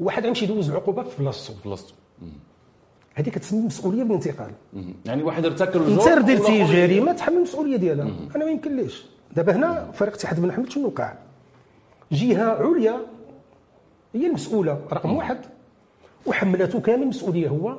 واحد 0.00 0.24
غيمشي 0.24 0.44
يدوز 0.44 0.70
العقوبة 0.70 1.02
في 1.02 1.22
بلاصتو 1.22 1.54
في 1.54 1.68
بلاصتو 1.68 1.94
هذه 3.14 3.28
كتسمى 3.28 3.60
مسؤولية 3.66 4.02
بالانتقال 4.02 4.50
يعني 5.06 5.22
واحد 5.22 5.44
ارتكب 5.44 5.82
الجرم 5.82 6.18
انت 6.18 6.30
درتي 6.30 6.64
جريمه 6.64 7.12
تحمل 7.12 7.36
المسؤولية 7.36 7.76
ديالها. 7.76 8.10
أنا 8.36 8.44
ما 8.44 8.50
يمكنليش 8.50 9.04
دابا 9.36 9.56
هنا 9.56 9.90
فريق 9.92 10.14
اتحاد 10.14 10.40
بن 10.40 10.52
حمد 10.52 10.70
شنو 10.70 10.86
وقع؟ 10.86 11.12
جهة 12.12 12.44
عليا 12.44 13.00
هي 14.14 14.26
المسؤولة 14.26 14.80
رقم 14.92 15.16
واحد. 15.16 15.38
وحملته 16.26 16.80
كامل 16.80 17.02
المسؤوليه 17.02 17.48
هو. 17.48 17.76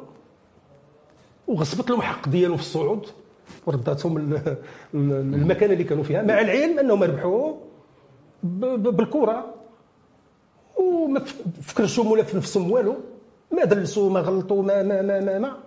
وغصبت 1.47 1.89
لهم 1.89 1.99
الحق 1.99 2.29
ديالهم 2.29 2.57
في 2.57 2.63
الصعود. 2.63 3.05
ورداتهم 3.65 4.39
المكانة 4.93 5.73
اللي 5.73 5.83
كانوا 5.83 6.03
فيها. 6.03 6.21
مع 6.21 6.41
العلم 6.41 6.79
أنهم 6.79 7.03
ربحوا 7.03 7.53
بالكره 8.77 9.45
وما 10.77 11.21
فكرشوا 11.61 12.03
ولا 12.11 12.23
في 12.23 12.37
نفسهم 12.37 12.71
والو. 12.71 12.95
ما 13.51 13.63
دلسوا 13.65 14.09
ما 14.09 14.19
غلطوا 14.19 14.63
ما 14.63 14.83
ما 14.83 15.01
ما 15.01 15.19
ما, 15.19 15.39
ما. 15.39 15.57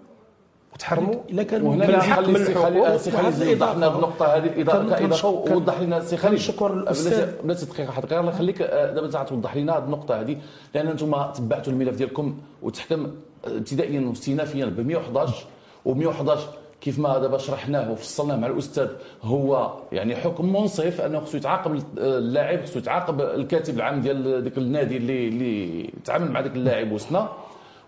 وتحرموا. 0.74 1.14
إلا 1.30 1.42
كانوا 1.42 1.74
من 1.74 1.82
الحق 1.82 2.28
من 2.28 2.36
الحقوق. 2.36 2.96
سي 2.96 3.10
خالد 3.10 3.42
يوضح 3.42 3.76
لنا 3.76 3.96
النقطه 3.96 4.26
هذه 4.26 4.62
كاضافه 4.62 5.28
ووضح 5.28 5.80
لنا 5.80 6.00
سي 6.00 6.16
خالد 6.16 6.40
الأستاذ. 6.62 7.28
بلاتي 7.44 7.66
دقيقة 7.66 7.88
واحد 7.88 8.12
الله 8.12 8.30
يخليك. 8.30 8.62
آه، 8.62 8.94
دابا 8.94 9.22
توضح 9.24 9.56
لنا 9.56 9.78
هذه 9.78 9.84
النقطة 9.84 10.20
هذه. 10.20 10.36
لأن 10.74 10.86
أنتم 10.86 11.32
تبعتوا 11.32 11.72
الملف 11.72 11.96
ديالكم 11.96 12.38
وتحكم 12.62 13.10
ابتدائيا 13.44 14.00
واستئنافيا 14.08 14.66
ب 14.66 14.80
111 14.80 15.46
و 15.84 15.94
111 15.94 16.48
كيف 16.80 16.98
ما 16.98 17.18
دابا 17.18 17.38
شرحناه 17.38 17.92
وفصلناه 17.92 18.36
مع 18.36 18.46
الأستاذ 18.46 18.88
هو 19.22 19.74
يعني 19.92 20.16
حكم 20.16 20.52
منصف 20.52 21.00
أنه 21.00 21.20
خصو 21.20 21.36
يتعاقب 21.36 21.82
اللاعب 21.98 22.64
خصو 22.64 22.78
يتعاقب 22.78 23.20
الكاتب 23.20 23.76
العام 23.76 24.00
ديال 24.00 24.42
ذاك 24.42 24.58
النادي 24.58 24.96
اللي 24.96 25.28
اللي 25.28 25.90
تعامل 26.04 26.30
مع 26.30 26.40
ذاك 26.40 26.56
اللاعب 26.56 26.92
وسنا. 26.92 27.28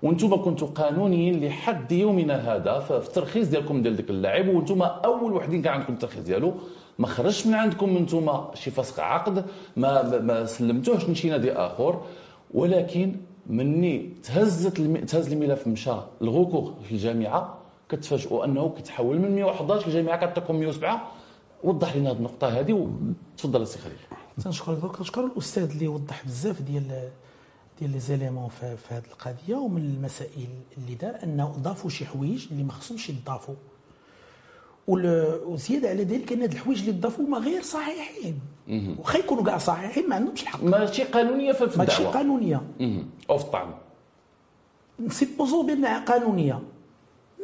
وأنتم 0.03 0.43
كنتوا 0.45 0.69
قانونيين 0.69 1.45
لحد 1.45 1.93
يومنا 1.93 2.55
هذا 2.55 2.79
في 2.79 2.97
الترخيص 2.97 3.49
ديالكم 3.49 3.83
ديال 3.83 3.95
ذاك 3.95 4.11
اللاعب. 4.11 4.49
وأنتم 4.49 4.83
أول 4.83 5.33
وحدين 5.33 5.63
كان 5.63 5.73
عندكم 5.73 5.93
الترخيص 5.93 6.25
ديالو. 6.25 6.55
ما 6.99 7.07
خرجش 7.07 7.47
من 7.47 7.55
عندكم 7.55 7.97
أنتم 7.97 8.31
شي 8.55 8.71
فسخ 8.71 9.01
عقد 9.01 9.45
ما 9.77 10.19
ما 10.19 10.45
سلمتوهش 10.47 11.09
لشي 11.09 11.31
نادي 11.31 11.53
آخر. 11.53 12.01
ولكن 12.55 13.17
مني 13.47 14.13
تهزت 14.23 14.81
تهز 14.81 15.33
الملف 15.33 15.67
مشى 15.67 15.91
الغوكور 16.23 16.75
في 16.83 16.93
الجامعة. 16.93 17.62
كتفاجئوا 17.93 18.45
أنه 18.45 18.73
كيتحول 18.77 19.19
من 19.19 19.35
111 19.35 19.87
الجامعة 19.87 20.17
كتعطيكم 20.17 20.57
107 20.57 21.13
وضح 21.65 21.97
لنا 21.97 22.11
هذه 22.11 22.17
النقطة 22.17 22.49
هذه 22.49 22.73
وتفضل 22.73 23.63
السي 23.63 23.79
خليل. 23.79 23.97
تنشكر 24.45 24.75
كنشكر 24.75 25.25
الاستاذ 25.25 25.71
اللي 25.71 25.89
وضح 25.89 26.25
بزاف 26.25 26.63
ديال 26.63 27.11
ديال 27.81 27.91
لي 27.91 27.99
زيليمون 27.99 28.49
في, 28.49 28.77
في 28.77 28.95
هذه 28.95 29.05
القضية. 29.13 29.55
ومن 29.55 29.83
المسائل 29.83 30.49
اللي 30.79 30.95
دار 30.95 31.19
انه 31.23 31.55
ضافوا 31.59 31.91
شي 31.91 32.07
حوايج 32.07 32.47
اللي 32.51 32.63
ما 32.63 32.73
خصهمش 32.73 33.11
يضافوا. 33.11 33.55
وزيادة 34.89 35.89
على 35.89 36.05
ذلك 36.05 36.33
أن 36.33 36.41
هاد 36.41 36.53
الحوايج 36.53 36.89
اللي 36.89 37.01
ضافوا 37.01 37.25
ما 37.25 37.39
غير 37.39 37.63
صحيحين. 37.63 38.41
واخا 38.99 39.19
يكونوا 39.19 39.45
كاع 39.45 39.59
صحيحين 39.59 40.09
ما 40.09 40.17
عندهمش 40.17 40.43
الحق. 40.43 40.65
ماشي 40.65 41.05
قانونية 41.05 41.53
في 41.53 41.65
الدعوه 41.65 41.79
ماشي 41.79 42.05
قانونية. 42.05 42.63
أو 43.31 43.39
في 43.39 43.45
الطعن. 43.45 43.71
supposons 45.01 45.63
بأنها 45.63 46.05
قانونية. 46.05 46.63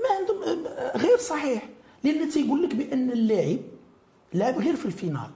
ما 0.02 0.16
عندهم 0.18 0.64
غير 0.96 1.18
صحيح. 1.18 1.68
لأن 2.04 2.30
تيقول 2.30 2.62
لك 2.62 2.74
بأن 2.74 3.10
اللاعب 3.10 3.58
لعب 4.34 4.58
غير 4.58 4.76
في 4.76 4.86
finale. 4.86 5.30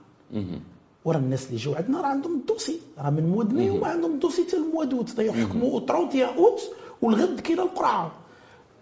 ورا 1.05 1.17
الناس 1.17 1.47
اللي 1.47 1.57
جاو 1.57 1.73
عندنا 1.73 2.01
راه 2.01 2.07
عندهم 2.07 2.35
الدوسي. 2.35 2.79
راه 2.97 3.09
من 3.09 3.29
mois 3.29 3.45
de 3.45 3.53
mai 3.53 3.69
وما 3.69 3.87
عندهم 3.87 4.13
dossier 4.13 4.43
حتى 4.43 4.57
ال 4.57 4.64
mois 4.64 4.93
d'août 4.93 5.09
تيحكموا 5.09 5.73
31 5.73 6.21
اوت 6.21 6.61
والغد 7.01 7.39
كاينة 7.39 7.63
القرعة. 7.63 8.11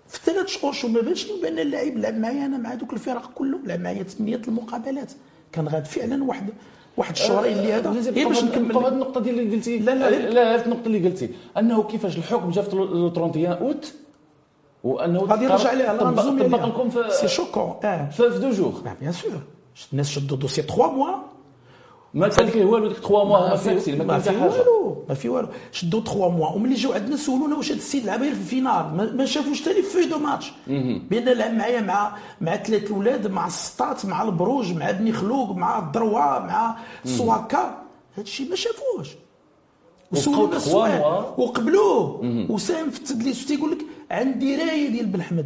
في 0.08 0.20
ثلاث 0.26 0.48
شهور 0.48 0.74
شو 0.74 0.88
ما 0.88 1.02
بانش 1.02 1.28
بأن 1.42 1.60
اللاعب 1.60 1.98
لعب 1.98 2.18
معايا 2.18 2.46
أنا 2.46 2.58
مع 2.58 2.74
دوك 2.74 2.94
الفرق 2.94 3.32
كلهم. 3.36 3.62
لعب 3.66 3.80
معايا 3.80 4.04
ثمانيه 4.04 4.42
المقابلات. 4.48 5.12
كان 5.52 5.68
غاد 5.68 5.86
فعلا 5.86 6.24
واحد 6.24 6.50
واحد 6.98 7.12
الشهرين 7.12 7.58
اللي 7.58 7.74
هذا. 7.74 7.92
غير 7.92 8.28
باش 8.28 8.44
نكمل. 8.44 8.78
هذه 8.78 8.88
النقطة 8.88 9.22
ديال 9.22 9.40
اللي 9.40 9.56
قلتي؟ 9.56 9.80
لا 9.80 9.96
لا. 9.96 10.30
لا 10.30 10.56
هذه 10.56 10.66
النقطة 10.66 10.88
اللي 10.88 11.10
قلتي. 11.10 11.30
أنه 11.58 11.84
كيفاش 11.84 12.18
الحكم 12.18 12.50
جا 12.50 12.62
في 12.62 12.76
31 12.76 13.46
اوت 13.46 13.94
وأنه 14.84 15.20
غادي 15.20 15.46
نرجع 15.46 15.74
لها 15.74 15.98
طبق 15.98 16.22
طبق 16.22 16.66
لكم 16.66 16.90
في 16.90 17.04
سي 17.10 17.28
شوكون 17.28 17.74
آه 17.84 18.10
في 18.10 18.30
deux 18.30 18.50
jours 18.50 18.74
bien 19.02 19.12
sûr 19.12 19.32
الناس 19.94 20.10
شدوا 20.10 20.38
dossier 20.38 20.62
3 20.62 20.92
mois 20.92 21.16
ما 22.14 22.28
كان 22.28 22.48
فيه 22.48 22.66
والو 22.66 22.88
ديك 22.88 22.98
3 22.98 23.24
mois 23.24 23.50
ما 23.50 23.56
فيه 23.56 24.04
ما 24.04 24.20
فيه 24.20 24.32
والو. 24.32 25.06
ما 25.10 25.16
فيه 25.16 25.30
والو. 25.30 25.48
شدوا 25.72 26.02
3 26.02 26.30
mois 26.30 26.48
وملي 26.50 26.74
جاو 26.76 26.94
عندنا 26.94 27.18
سولونا 27.18 27.56
واش 27.58 27.72
هذا 27.72 27.78
السيد 27.78 28.06
لعب 28.06 28.22
غير 28.22 28.34
في 28.34 28.40
ال 28.42 28.51
finale. 28.51 29.18
ما, 29.18 29.26
شافوش 29.26 29.62
ثاني 29.62 29.82
في 29.82 30.06
deux 30.06 30.18
matchs 30.18 30.52
بان 31.10 31.26
لعب 31.30 31.54
معايا 31.54 31.82
مع 31.82 32.18
مع 32.42 32.56
ثلاث 32.56 32.84
الاولاد 32.84 33.28
مع 33.28 33.48
السطات 33.48 34.06
مع 34.06 34.22
البروج 34.24 34.74
مع 34.74 34.92
بني 34.92 35.12
خلوق 35.14 35.52
مع 35.52 35.80
الدروة 35.80 36.40
مع 36.40 36.76
السواكا 37.06 37.78
هذا 38.14 38.24
الشيء 38.24 38.50
ما 38.50 38.56
شافوش 38.56 39.10
وسولونا 40.14 40.58
السؤال 40.58 41.02
وقبلوه. 41.38 42.22
وساهم 42.50 42.90
في 42.90 43.00
التدليس 43.00 43.46
تيقول 43.46 43.72
لك 43.72 43.78
عندي 44.12 44.56
درايه 44.56 44.90
ديال 44.90 45.06
بن 45.06 45.22
حمد 45.22 45.46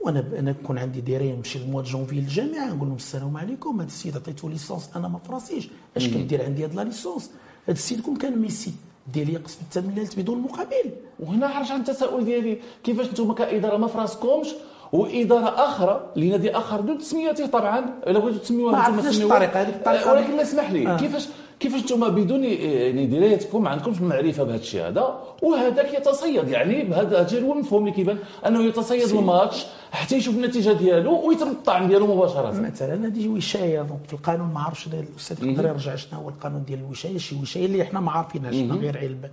وأنا 0.00 0.24
أنا 0.38 0.52
كون 0.52 0.78
عندي 0.78 1.00
درايه 1.00 1.34
نمشي 1.34 1.58
ل 1.58 1.63
mois 1.63 1.82
janvier 1.82 2.14
للجامعه 2.14 2.66
نقول 2.66 2.88
لهم 2.88 2.96
السلام 2.96 3.36
عليكم. 3.36 3.80
هذا 3.80 3.86
السيد 3.86 4.16
عطيته 4.16 4.50
licence 4.50 4.90
أنا 4.96 5.08
ما 5.08 5.18
فراسيش. 5.18 5.68
أش 5.96 6.06
كدير 6.06 6.44
عندي 6.44 6.64
هذا 6.64 6.74
la 6.74 6.82
licence 6.82 7.30
هذا 7.64 7.76
السيد 7.76 8.00
كون 8.00 8.16
كان 8.16 8.38
Messi 8.38 8.72
دير 9.14 9.26
لي 9.26 9.36
قسم 9.36 9.58
التملالت 9.62 10.18
بدون 10.18 10.38
مقابل. 10.38 10.90
وهنا 11.20 11.46
عن 11.46 11.80
التساؤل 11.80 12.24
ديالي. 12.24 12.58
كيفاش 12.84 13.08
أنتم 13.08 13.32
كإدارة 13.32 13.76
ما 13.76 13.86
فراسكمش؟ 13.86 14.48
وإدارة 14.92 15.48
أخرى 15.48 16.12
لنادي 16.16 16.56
آخر 16.56 16.80
دون 16.80 16.98
تسميته 16.98 17.46
طبعا. 17.46 17.94
إلا 18.06 18.18
بغيتوا 18.18 18.40
تسميوها 18.40 18.72
ما 18.72 18.78
عرفناش 18.78 19.20
الطريقة 19.20 19.62
هذيك 19.62 19.74
الطريقة 19.74 20.12
ولكن 20.12 20.36
لا 20.36 20.42
اسمح 20.42 20.70
لي. 20.70 20.88
آه. 20.88 20.96
كيفاش 20.96 21.28
كيفاش 21.60 21.80
أنتم 21.80 22.08
بدون 22.08 22.44
يعني 22.44 23.06
درايتكم 23.06 23.62
ما 23.62 23.70
عندكمش 23.70 24.00
معرفة 24.00 24.44
بهذا 24.44 24.60
الشيء 24.60 24.88
هذا؟ 24.88 25.22
وهذاك 25.42 25.94
يتصيد 25.94 26.48
يعني 26.48 26.84
بهذا 26.84 27.24
الشيء 27.24 27.44
هو 27.44 27.52
المفهوم 27.52 27.82
اللي 27.82 27.94
كيبان 27.94 28.18
أنه 28.46 28.62
يتصيد 28.62 29.08
الماتش 29.08 29.66
حتى 29.92 30.16
يشوف 30.16 30.34
النتيجة 30.34 30.72
ديالو 30.72 31.28
ويتم 31.28 31.48
الطعن 31.48 31.88
ديالو 31.88 32.16
مباشرة. 32.16 32.60
مثلا 32.60 33.06
هذه 33.06 33.28
وشاية 33.28 33.86
في 34.06 34.12
القانون 34.12 34.54
ما 34.54 34.60
عرفش 34.60 34.86
الأستاذ 34.86 35.44
يقدر 35.44 35.64
يرجع 35.68 35.96
شنو 35.96 36.20
هو 36.20 36.28
القانون 36.28 36.64
ديال 36.64 36.78
الوشاية 36.78 37.18
شي 37.18 37.36
وشاية 37.36 37.66
اللي 37.66 37.82
إحنا 37.82 38.00
ما 38.00 38.10
عارفينهاش 38.12 38.54
غير 38.54 38.98
علم 38.98 39.30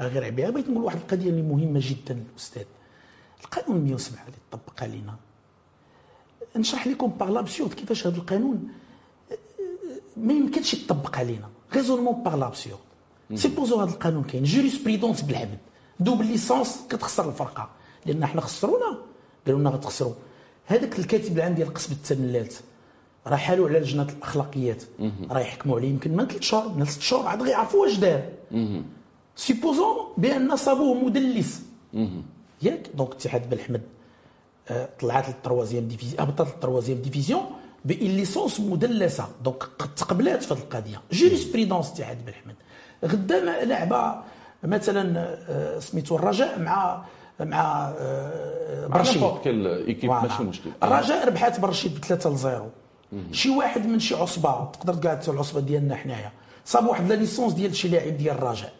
غير 0.00 0.30
بها 0.30 0.50
بغيت 0.50 0.70
نقول 0.70 0.84
واحد 0.84 0.96
القضية 0.96 1.30
اللي 1.30 1.42
مهمة 1.42 1.80
جدا 1.82 2.24
الاستاذ 2.32 2.64
القانون 3.44 3.84
107 3.84 4.20
اللي 4.22 4.36
طبق 4.50 4.82
علينا. 4.82 5.14
نشرح 6.56 6.86
لكم 6.86 7.06
باغ 7.20 7.30
لابسيورد 7.30 7.74
كيفاش 7.74 8.06
هذا 8.06 8.16
القانون 8.16 8.68
ما 10.16 10.32
يمكنش 10.32 10.74
يطبق 10.74 11.18
علينا. 11.18 11.48
raisonnement 11.74 12.22
par 12.22 12.36
l'absurde 12.36 12.80
supposons 13.34 13.80
هذا 13.80 13.90
القانون 13.90 14.24
كاين 14.24 14.42
jurisprudence 14.44 15.22
بالعبد 15.22 15.58
double 16.00 16.26
licence 16.26 16.80
كتخسر 16.90 17.28
الفرقه 17.28 17.70
لأن 18.06 18.26
حنا 18.26 18.40
خسرونا 18.40 18.98
قالوا 19.46 19.60
لنا 19.60 19.70
غتخسروا 19.70 20.12
هذاك 20.66 20.98
الكاتب 20.98 21.36
العام 21.36 21.54
ديال 21.54 21.74
قسم 21.74 21.92
التملات 21.92 22.54
راه 23.26 23.36
حالو 23.36 23.66
على 23.66 23.78
لجنه 23.80 24.02
الاخلاقيات 24.18 24.82
راه 25.30 25.40
يحكموا 25.40 25.76
عليه 25.76 25.88
يمكن 25.88 26.16
من 26.16 26.26
ثلاث 26.26 26.42
شهور 26.42 26.68
من 26.68 26.84
ثلاث 26.84 27.00
شهور 27.00 27.26
عاد 27.26 27.42
غيعرفوا 27.42 27.80
واش 27.82 27.96
دار 27.96 28.28
supposons 29.36 29.96
بان 30.16 30.56
صابوه 30.56 31.04
مدلس 31.04 31.62
ياك 32.62 32.90
donc 32.94 33.12
اتحاد 33.12 33.50
بن 33.50 33.63
حمد 33.63 33.82
طلعت 35.00 35.28
لل 35.28 35.39
troisième 35.39 35.88
division 35.88 36.20
هبطت 36.20 36.54
لل 36.54 36.62
troisième 36.62 36.98
division 36.98 37.42
بإن 37.88 38.16
licence 38.16 38.60
مدلسة. 38.60 39.28
donc 39.44 39.62
قد 39.78 39.94
تقبلات 39.94 40.42
في 40.42 40.54
هذه 40.54 40.58
القضية. 40.58 41.00
jurisprudence 41.12 41.90
اتحاد 41.90 42.24
بن 42.24 42.36
حمد 42.36 42.54
غدا 43.04 43.64
لعبه 43.64 44.14
مثلا 44.62 45.80
سميتو 45.80 46.16
الرجاء 46.16 46.58
مع 46.58 47.04
مع 47.40 47.92
برشيد. 48.88 49.22
ماشي 50.04 50.42
مشكل. 50.42 50.70
الرجاء 50.82 51.28
ربحات 51.28 51.60
برشيد 51.60 51.94
ب 51.94 52.04
3 52.04 52.30
ل 52.30 52.38
0 52.38 52.70
شي 53.32 53.50
واحد 53.50 53.86
من 53.86 53.98
شي 53.98 54.14
عصبة. 54.14 54.64
تقدر 54.72 54.96
كاع 54.96 55.20
العصبة 55.28 55.60
ديالنا 55.60 55.96
حنايا. 55.96 56.32
صاب 56.64 56.86
واحد 56.86 57.08
la 57.08 57.14
licence 57.14 57.52
ديال 57.52 57.76
شي 57.76 57.88
لاعب 57.88 58.16
ديال 58.16 58.36
الرجاء. 58.36 58.72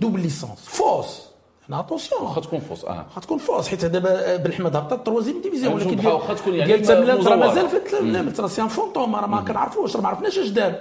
double 0.00 0.20
licence. 0.20 0.58
Fausse. 0.64 1.28
Attention 1.72 2.22
واخا 2.22 2.40
تكون 2.40 2.60
fausse 2.60 2.84
آه. 2.84 3.06
واخا 3.08 3.20
تكون 3.20 3.38
fausse 3.38 3.68
حيت 3.68 3.84
دابا 3.84 4.36
بن 4.36 4.52
حمد 4.52 4.76
هبطت 4.76 5.06
troisième 5.06 5.40
division 5.40 5.74
ولكن 5.74 6.06
واخا 6.06 6.34
تكون 6.34 6.54
يعني 6.54 6.72
ديال 6.76 6.86
تملات 6.86 7.26
راه 7.26 7.36
مازال 7.36 7.68
في 7.68 8.40
là 8.42 8.48
c'est 8.48 8.62
un 8.62 8.68
fantôme 8.68 9.16
راه 9.16 9.26
ما 9.26 9.40
كنعرفوش 9.40 9.96
راه 9.96 10.02
ما 10.02 10.08
عرفناش 10.08 10.38
اش 10.38 10.48
دار. 10.48 10.74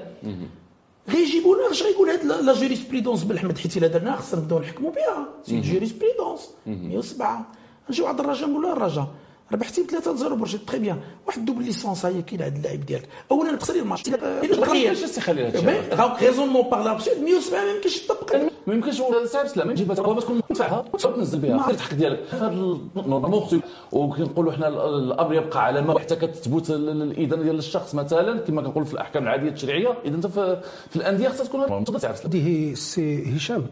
غيجيبوا 1.09 1.55
لنا 1.55 1.71
اش 1.71 1.83
غيقول 1.83 2.09
هاد 2.09 2.23
لا 2.25 2.53
جوريسبريدونس 2.53 3.23
بالحمد 3.23 3.57
حيت 3.57 3.77
إلا 3.77 3.88
درناها 3.88 4.15
خصنا 4.15 4.41
نبداو 4.41 4.59
نحكموا 4.59 4.91
بها. 4.91 5.27
سي 5.45 5.61
جوريسبريدونس 5.61 6.49
107 6.65 7.45
نجيو 7.89 8.05
عند 8.07 8.19
الرجاء 8.19 8.49
نقول 8.49 8.63
له 8.63 8.73
الرجاء 8.73 9.07
ربحتي 9.52 9.84
ب 9.84 9.86
3 9.86 10.16
0 10.16 10.34
برشيد 10.36 10.60
تخي 10.68 10.80
بيان 10.80 11.00
واحد 11.28 11.45
دوبل 11.45 11.64
ليسونس 11.64 12.06
هي 12.06 12.22
كاين 12.22 12.41
عند 12.41 12.56
اللاعب 12.56 12.86
ديالك. 12.86 13.08
اولا 13.32 13.56
تخسري 13.56 13.80
الماتش. 13.80 14.04
كيفاش 14.04 15.12
تخلي 15.16 15.48
هذا 15.48 15.60
الشيء 15.60 16.28
ريزونمون 16.28 16.62
باغ 16.62 16.84
لابسود 16.86 17.18
107 17.24 17.64
ما 17.64 17.72
يمكنش 17.72 18.04
يطبق 18.04 18.36
ما 18.68 18.74
يمكنش 18.74 19.02
سعر 19.26 19.48
سلام 19.48 19.72
تجيبها 19.72 19.95
تقوى 19.95 20.22
تكون 20.22 20.41
تدفعها 20.50 20.86
وتنزل 20.93 21.39
بها 21.39 21.70
الحق 21.70 21.93
ديالك 21.93 22.24
هذا 22.32 22.50
نورمالمون 22.95 23.62
وكنقولوا 23.91 24.52
حنا 24.52 24.68
الامر 24.68 25.34
يبقى 25.34 25.66
على 25.66 25.82
ما 25.82 26.00
حتى 26.00 26.16
كتثبت 26.16 26.70
الادانه 26.70 27.43
ديال 27.43 27.58
الشخص 27.58 27.95
مثلا 27.95 28.39
كما 28.39 28.62
كنقولوا 28.62 28.88
في 28.88 28.93
الاحكام 28.93 29.24
العاديه 29.24 29.50
التشريعيه 29.50 29.98
اذا 30.06 30.16
انت 30.16 30.28
في 30.28 30.95
الانديه 30.95 31.30
خصها 31.30 31.45
تكون 31.45 31.86
هذه 32.26 32.74
سي 32.74 33.36
هشام. 33.36 33.66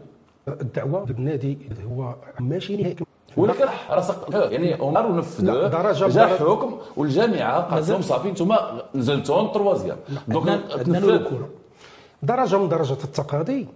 الدعوة. 0.48 1.04
بالنادي 1.04 1.58
هو 1.90 2.14
ماشي 2.40 2.76
نهائي. 2.76 2.96
ولكن 3.36 3.64
راسك 3.90 4.16
يعني 4.30 4.74
عمر 4.74 5.06
ونفذ 5.06 5.44
درجه 5.68 6.08
جا 6.08 6.26
حكم 6.26 6.78
والجامعة 6.96 7.60
قالت 7.60 7.90
لهم 7.90 8.02
صافي 8.02 8.28
أنتم 8.28 8.56
نزلتوا 8.94 9.52
troisième 9.52 9.96
donc 10.28 10.60
درجة 12.22 12.58
من 12.58 12.68
درجات 12.68 13.04
التقاضي 13.04 13.66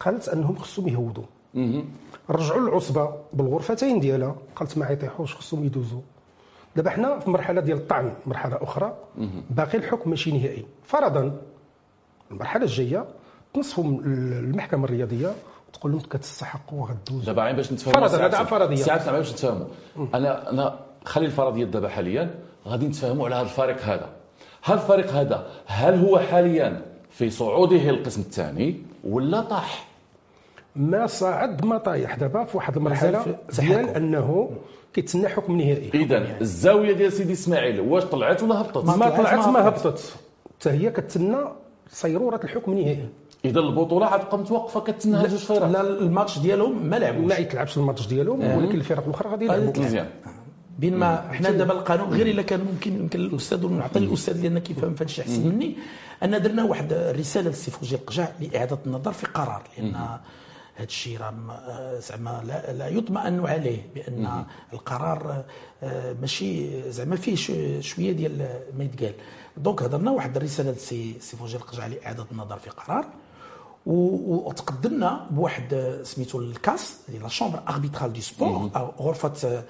قالت 0.00 0.28
أنهم 0.28 0.58
خصهم 0.58 0.88
يهودوا. 0.88 1.24
رجعوا 2.30 2.60
للعصبه 2.60 3.12
بالغرفتين 3.32 4.00
ديالها 4.00 4.36
قالت 4.56 4.78
ما 4.78 4.90
يطيحوش 4.90 5.34
خصهم 5.34 5.64
يدوزوا. 5.64 6.00
دابا 6.76 6.90
حنا 6.90 7.18
في 7.18 7.30
مرحلة 7.30 7.60
ديال 7.60 7.76
الطعن 7.76 8.12
مرحلة 8.26 8.58
أخرى. 8.62 8.94
باقي 9.50 9.78
الحكم 9.78 10.10
ماشي 10.10 10.38
نهائي. 10.38 10.64
فرضا 10.84 11.36
المرحلة 12.30 12.64
الجاية 12.64 13.04
تنصفوا 13.54 13.84
المحكمة 13.84 14.84
الرياضية 14.84 15.32
تقول 15.72 15.92
لهم 15.92 16.00
كتستحقوا 16.00 16.86
غدوزوا 16.86 17.26
دابا 17.26 17.42
عين 17.42 17.56
باش 17.56 17.72
نتفاهموا 17.72 18.08
فرضا 18.08 18.26
هذا 18.26 18.44
فرضية. 18.44 18.76
ساعات 18.76 19.08
باش 19.08 19.32
نتفاهموا. 19.32 19.66
أنا 20.14 20.50
أنا 20.50 20.78
خلي 21.04 21.26
الفرضيات 21.26 21.68
دابا 21.68 21.88
حاليا 21.88 22.34
غادي 22.66 22.86
نتفاهموا 22.86 23.26
على 23.26 23.34
هذا 23.34 23.42
الفريق 23.42 23.80
هذا. 23.82 24.08
هل 24.62 24.74
الفريق 24.74 25.10
هذا 25.10 25.46
هل 25.66 26.04
هو 26.04 26.18
حاليا 26.18 26.82
في 27.10 27.30
صعوده 27.30 27.90
القسم 27.90 28.20
الثاني 28.20 28.82
ولا 29.04 29.40
طاح؟ 29.40 29.88
ما 30.76 31.06
صعد 31.06 31.64
ما 31.64 31.78
طايح. 31.78 32.14
دابا 32.14 32.44
في 32.44 32.56
واحد 32.56 32.76
المرحلة 32.76 33.36
ديال 33.58 33.88
أنه 33.88 34.50
كيتسنى 34.92 35.28
حكم 35.28 35.56
نهائي. 35.56 35.90
اذا 35.94 36.40
الزاوية 36.40 36.92
ديال 36.92 37.12
سيدي 37.12 37.32
إسماعيل 37.32 37.80
واش 37.80 38.04
طلعت 38.04 38.42
ولا 38.42 38.60
هبطت؟ 38.60 38.84
ما 38.84 39.08
طلعت 39.08 39.48
ما 39.48 39.68
هبطت. 39.68 40.14
حتى 40.58 40.70
هي 40.70 40.90
كتسنى 40.90 41.38
صيرورة 41.90 42.40
الحكم 42.44 42.72
النهائي. 42.72 43.08
إذا 43.44 43.60
البطولة 43.60 44.06
غتبقى 44.06 44.38
متوقفة 44.38 44.80
كتسنى 44.80 45.28
جوج 45.28 45.38
فرق. 45.38 45.66
لا 45.66 45.80
الماتش 45.80 46.38
ديالهم 46.38 46.86
ما 46.86 46.96
لعبوش. 46.96 47.32
ما 47.32 47.36
يتلعبش 47.36 47.76
الماتش 47.76 48.06
ديالهم 48.06 48.42
آه. 48.42 48.58
ولكن 48.58 48.74
الفرق 48.74 49.04
الأخرى 49.04 49.30
غادي 49.30 49.44
يلعبوا. 49.44 49.84
مزيان. 49.84 50.08
بينما 50.78 51.32
حنا 51.32 51.50
دابا 51.50 51.72
القانون 51.72 52.08
غير 52.08 52.26
إلا 52.26 52.42
كان 52.42 52.60
ممكن 52.60 52.94
يمكن 52.94 53.20
الأستاذ 53.20 53.66
ونعطي 53.66 53.98
الأستاذ 53.98 54.42
لأن 54.42 54.58
كيفهم 54.58 54.94
في 54.94 55.04
هذا 55.04 55.10
الشيء 55.10 55.24
أحسن 55.24 55.48
مني. 55.48 55.76
ان 56.22 56.42
درنا 56.42 56.64
واحد 56.64 56.92
الرساله 56.92 57.48
للسي 57.48 57.70
فوجي 57.70 57.94
القجع 57.94 58.28
لإعادة 58.40 58.78
النظر 58.86 59.12
في 59.12 59.26
قرار 59.26 59.62
لأن 59.78 59.94
هذا 59.94 60.20
الشيء 60.84 61.18
راه 61.18 61.34
زعما 61.98 62.42
لا, 62.46 62.72
لا 62.72 62.88
يطمئن 62.88 63.46
عليه 63.46 63.86
بأن 63.94 64.44
القرار 64.72 65.44
ماشي 66.20 66.68
زعما 66.90 67.16
فيه 67.16 67.34
شوية 67.80 68.12
ديال 68.12 68.48
ما 68.78 68.84
يتقال. 68.84 69.12
donc 69.56 69.82
هضرنا 69.82 70.10
واحد 70.10 70.36
الرساله 70.36 70.70
للسي 70.70 71.14
سي 71.20 71.36
فوزي 71.36 71.56
لقجع 71.56 71.86
لإعادة 71.86 72.26
النظر 72.32 72.56
في 72.56 72.70
قرار. 72.70 73.06
وتقدمنا 73.86 75.26
بواحد 75.30 75.98
سميتو 76.02 76.38
الكاس 76.38 76.98
la 77.22 77.28
chambre 77.28 77.60
arbitrale 77.68 78.12
de 78.12 78.20
sport 78.20 78.70
أو 78.76 78.92
غرفة 79.00 79.62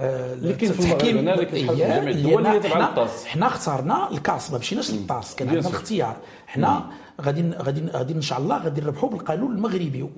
اللي 0.00 0.54
كاين 0.54 0.72
في 0.72 0.80
التحكيم 0.80 1.18
اللي 1.18 1.44
كتحل 1.44 1.68
في 1.68 1.74
جميع 1.74 2.10
الدول 2.10 2.46
اللي 2.46 2.68
تبع 2.68 2.84
الطاس. 2.88 3.26
حنا 3.26 3.46
اخترنا 3.46 4.10
الكاس 4.10 4.52
ما 4.52 4.58
مشيناش 4.58 4.90
للطاس 4.90 5.34
كان 5.34 5.48
عندنا 5.48 5.68
الاختيار. 5.68 6.16
حنا 6.46 6.90
غادي 7.20 7.50
غادي 7.50 7.82
غادي 7.90 8.12
إن 8.14 8.22
شاء 8.22 8.38
الله 8.38 8.58
غادي 8.58 8.80
نربحوا 8.80 9.08
بالقانون 9.08 9.54
المغربي. 9.54 10.08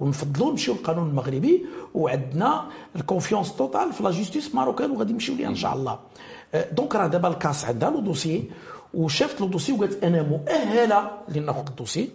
ونفضلوا 0.00 0.50
نمشيو 0.50 0.74
للقانون 0.74 1.08
المغربي. 1.08 1.66
وعندنا 1.94 2.64
ال 2.96 3.02
confiance 3.02 3.56
totale 3.56 3.92
في 3.92 4.02
la 4.02 4.10
justice 4.10 4.54
marocaine 4.54 4.90
وغادي 4.90 5.12
نمشيو 5.12 5.34
ليها 5.34 5.48
إن 5.48 5.54
شاء 5.54 5.74
الله. 5.74 5.98
donc 6.72 6.94
راه 6.96 7.06
دابا 7.06 7.28
الكاس 7.28 7.64
عندها 7.64 7.90
le 7.90 8.00
dossier 8.00 8.50
وشافت 8.94 9.40
le 9.40 9.46
dossier 9.46 9.72
وقالت 9.72 10.04
أنا 10.04 10.22
مؤهلة 10.22 11.10
لناخذ 11.28 11.66
ال 11.68 11.73
dossier 11.73 12.10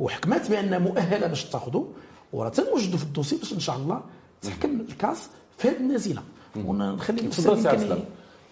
وحكمت 0.00 0.50
بأن 0.50 0.82
مؤهلة 0.82 1.26
باش 1.26 1.44
تاخذه 1.44 1.88
وراه 2.32 2.48
تنوجدوا 2.48 2.98
في 2.98 3.04
ال 3.04 3.08
dossier 3.08 3.36
باش 3.36 3.52
إن 3.52 3.60
شاء 3.60 3.76
الله 3.76 4.00
تحكم 4.42 4.80
الكاس 4.80 5.30
في 5.58 5.68
هذه 5.68 5.76
النازله 5.76 6.22
ونخلي 6.66 7.22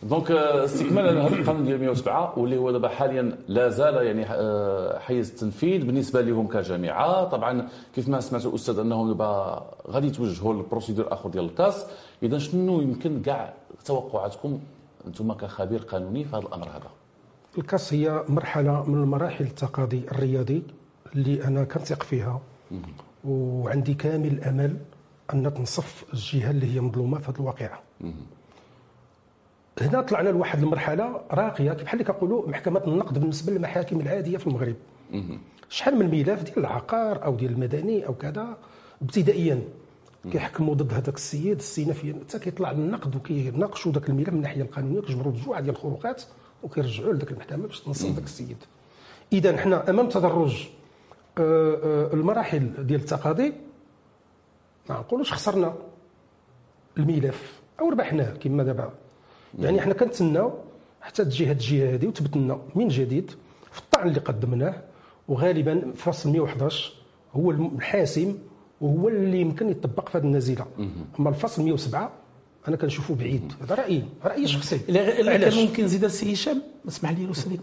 donc 0.03 0.31
استكمالا 0.31 1.11
لهذا 1.11 1.37
القانون 1.37 1.65
ديال 1.65 1.81
107 1.81 2.39
واللي 2.39 2.57
هو 2.57 2.71
دابا 2.71 2.89
حاليا 2.89 3.39
لا 3.49 3.69
زال 3.69 4.07
يعني 4.07 4.27
آه، 4.31 4.99
حيز 4.99 5.31
التنفيذ 5.31 5.85
بالنسبة 5.85 6.21
لهم 6.21 6.47
كجامعة. 6.49 7.25
طبعا 7.25 7.69
كيف 7.95 8.09
ما 8.09 8.21
سمعت 8.21 8.47
الاستاذ 8.47 8.79
أنهم 8.79 9.09
دابا 9.09 9.63
غادي 9.89 10.07
يتوجهوا 10.07 10.55
لل 10.55 10.65
procédure 10.65 11.13
آخر 11.13 11.29
ديال 11.29 11.45
الكاس. 11.45 11.87
اذا 12.23 12.39
شنو 12.39 12.81
يمكن 12.81 13.23
كاع 13.23 13.55
توقعاتكم 13.85 14.61
أنتم 15.07 15.33
كخبير 15.33 15.81
قانوني 15.81 16.25
في 16.25 16.37
هذا 16.37 16.43
الأمر 16.43 16.69
هذا؟ 16.69 16.91
الكاس 17.59 17.95
هي 17.95 18.25
مرحلة 18.29 18.85
من 18.91 19.03
المراحل 19.03 19.45
التقاضي 19.45 20.03
الرياضي. 20.13 20.63
اللي 21.15 21.45
أنا 21.45 21.65
كنثق 21.65 22.03
فيها. 22.03 22.41
وعندي 23.25 23.95
كامل 23.95 24.27
الامل 24.27 24.77
أن 25.35 25.55
تنصف 25.55 26.05
الجهة 26.13 26.51
اللي 26.51 26.75
هي 26.75 26.81
مظلومة 26.81 27.19
في 27.19 27.31
هذه 27.31 27.37
الواقعة. 27.37 27.83
هنا 29.81 30.01
طلعنا 30.01 30.29
لواحد 30.29 30.63
المرحلة 30.63 31.21
راقية 31.31 31.73
بحال 31.73 32.01
اللي 32.01 32.13
كنقولوا 32.13 32.49
محكمة 32.49 32.83
النقد 32.87 33.19
بالنسبة 33.19 33.53
للمحاكم 33.53 34.01
العادية 34.01 34.37
في 34.39 34.47
المغرب. 34.47 34.77
شحال 35.69 35.97
من 35.97 36.11
ملف 36.11 36.43
ديال 36.43 36.59
العقار 36.59 37.25
أو 37.25 37.37
ديال 37.37 37.53
المدني 37.53 38.07
أو 38.07 38.15
كذا 38.15 38.57
ابتدائيا 39.03 39.63
كيحكموا 40.33 40.75
ضد 40.75 40.93
هذاك 40.93 41.17
السيد 41.17 41.57
السينافي 41.57 42.15
حتى 42.15 42.39
كيطلع 42.39 42.73
للنقد 42.73 43.17
وكيناقشوا 43.17 43.93
ذاك 43.93 44.09
الملف 44.09 44.29
من 44.29 44.35
الناحيه 44.37 44.63
القانونية 44.63 45.01
كيجبروا 45.01 45.33
بجوع 45.33 45.61
ديال 45.61 45.75
الخروقات 45.75 46.23
وكيرجعوا 46.63 47.13
لذاك 47.13 47.31
المحكمه 47.31 47.67
باش 47.67 47.81
تنصف 47.81 48.11
ذاك 48.15 48.25
السيد. 48.25 48.57
اذا 49.33 49.57
حنا 49.57 49.91
أمام 49.91 50.09
تدرج 50.09 50.69
المراحل 51.39 52.87
ديال 52.87 53.01
التقاضي 53.01 53.53
ما 54.91 54.95
نقولوش 54.99 55.33
خسرنا 55.33 55.75
الملف 56.99 57.61
أو 57.81 57.89
ربحناه 57.89 58.33
كما 58.37 58.63
دابا. 58.63 58.91
يعني 59.59 59.81
حنا 59.81 59.95
كنتسناو 59.95 60.53
حتى 61.01 61.25
تجي 61.25 61.47
هذه 61.47 61.53
الجهة 61.53 61.95
هذه 61.95 62.07
وتبت 62.07 62.37
من 62.75 62.89
جديد 62.89 63.31
في 63.73 63.79
الطعن 63.79 64.09
اللي 64.09 64.21
قدمناه 64.21 64.75
وغالبا 65.29 65.93
فصل 65.97 66.31
111 66.31 66.93
هو 67.35 67.51
الحاسم 67.51 68.39
وهو 68.81 69.09
اللي 69.09 69.41
يمكن 69.41 69.69
يطبق 69.69 70.09
في 70.09 70.19
هذه 70.19 70.25
النازله 70.25 70.67
أما 71.21 71.29
الفصل 71.31 71.63
107 71.63 72.11
أنا 72.69 72.77
كنشوفه 72.77 73.15
بعيد. 73.15 73.53
هذا 73.63 73.75
رأيي. 73.75 74.05
رأيي 74.25 74.47
شخصي. 74.49 74.81
إلا 74.89 75.37
كان 75.37 75.67
ممكن 75.67 75.89
زيد 75.89 76.05
السي 76.05 76.33
هشام 76.33 76.63
اسمح 76.89 77.11
لي 77.11 77.25
الاستاذ 77.25 77.57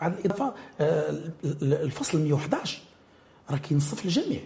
بعد 0.00 0.12
الإضافة 0.18 0.54
آه، 0.80 1.14
الفصل 1.62 2.18
111 2.20 2.82
راه 3.50 3.56
كينصف 3.56 4.04
الجميع. 4.04 4.40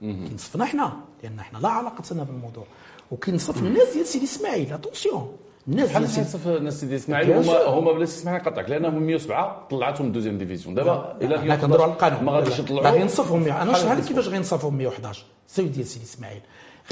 كينصفنا 0.00 0.64
حنا 0.64 0.92
لأن 1.22 1.40
حنا 1.40 1.58
لا 1.58 1.68
علاقة 1.68 2.14
لنا 2.14 2.22
بالموضوع. 2.22 2.64
وكينصف 3.10 3.62
الناس 3.62 3.92
ديال 3.94 4.06
سيدي 4.06 4.24
إسماعيل 4.24 4.72
attention 4.72 5.36
الناس 5.68 5.88
بحال 5.88 6.02
نصف 6.02 6.48
الناس 6.48 6.80
سيدي 6.80 6.96
إسماعيل؟ 6.96 7.32
هما 7.32 7.64
هما 7.64 7.92
بلا 7.92 8.04
إسماعيل 8.04 8.42
قطعك 8.42 8.70
لأنهم 8.70 9.02
107 9.02 9.66
طلعتهم 9.70 10.12
deuxième 10.12 10.38
division. 10.38 10.74
دابا 10.74 11.18
إلا 11.22 11.40
حنا 11.40 11.56
كنهضروا 11.56 11.82
على 11.82 11.92
القانون. 11.92 12.24
ما 12.24 12.32
غاديش 12.32 12.58
يطلعوا. 12.58 12.90
غينصفهم 12.90 13.44
أنا 13.44 13.72
نشرح 13.72 13.92
لك 13.92 14.04
كيفاش 14.04 14.28
غينصفهم 14.28 14.74
111 14.76 15.24
سيدي 15.46 15.68
ديال 15.68 15.86
سيدي 15.86 16.04
إسماعيل. 16.04 16.40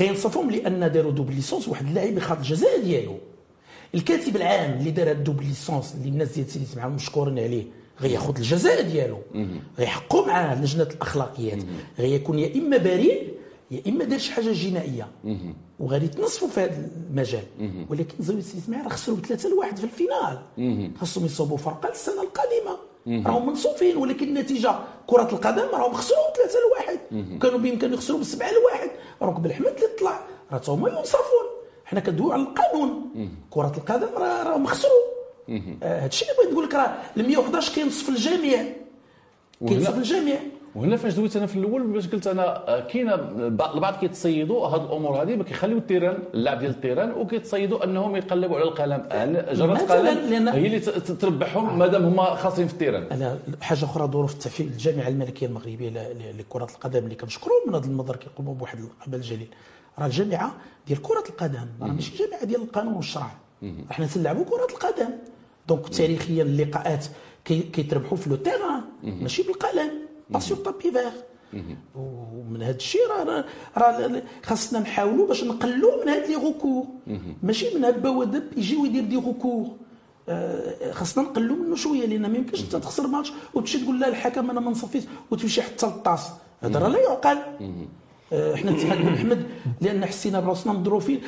غينصفهم 0.00 0.50
لأن 0.50 0.92
داروا 0.92 1.12
double 1.12 1.34
licence 1.34 1.68
واحد 1.68 1.86
اللاعب 1.86 2.16
ياخذ 2.16 2.38
الجزاء 2.38 2.80
ديالو. 2.80 3.18
الكاتب 3.94 4.36
العام 4.36 4.78
اللي 4.78 4.90
دار 4.90 5.10
ال 5.10 5.15
double 5.15 5.44
licence 5.44 5.94
اللي 5.94 6.08
الناس 6.08 6.32
ديال 6.32 6.50
سيدي 6.50 6.64
إسماعيل 6.64 6.92
مشكورين 6.92 7.38
عليه. 7.38 7.64
غياخذ 8.02 8.36
الجزاء 8.36 8.82
ديالو. 8.82 9.18
غيحقوا 9.78 10.26
معاه 10.26 10.62
لجنة 10.62 10.88
الأخلاقيات. 10.96 11.62
غيكون 11.98 12.38
يا 12.38 12.54
إما 12.54 12.76
بريء 12.76 13.34
يا 13.70 13.82
إما 13.88 14.04
دار 14.04 14.18
شي 14.18 14.32
حاجة 14.32 14.52
جنائية. 14.52 15.08
وغادي 15.80 16.08
تنصفوا 16.08 16.48
في 16.48 16.60
هذا 16.60 16.88
المجال. 17.10 17.44
ولكن 17.90 18.24
سيدي 18.24 18.40
إسماعيل 18.40 18.84
راه 18.84 18.90
خسروا 18.90 19.16
3 19.16 19.48
لواحد 19.48 19.76
في 19.76 19.84
ال 19.84 19.91
finale. 19.91 20.38
خاصهم 21.00 21.24
يصوبوا 21.24 21.56
فرقة 21.56 21.88
للسنة 21.88 22.22
القادمة. 22.22 22.78
راهم 23.26 23.48
منصوفين 23.48 23.96
ولكن 23.96 24.28
النتيجة 24.28 24.74
كرة 25.06 25.28
القدم 25.32 25.68
راهم 25.72 25.92
خسروا 25.92 26.34
3 26.36 26.58
لواحد. 26.68 26.98
كانوا 27.38 27.58
بامكانهم 27.58 27.94
يخسروا 27.94 28.20
بسبعة 28.20 28.50
لواحد. 28.52 28.90
راه 29.22 29.34
بن 29.34 29.46
احمد 29.46 29.66
اللي 29.66 29.88
طلع 30.00 30.20
راه 30.52 30.62
هما 30.68 30.88
ينصفون. 30.88 31.46
حنا 31.84 32.00
كندويو 32.00 32.32
على 32.32 32.42
القانون. 32.42 32.92
كرة 33.50 33.72
القدم 33.76 34.08
راهم 34.18 34.66
خسروا. 34.66 35.19
هذا 35.82 36.06
الشيء 36.06 36.28
اللي 36.30 36.36
بغيت 36.42 36.52
نقول 36.52 36.64
لك 36.64 36.74
راه 36.74 36.94
ال 37.16 37.28
111 37.28 37.74
كينصف 37.74 38.08
الجميع. 38.08 38.64
كينصف 39.68 39.98
الجميع. 39.98 40.40
وهنا 40.74 40.96
فاش 40.96 41.14
دويت 41.14 41.36
أنا 41.36 41.46
في 41.46 41.56
الأول 41.56 41.86
باش 41.86 42.08
قلت 42.08 42.26
أنا 42.26 42.68
آه، 42.68 42.80
كاين 42.80 43.10
البعض 43.10 43.96
كيتصيدوا 44.00 44.66
هذه 44.66 44.84
الأمور 44.84 45.22
هذه 45.22 45.36
ما 45.36 45.44
كيخليو 45.44 45.78
ال 45.78 45.83
terrain 45.83 46.18
اللعب 46.34 46.58
ديال 46.58 46.70
ال 46.70 46.75
terrain 46.76 47.12
وكيتصيدوا 47.12 47.84
أنهم 47.84 48.16
يقلبوا 48.16 48.56
على 48.56 48.64
القلم. 48.64 49.02
جرات 49.52 49.80
القلم 49.80 50.48
هي 50.48 50.66
اللي 50.66 50.80
تربحهم 51.20 51.78
مادام 51.78 52.04
هما 52.04 52.34
خاصين 52.34 52.66
في 52.66 52.72
ال 52.72 52.76
terrain. 52.76 53.02
أنا 53.02 53.38
حاجة 53.60 53.84
أخرى 53.84 54.06
ظروف 54.06 54.32
التفعيل 54.34 54.70
الجامعة 54.70 55.08
الملكية 55.08 55.46
المغربية 55.46 56.12
لكرة 56.38 56.64
القدم 56.64 57.04
اللي 57.04 57.14
كنشكروا 57.14 57.56
من 57.68 57.74
هذا 57.74 57.86
المنظر 57.86 58.16
كيقوموا 58.16 58.54
بواحد 58.54 58.78
العمل 58.78 59.20
جليل. 59.20 59.48
راه 59.98 60.06
الجامعة 60.06 60.54
ديال 60.86 61.02
كرة 61.02 61.24
القدم 61.28 61.66
راه 61.82 61.86
ماشي 61.88 62.16
جامعة 62.16 62.44
ديال 62.44 62.62
القانون 62.62 62.94
والشرع. 62.94 63.30
إحنا 63.90 64.06
تنلعبوا 64.06 64.44
كرة 64.44 64.66
القدم. 64.70 65.10
donc 65.70 65.88
تاريخيا 65.88 66.42
اللقاءات 66.42 67.04
كيتربحوا 67.44 68.16
في 68.16 68.30
le 68.30 68.36
terrain 68.36 68.80
ماشي 69.02 69.42
بالقلم 69.42 69.90
pas 70.30 70.45
sur 70.45 70.60
tapis 70.60 70.90
vert 70.92 71.12
ومن 71.94 72.62
هذا 72.62 72.76
الشيء 72.76 73.00
راه 73.10 73.44
راه 73.76 74.22
خاصنا 74.42 74.78
نحاولوا 74.80 75.26
باش 75.26 75.44
نقلوا 75.44 76.04
من 76.04 76.08
هاد 76.08 76.28
les 76.28 76.36
recours 76.36 76.84
ماشي 77.42 77.74
من 77.74 77.84
هاد 77.84 78.02
بوادب 78.02 78.42
يجي 78.56 78.76
ويدير 78.76 79.04
des 79.04 79.16
recours 79.16 79.66
خاصنا 80.90 81.24
نقلوا 81.24 81.56
منه 81.56 81.76
شوية 81.76 82.06
لأن 82.06 82.30
ما 82.30 82.38
يمكنش 82.38 82.60
انت 82.60 82.76
تخسر 82.76 83.06
ماتش 83.06 83.32
وتمشي 83.54 83.78
تقول 83.78 84.00
لا 84.00 84.08
الحكم 84.08 84.50
أنا 84.50 84.60
ما 84.60 84.70
نصفيش 84.70 85.04
وتمشي 85.30 85.62
حتى 85.62 85.86
للطاس 85.86 86.28
هذا 86.62 86.78
راه 86.78 86.88
لا 86.88 86.98
يعقل 86.98 87.38
إحنا 88.32 88.70
اتحاد 88.70 88.98
بن 89.02 89.08
أحمد 89.08 89.46
لأن 89.80 90.06
حسينا 90.06 90.40
برأسنا 90.40 90.72
مظروفين 90.72 91.20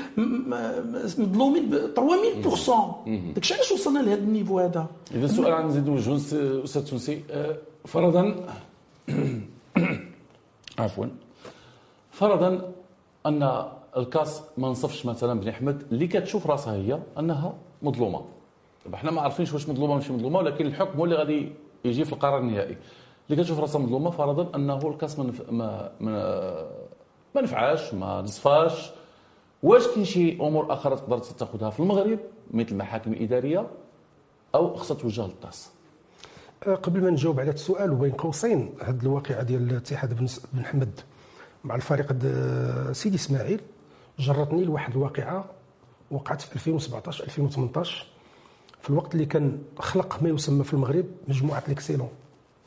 مظلومين 1.19 1.71
ب 1.71 1.95
3000% 1.95 3.35
داكشي 3.35 3.55
علاش 3.55 3.73
وصلنا 3.73 3.99
لهذا 3.99 4.21
النيفو 4.21 4.59
هذا؟ 4.59 4.87
إذا 5.15 5.25
السؤال 5.25 5.53
عن 5.53 5.67
نزيد 5.67 5.89
وجهه 5.89 6.17
أستاذ 6.65 6.85
تونسي. 6.85 7.23
آه، 7.31 7.57
فرضا 7.87 8.47
عفوا. 10.79 11.07
فرضا 12.11 12.73
أن 13.27 13.63
الكاس 13.97 14.43
ما 14.59 14.69
نصفش 14.69 15.07
مثلا 15.07 15.41
بن 15.41 15.49
أحمد 15.49 15.83
اللي 15.93 16.07
كتشوف 16.07 16.47
راسها 16.47 16.75
هي 16.75 16.99
أنها 17.19 17.55
مظلومة. 17.83 18.25
طبعا 18.85 18.95
إحنا 18.95 19.11
ما 19.11 19.21
عارفينش 19.21 19.53
واش 19.53 19.69
مظلومة 19.69 19.95
ماشي 19.95 20.13
مظلومة 20.13 20.39
ولكن 20.39 20.67
الحكم 20.67 20.99
هو 20.99 21.05
اللي 21.05 21.17
غادي 21.17 21.53
يجي 21.85 22.05
في 22.05 22.13
القرار 22.13 22.39
النهائي. 22.39 22.77
اللي 23.31 23.43
كتشوف 23.43 23.61
راسها 23.61 23.81
مظلومة 23.81 24.11
فرضا 24.11 24.57
أنه 24.57 24.89
الكاس 24.89 25.19
ما 25.19 25.33
ما 25.51 25.91
ما, 26.01 26.71
ما 27.35 27.41
نفعاش 27.41 27.95
ما 27.95 28.23
نصفاش. 28.23 28.91
واش 29.63 29.87
كاين 29.87 30.05
شي 30.05 30.33
أمور 30.33 30.73
أخرى 30.73 30.97
تقدر 30.97 31.19
تاخذها 31.19 31.71
في 31.71 31.81
المغرب؟ 31.81 32.19
مثل 32.51 32.69
المحاكم 32.73 33.13
الإدارية 33.13 33.67
أو 34.55 34.75
خصها 34.77 34.97
توجه 34.97 35.23
للطاس. 35.27 35.71
أه، 36.67 36.75
قبل 36.75 37.01
ما 37.03 37.11
نجاوب 37.11 37.41
على 37.41 37.51
السؤال 37.51 37.93
وبين 37.93 38.13
قوسين؟ 38.13 38.75
هذه 38.83 38.99
الواقعة 39.03 39.43
ديال 39.43 39.71
الاتحاد 39.71 40.29
بن 40.53 40.65
حمد 40.65 41.01
مع 41.65 41.75
الفريق 41.75 42.13
سيدي 42.93 43.17
إسماعيل 43.17 43.61
جرتني 44.19 44.65
لواحد 44.65 44.93
الواقعة 44.93 45.45
وقعت 46.11 46.41
في 46.41 46.55
2017 46.57 47.25
2018 47.25 48.07
في 48.81 48.91
الوقت 48.91 49.15
اللي 49.15 49.27
كان 49.27 49.59
خلق 49.79 50.23
ما 50.23 50.29
يسمى 50.29 50.65
في 50.65 50.75
المغرب 50.75 51.05
مجموعة 51.29 51.63
ليكسيلون 51.69 52.09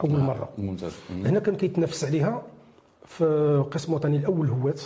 أول 0.04 0.16
آه 0.16 0.24
مرة. 0.24 0.50
ممتاز. 0.58 0.94
هنا 1.10 1.40
كان 1.40 1.56
كيتنافس 1.56 2.04
عليها 2.06 2.42
في 3.06 3.24
القسم 3.66 3.92
الوطني 3.92 4.18
الأول 4.18 4.50
هوات 4.50 4.82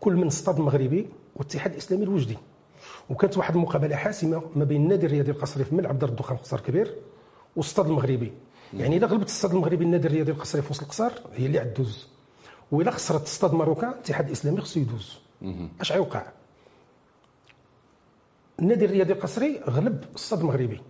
كل 0.00 0.16
من 0.16 0.26
اصطاد 0.26 0.58
مغربي 0.58 1.08
والاتحاد 1.36 1.72
الاسلامي 1.72 2.04
الوجدي. 2.04 2.38
وكانت 3.10 3.38
واحد 3.38 3.54
المقابلة 3.54 3.96
حاسمة 3.96 4.42
ما 4.56 4.64
بين 4.64 4.82
النادي 4.82 5.06
الرياضي 5.06 5.30
القصري 5.30 5.64
في 5.64 5.74
ملعب 5.74 5.98
دار 5.98 6.08
الدخان 6.08 6.36
قصر 6.36 6.60
كبير 6.60 6.94
والصاد 7.56 7.86
المغربي. 7.86 8.32
يعني 8.74 8.96
اذا 8.96 9.06
غلبت 9.06 9.26
الصاد 9.26 9.50
المغربي 9.50 9.84
النادي 9.84 10.08
الرياضي 10.08 10.32
القصري 10.32 10.62
في 10.62 10.70
وسط 10.70 10.82
القصر 10.82 11.12
هي 11.34 11.46
اللي 11.46 11.58
عدوز. 11.58 12.08
واذا 12.72 12.90
خسرت 12.90 13.22
ال 13.22 13.27
Stade 13.27 13.54
Marocain 13.54 13.90
الاتحاد 13.90 14.26
الاسلامي 14.26 14.60
خصو 14.60 14.80
يدوز. 14.80 15.18
أش 15.80 15.92
غيوقع 15.92 16.22
النادي 18.60 18.84
الرياضي 18.84 19.12
القصري 19.12 19.60
غلب 19.68 20.04
الصاد 20.14 20.40
المغربي. 20.40 20.80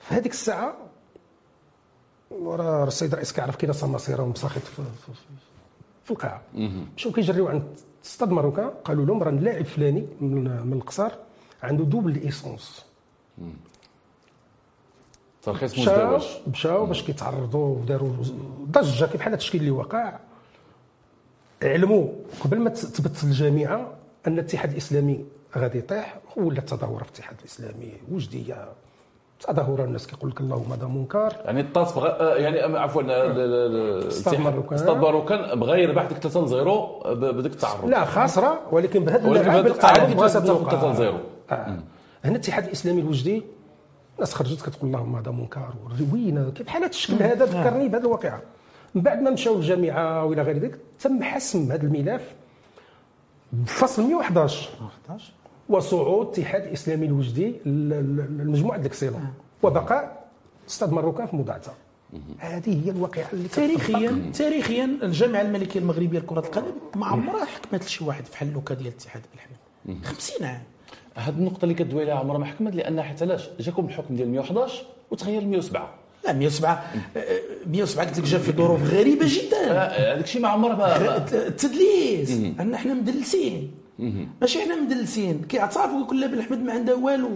في 0.00 0.14
هذيك 0.14 0.32
الساعة 0.32 0.76
راه 2.42 2.84
السيد 2.86 3.10
الرئيس 3.10 3.32
كيعرف 3.32 3.56
كاين 3.56 3.72
صماصيره 3.72 4.22
ومساخط 4.22 4.60
في, 4.60 4.82
في, 4.82 5.12
في 6.04 6.10
القاعة. 6.10 6.42
مشاو 6.96 7.12
كيجريو 7.12 7.48
عند 7.48 7.62
Stade 8.02 8.30
Marocain 8.30 8.70
قالوا 8.84 9.06
لهم 9.06 9.22
راه 9.22 9.30
اللاعب 9.30 9.64
فلاني 9.64 10.06
من, 10.20 10.66
من 10.66 10.72
القصر 10.72 11.10
عنده 11.62 11.84
double 11.84 12.16
licence 12.22 12.84
ترخيص 15.42 15.78
مزدوج. 15.78 16.24
مشاو 16.48 16.86
باش 16.86 17.02
كيتعرضوا 17.02 17.76
وداروا 17.78 18.12
ضجة 18.70 19.04
كيف 19.04 19.16
بحال 19.16 19.32
التشكيل 19.32 19.60
اللي 19.60 19.70
وقع 19.70 20.18
علموا 21.62 22.08
قبل 22.40 22.58
ما 22.58 22.70
تثبت 22.70 23.24
الجامعة 23.24 23.92
أن 24.26 24.32
الاتحاد 24.32 24.70
الإسلامي 24.70 25.24
غادي 25.56 25.78
يطيح 25.78 26.18
ولا 26.36 26.58
التظاهرة 26.58 27.02
في 27.04 27.10
الاتحاد 27.10 27.36
الإسلامي 27.40 27.92
وجدية؟ 28.10 28.72
تظاهره 29.52 29.84
الناس 29.84 30.06
كيقول 30.06 30.30
لك 30.30 30.40
اللهم 30.40 30.72
هذا 30.72 30.86
منكر. 30.86 31.32
يعني 31.44 31.60
الطاس 31.60 31.92
بغى 31.92 32.08
آه، 32.08 32.34
يعني 32.36 32.78
عفوا 32.78 33.02
Stade 34.08 34.40
Marocain. 34.40 34.74
Stade 34.74 34.96
Marocain 34.96 35.60
بغى 35.60 35.82
يربح 35.82 36.02
ديك 36.02 36.18
3 36.18 36.46
0 36.46 37.14
بديك 37.32 37.52
التعرض 37.52 37.84
لا 37.88 38.04
خاسره 38.04 38.60
ولكن 38.72 39.04
بهذا 39.04 39.28
ولكن 39.28 39.44
بهذا 39.44 39.68
التعرض 39.68 40.16
بغا 40.16 40.28
تاخذ 40.28 40.62
نقاط. 40.62 40.70
3 40.80 40.94
0 40.94 41.20
آه. 41.50 41.54
هنا 42.24 42.32
الاتحاد 42.32 42.64
الإسلامي 42.64 43.00
الوجدي 43.00 43.42
الناس 44.14 44.34
خرجت 44.34 44.62
كتقول 44.62 44.90
اللهم 44.90 45.16
هذا 45.16 45.30
منكر 45.30 45.68
وين 46.12 46.50
كيف 46.50 46.66
بحال 46.66 46.82
هذا 46.82 46.90
الشكل 46.90 47.22
هذا 47.22 47.44
ذكرني 47.44 47.88
بهذه 47.88 48.02
الواقعة. 48.02 48.40
من 48.94 49.02
بعد 49.02 49.22
ما 49.22 49.30
مشاو 49.30 49.54
للجامعه 49.54 50.24
وإلى 50.24 50.42
غير 50.42 50.58
ذلك 50.58 50.78
تم 51.00 51.22
حسم 51.22 51.72
هذا 51.72 51.82
الملف 51.82 52.34
بفصل 53.52 54.02
111 54.02 54.68
11 55.08 55.32
وصعود 55.68 56.26
الاتحاد 56.26 56.62
الاسلامي 56.62 57.06
الوجدي 57.06 57.48
ل- 57.66 57.68
ل- 57.68 58.36
للمجموعة 58.38 58.76
الاكسيلون 58.76 59.28
وبقاء 59.62 60.24
استاد 60.68 60.92
مروكان 60.92 61.26
في 61.26 61.36
موضعته 61.36 61.72
هذه 62.38 62.86
هي 62.86 62.90
الواقعة 62.90 63.26
اللي. 63.32 63.48
تاريخيا 63.48 64.30
تاريخيا 64.34 64.84
الجامعة 65.02 65.40
الملكية 65.40 65.80
المغربية 65.80 66.18
لكرة 66.18 66.40
القدم 66.40 66.72
ما 66.96 67.06
عمرها 67.06 67.44
حكمت 67.44 67.84
لشي 67.84 68.04
واحد 68.04 68.24
بحال 68.32 68.52
l'avocat 68.52 68.74
ديال 68.74 68.86
الاتحاد 68.88 69.22
بالحمد 69.32 70.04
50 70.06 70.46
عام. 70.46 70.62
هذه 71.14 71.34
النقطة 71.34 71.62
اللي 71.64 71.74
كدوي 71.74 72.02
عليها 72.02 72.14
عمرها 72.14 72.38
ما 72.38 72.44
حكمت 72.46 72.74
لأن 72.74 73.02
حتى 73.02 73.24
علاش؟ 73.24 73.48
جاكم 73.60 73.84
الحكم 73.84 74.16
ديال 74.16 74.28
111 74.28 74.84
وتغير 75.10 75.42
ل 75.42 75.46
107 75.46 75.94
لا 76.24 76.32
107 76.32 76.84
آه، 77.16 77.22
107 77.66 78.04
قلت 78.06 78.18
لك 78.18 78.24
جا 78.24 78.38
في 78.38 78.52
ظروف 78.52 78.82
غريبة 78.82 79.26
جدا. 79.28 79.70
آه، 79.70 80.14
هذاك 80.14 80.24
الشيء 80.24 80.42
ما 80.42 80.48
عمره 80.48 80.68
ما 80.74 80.98
ما- 80.98 81.16
التدليس. 81.46 82.30
أن 82.60 82.74
إحنا 82.74 82.94
مدلسين. 82.94 83.70
ماشي 84.40 84.62
إحنا 84.62 84.80
مدلسين. 84.80 85.42
كيعترفوا 85.42 86.00
يقول 86.00 86.20
لا 86.20 86.26
بن 86.26 86.42
حمد 86.42 86.58
ما 86.58 86.72
عنده 86.72 86.96
والو. 86.96 87.30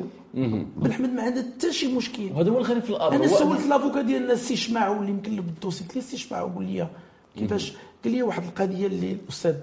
بن 0.77 0.93
حمد 0.93 1.13
ما 1.13 1.23
عنده 1.23 1.43
حتى 1.43 1.73
شي 1.73 1.97
مشكل. 1.97 2.33
وهذا 2.33 2.51
هو 2.51 2.59
الغريب 2.59 2.83
في 2.83 2.91
الامر 2.91 3.17
أنا 3.17 3.27
سولت 3.27 3.67
l'avocat 3.67 4.03
ديالنا 4.03 4.33
السي 4.33 4.57
شماعو 4.57 5.01
اللي 5.01 5.11
يمكن 5.11 5.37
له 5.37 5.43
بال 5.43 5.52
dossier 5.52 5.85
قلت 5.85 5.97
له 5.97 6.03
السي 6.03 6.17
شماعو 6.17 6.49
قول 6.49 6.65
لي 6.65 6.89
كيفاش؟ 7.37 7.73
قال 8.05 8.13
لي 8.13 8.23
واحد 8.23 8.43
القضية 8.45 8.87
اللي 8.87 9.13
الاستاذ 9.13 9.55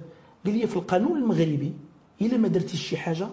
قال 0.45 0.57
لي 0.57 0.67
في 0.67 0.75
القانون 0.75 1.17
المغربي 1.17 1.73
إلا 2.21 2.37
ما 2.37 2.47
درتيش 2.47 2.89
شي 2.89 2.97
حاجة 2.97 3.27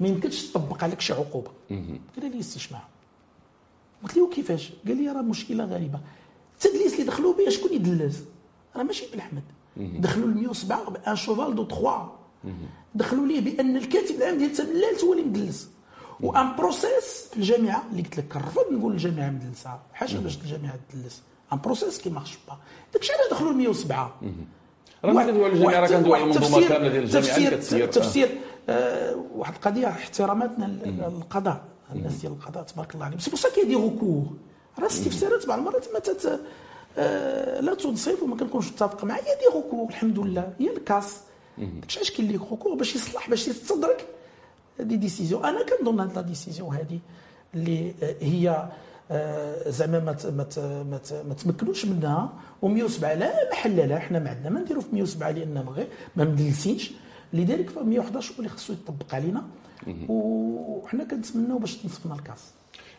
ما 0.00 0.08
يمكنش 0.08 0.42
تطبق 0.46 0.84
عليك 0.84 1.00
شي 1.00 1.12
عقوبة. 1.12 1.50
قال 1.70 2.30
لي 2.32 2.38
السي 2.38 2.58
شماعو 2.58 2.84
قلت 4.02 4.16
له 4.16 4.30
كيفاش؟ 4.30 4.72
قال 4.86 4.96
لي 4.96 5.08
راه 5.08 5.22
مشكلة 5.22 5.64
غريبة. 5.64 6.00
التدليس 6.54 6.94
اللي 6.94 7.04
دخلوا 7.04 7.34
به 7.34 7.48
شكون 7.48 7.72
يدلس؟ 7.72 8.24
راه 8.76 8.82
ماشي 8.82 9.04
بن 9.12 9.18
احمد 9.18 9.42
دخلوا 9.76 10.28
ل 10.28 10.34
107 10.34 10.96
un 11.08 11.16
cheval 11.16 11.54
de 11.54 11.64
Troie 11.64 12.19
دخلوا 12.94 13.26
ليه؟ 13.26 13.40
بأن 13.40 13.76
الكاتب 13.76 14.14
العام 14.14 14.38
ديال 14.38 14.52
تملالت 14.52 15.04
هو 15.04 15.12
اللي 15.12 15.24
مدلس 15.24 15.68
و 16.20 16.32
un 16.32 16.56
process 16.56 17.28
في 17.30 17.36
الجامعة 17.36 17.84
اللي 17.90 18.02
قلت 18.02 18.18
لك 18.18 18.28
كنرفض 18.28 18.72
نقول 18.72 18.92
الجامعة 18.92 19.30
مدلسه 19.30 19.78
حاشا 19.92 20.18
باش 20.18 20.36
الجامعة 20.36 20.74
تدلس 20.92 21.22
un 21.52 21.58
process 21.64 21.98
qui 22.00 22.10
marche 22.10 22.38
pas 22.48 22.56
داكشي 22.92 23.12
علاش 23.12 23.30
دخلوا 23.30 23.52
ل 23.52 23.56
107 23.56 24.20
راه 25.04 25.12
ما 25.12 25.24
كندويو 25.26 25.44
على 25.44 25.54
الجامعة 25.54 25.80
راه 25.80 25.86
كندويو 25.88 26.14
على 26.14 26.24
المنظومة 26.24 26.68
كاملة 26.68 26.88
ديال 26.88 27.02
الجامعة 27.02 27.36
اللي 27.36 27.50
تفسير 27.50 27.86
كتسير. 27.86 27.86
تفسير 27.86 28.38
آه، 28.68 29.24
واحد 29.34 29.54
القضية 29.54 29.88
احتراماتنا 29.88 30.64
للقضاء 30.64 31.64
الناس 31.94 32.12
ديال 32.14 32.32
القضاء 32.32 32.62
تبارك 32.62 32.94
الله 32.94 33.04
عليهم. 33.06 33.18
c'est 33.18 33.30
pour 33.30 33.38
ça 33.38 33.48
qu'y 33.50 33.64
a 33.64 33.66
des 33.66 33.74
recours 33.74 34.24
راه 34.78 34.82
الاستفسارات 34.86 35.46
بعض 35.46 35.58
المرات 35.58 35.86
ما 35.92 35.98
تت 35.98 36.40
آه، 36.98 37.60
لا 37.60 37.74
تنصف 37.74 38.22
وما 38.22 38.36
كنكونش 38.36 38.68
متفق 38.72 39.04
معها 39.04 39.16
y 39.18 39.22
a 39.22 39.31
des 39.31 39.58
recours 39.58 39.88
الحمد 39.88 40.18
لله. 40.18 40.52
y 40.58 40.64
a 40.64 40.70
الكاس 40.70 41.16
داكشي 41.58 41.98
علاش 41.98 42.10
كاين 42.10 42.28
les 42.28 42.36
recours 42.36 42.74
باش 42.74 42.94
يصلح 42.94 43.30
باش 43.30 43.48
يستدرك 43.48 44.06
des 44.80 44.96
décisions. 44.96 45.44
أنا 45.44 45.58
كنظن 45.66 46.00
هاد 46.00 46.16
la 46.16 46.20
décision 46.22 46.74
هادي 46.74 47.00
اللي 47.54 47.94
آه، 48.02 48.16
هي 48.20 48.68
آه، 49.10 49.70
زعما 49.70 50.00
ما 50.00 50.16
ما 50.30 51.00
ما 51.28 51.34
تمكنوش 51.34 51.86
منها. 51.86 52.32
و107 52.62 53.02
لا 53.04 53.50
محل 53.52 53.88
لها 53.88 53.98
حنا 53.98 54.18
ما 54.18 54.30
عندنا. 54.30 54.50
ما 54.50 54.60
نديرو 54.60 54.80
في 54.80 54.94
107 54.94 55.30
لأن 55.30 55.58
غير 55.58 55.86
ما 56.16 56.24
مدلسينش. 56.24 56.90
لذلك 57.32 57.70
ف 57.70 57.78
111 57.78 58.32
هو 58.34 58.38
اللي 58.38 58.48
خصو 58.48 58.72
يطبق 58.72 59.14
علينا. 59.14 59.42
وحنا 60.08 61.04
كنتمناو 61.04 61.58
باش 61.58 61.76
تنصفنا 61.76 62.14
الكاس. 62.14 62.52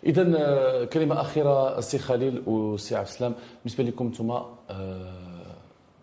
اذا 0.05 0.33
آه، 0.37 0.85
كلمة 0.85 1.21
أخيرة 1.21 1.77
السي 1.79 1.97
خليل 1.97 2.43
والسي 2.45 2.95
عبد 2.95 3.07
السلام. 3.07 3.33
بالنسبة 3.63 3.83
لكم 3.83 4.05
أنتم 4.05 4.41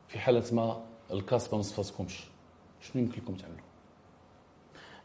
في 0.08 0.18
حالة 0.18 0.44
ما 0.52 0.76
الكاس 1.12 1.52
ما 1.52 1.58
نصفتكمش 1.58 2.24
شنو 2.80 3.02
يمكن 3.02 3.22
لكم 3.22 3.34
تعملوا؟ 3.34 3.58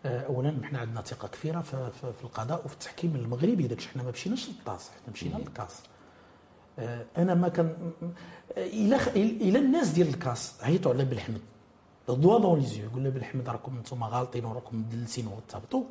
آه، 0.05 0.21
اولا 0.25 0.55
حنا 0.63 0.79
عندنا 0.79 1.01
ثقة 1.01 1.27
كبيره 1.27 1.61
في, 1.61 1.91
القضاء 2.23 2.65
وفي 2.65 2.73
التحكيم 2.73 3.15
المغربي 3.15 3.67
داكشي 3.67 3.89
حنا 3.89 4.03
ما 4.03 4.11
مشيناش 4.11 4.49
للطاس 4.49 4.89
حنا 4.89 5.13
مشينا 5.13 5.37
للكاس. 5.37 5.83
آه، 6.79 7.05
أنا 7.17 7.33
ما 7.33 7.47
كان 7.49 7.91
آه، 8.57 8.65
إلى 8.67 8.97
خ- 8.99 9.07
إلى 9.17 9.59
الناس 9.59 9.89
ديال 9.89 10.07
الكاس 10.07 10.53
عيطوا 10.61 10.93
على 10.93 11.05
بالحمد. 11.05 11.41
دوا 12.07 12.39
دون 12.39 12.59
لي 12.59 12.65
زيو 12.65 12.89
له 12.99 13.09
بالحمد 13.09 13.49
راكم 13.49 13.77
أنتم 13.77 14.03
غالطين 14.03 14.45
وراكم 14.45 14.77
مدلسين 14.77 15.27
وتهبطوا 15.27 15.83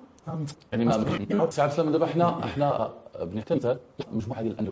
يعني 0.73 0.85
ما 0.85 0.93
عبد 1.41 1.59
السلام 1.59 1.93
دابا 1.93 2.05
إحنا 2.05 2.45
إحنا 2.45 2.91
بنعطي 3.23 3.55
مثال 3.55 3.79
مجموعه 4.12 4.43
ديال 4.43 4.68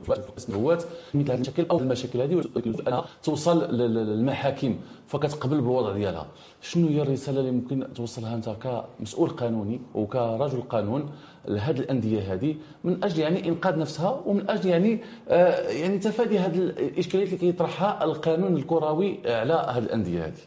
النوات 0.48 0.84
مثل 1.14 1.30
هذه 1.30 1.34
المشاكل 1.34 1.66
أو 1.70 1.78
المشاكل 1.78 2.20
هذه 2.20 2.42
أنها 2.88 3.04
توصل 3.22 3.74
لل- 3.74 3.94
للمحاكم 3.94 4.76
فكتقبل 5.06 5.60
بالوضع 5.60 5.92
ديالها. 5.92 6.26
شنو 6.60 6.88
هي 6.88 7.02
الرسالة 7.02 7.40
اللي 7.40 7.50
ممكن 7.50 7.92
توصلها 7.94 8.34
أنت 8.34 8.48
كمسؤول 8.48 9.30
قانوني 9.30 9.80
وكرجل 9.94 10.62
قانون 10.62 11.10
لهذه 11.48 11.78
الأندية 11.80 12.32
هذه 12.34 12.56
من 12.84 13.04
أجل 13.04 13.18
يعني 13.20 13.48
إنقاذ 13.48 13.78
نفسها 13.78 14.22
ومن 14.26 14.50
أجل 14.50 14.70
يعني 14.70 15.00
آه 15.28 15.68
يعني 15.68 15.98
تفادي 15.98 16.38
هذه 16.38 16.56
الإشكاليات 16.58 17.28
اللي 17.28 17.38
كيطرحها 17.38 18.04
القانون 18.04 18.56
الكروي 18.56 19.20
على 19.26 19.52
هذه 19.52 19.78
الأندية 19.84 20.26
هذه 20.26 20.40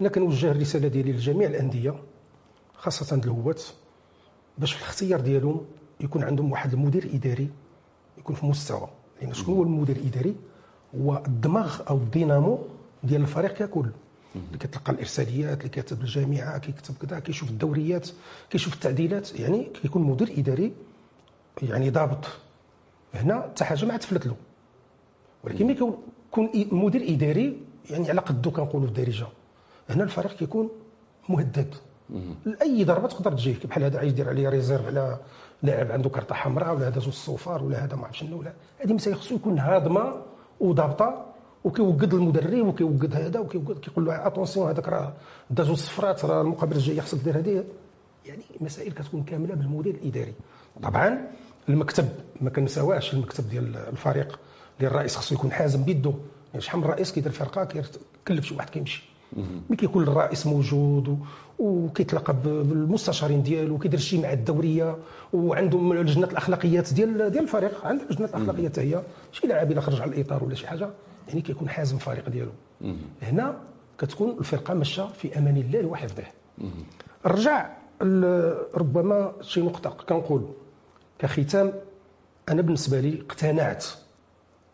أنا 0.00 0.08
كنوجه 0.08 0.50
الرسالة 0.50 0.88
ديالي 0.88 1.12
لجميع 1.12 1.48
الأندية 1.48 1.94
خاصة 2.78 3.16
الهوات. 3.16 3.62
باش 4.58 4.72
في 4.72 4.82
الاختيار 4.82 5.20
ديالهم 5.20 5.60
يكون 6.00 6.24
عندهم 6.24 6.52
واحد 6.52 6.72
المدير 6.72 7.10
إداري 7.14 7.50
يكون 8.18 8.36
في 8.36 8.46
مستوى. 8.46 8.88
لأن 9.22 9.34
شكون 9.34 9.54
هو 9.54 9.62
المدير 9.62 9.96
الاداري 9.96 10.36
هو 11.00 11.22
الدماغ 11.26 11.80
أو 11.88 11.96
الدينامو 11.96 12.58
ديال 13.04 13.20
الفريق 13.20 13.52
ككل. 13.52 13.90
اللي 14.36 14.58
كتلقى 14.58 14.92
الإرساليات 14.92 15.58
اللي 15.58 15.68
كيكتب 15.68 16.00
الجامعة 16.00 16.58
كيكتب 16.58 16.94
كذا 16.94 17.18
كيشوف 17.18 17.50
الدوريات 17.50 18.08
كيشوف 18.50 18.74
التعديلات. 18.74 19.40
يعني 19.40 19.64
كيكون 19.82 20.02
مدير 20.02 20.34
إداري 20.38 20.72
يعني 21.62 21.90
ضابط. 21.90 22.24
هنا 23.14 23.42
حتى 23.42 23.64
حاجة 23.64 23.84
ما 23.86 23.96
تفلت 23.96 24.26
له. 24.26 24.36
ولكن 25.44 25.66
ملي 25.66 25.74
كيكون 25.74 26.50
مدير 26.54 27.14
إداري 27.14 27.60
يعني 27.90 28.10
على 28.10 28.20
قدو 28.20 28.50
كنقولوا 28.50 28.86
في 28.86 28.92
الدارجه 28.92 29.26
هنا 29.90 30.04
الفريق 30.04 30.36
كيكون 30.36 30.70
مهدد. 31.28 31.74
أي 32.62 32.84
ضربة 32.84 33.08
تقدر 33.08 33.32
تجيك 33.32 33.66
بحال 33.66 33.84
هذا 33.84 33.98
عايز 33.98 34.12
يدير 34.12 34.28
عليه 34.28 34.48
réserve 34.48 34.86
على 34.86 35.18
لاعب 35.62 35.92
عنده 35.92 36.08
كرته 36.08 36.34
حمراء 36.34 36.74
ولا 36.74 36.88
هذا 36.88 37.00
زوج 37.00 37.12
صفار 37.12 37.64
ولا 37.64 37.84
هذا 37.84 37.96
ما 37.96 38.06
عرف 38.06 38.18
شنو 38.18 38.38
ولا 38.38 38.52
هذه 38.78 38.92
مسائل 38.92 39.16
خصو 39.16 39.34
يكون 39.34 39.58
هاضمه 39.58 40.22
وضابطة 40.60 41.26
وكيوقد 41.64 42.14
المدرب 42.14 42.66
وكيوقد 42.66 43.14
هذا 43.14 43.40
وكيوقد 43.40 43.78
كيقول 43.78 44.04
له 44.06 44.26
أتونسيون 44.26 44.68
هذاك 44.68 44.88
راه 44.88 45.12
دا 45.50 45.62
زوج 45.62 45.76
صفرات 45.76 46.24
راه 46.24 46.42
المقابله 46.42 46.78
الجايه 46.78 47.00
خصك 47.00 47.18
دير 47.18 47.38
هذه. 47.38 47.64
يعني 48.26 48.42
مسائل 48.60 48.92
كتكون 48.92 49.22
كاملة 49.22 49.54
بالمدير 49.54 49.94
الإداري. 49.94 50.32
طبعا 50.82 51.26
المكتب 51.68 52.08
ما 52.40 52.50
كنساواش 52.50 53.14
المكتب 53.14 53.48
ديال 53.48 53.76
الفريق 53.76 54.38
اللي 54.78 54.88
الرئيس 54.88 55.16
خصو 55.16 55.34
يكون 55.34 55.52
حازم 55.52 55.84
بيده 55.84 56.12
يعني 56.52 56.60
شحال 56.60 56.80
من 56.80 56.86
رئيس 56.86 57.12
كيدير 57.12 57.32
فرقة 57.32 57.64
كيكلف 57.64 58.44
شي 58.44 58.54
واحد 58.54 58.70
كيمشي. 58.70 59.15
ملي 59.68 59.76
كيكون 59.76 60.02
الرئيس 60.02 60.46
موجود 60.46 61.18
وكيتلاقى 61.58 62.34
بالمستشارين 62.44 63.42
ديالو 63.42 63.74
وكيدير 63.74 63.98
شي 64.00 64.18
مع 64.22 64.32
الدوريه 64.32 64.96
وعندهم 65.32 65.94
لجنة 65.94 66.26
الأخلاقيات 66.26 66.92
ديال 66.92 67.30
ديال 67.30 67.42
الفريق. 67.44 67.86
عندها 67.86 68.06
لجنة 68.10 68.26
الأخلاقيات 68.28 68.78
هي. 68.78 69.02
شي 69.32 69.46
لاعب 69.46 69.72
إلا 69.72 69.80
خرج 69.80 70.00
على 70.00 70.10
الإطار 70.14 70.44
ولا 70.44 70.54
شي 70.54 70.66
حاجة 70.66 70.90
يعني 71.28 71.40
كيكون 71.40 71.68
حازم 71.68 71.96
الفريق 71.96 72.28
ديالو. 72.28 72.50
هنا 73.22 73.56
كتكون 73.98 74.36
الفرقة 74.38 74.74
ماشية 74.74 75.02
في 75.02 75.38
أمان 75.38 75.56
الله 75.56 75.86
وحفظه 75.86 76.22
ال- 78.02 78.58
ربما 78.74 79.32
شي 79.40 79.60
نقطة 79.60 79.90
كنقول. 79.90 80.42
كختام 81.18 81.72
أنا 82.48 82.62
بالنسبة 82.62 83.00
لي 83.00 83.20
اقتنعت. 83.20 83.84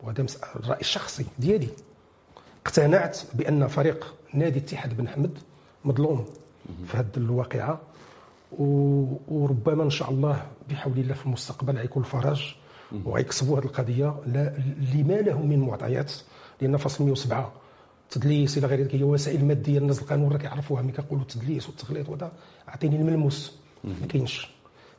وهذا 0.03 0.25
الرأي 0.55 0.79
الشخصي 0.81 1.25
ديالي. 1.39 1.67
اقتنعت 2.65 3.19
بأن 3.33 3.67
فريق 3.67 4.13
نادي 4.33 4.59
اتحاد 4.59 4.97
بن 4.97 5.07
حمد 5.07 5.37
مظلوم 5.85 6.25
في 6.87 6.97
هذه 6.97 7.07
الواقعة 7.17 7.81
وربما 9.27 9.83
إن 9.83 9.89
شاء 9.89 10.09
الله 10.09 10.45
بحول 10.69 10.97
الله 10.99 11.13
في 11.13 11.25
المستقبل 11.25 11.77
غيكون 11.77 12.03
الفرج 12.03 12.55
وغيكسبوا 13.05 13.59
هذه 13.59 13.63
القضية. 13.65 14.15
لا 14.27 14.53
لما 14.93 15.13
لهم 15.13 15.49
من 15.49 15.59
معطيات 15.59 16.13
لأن 16.61 16.77
فصل 16.77 17.03
107 17.03 17.51
تدليس 18.09 18.57
إلى 18.57 18.67
غير 18.67 18.79
ذلك 18.81 18.95
هي 18.95 19.03
وسائل 19.03 19.45
مادية 19.45 19.77
الناس 19.77 19.99
القانون 20.01 20.31
راه 20.31 20.37
كيعرفوها 20.37 20.81
ملي 20.81 20.91
كنقولوا 20.91 21.21
التدليس 21.23 21.67
والتخليط 21.67 22.09
وهذا 22.09 22.31
أعطيني 22.69 22.95
الملموس 22.95 23.57
ما 23.83 24.07
كاينش. 24.09 24.49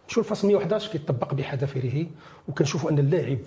نمشيو 0.04 0.22
الفصل 0.22 0.48
111 0.48 0.92
كيطبق 0.92 1.34
بحذافيره 1.34 2.06
وكنشوفوا 2.48 2.90
أن 2.90 2.98
اللاعب 2.98 3.38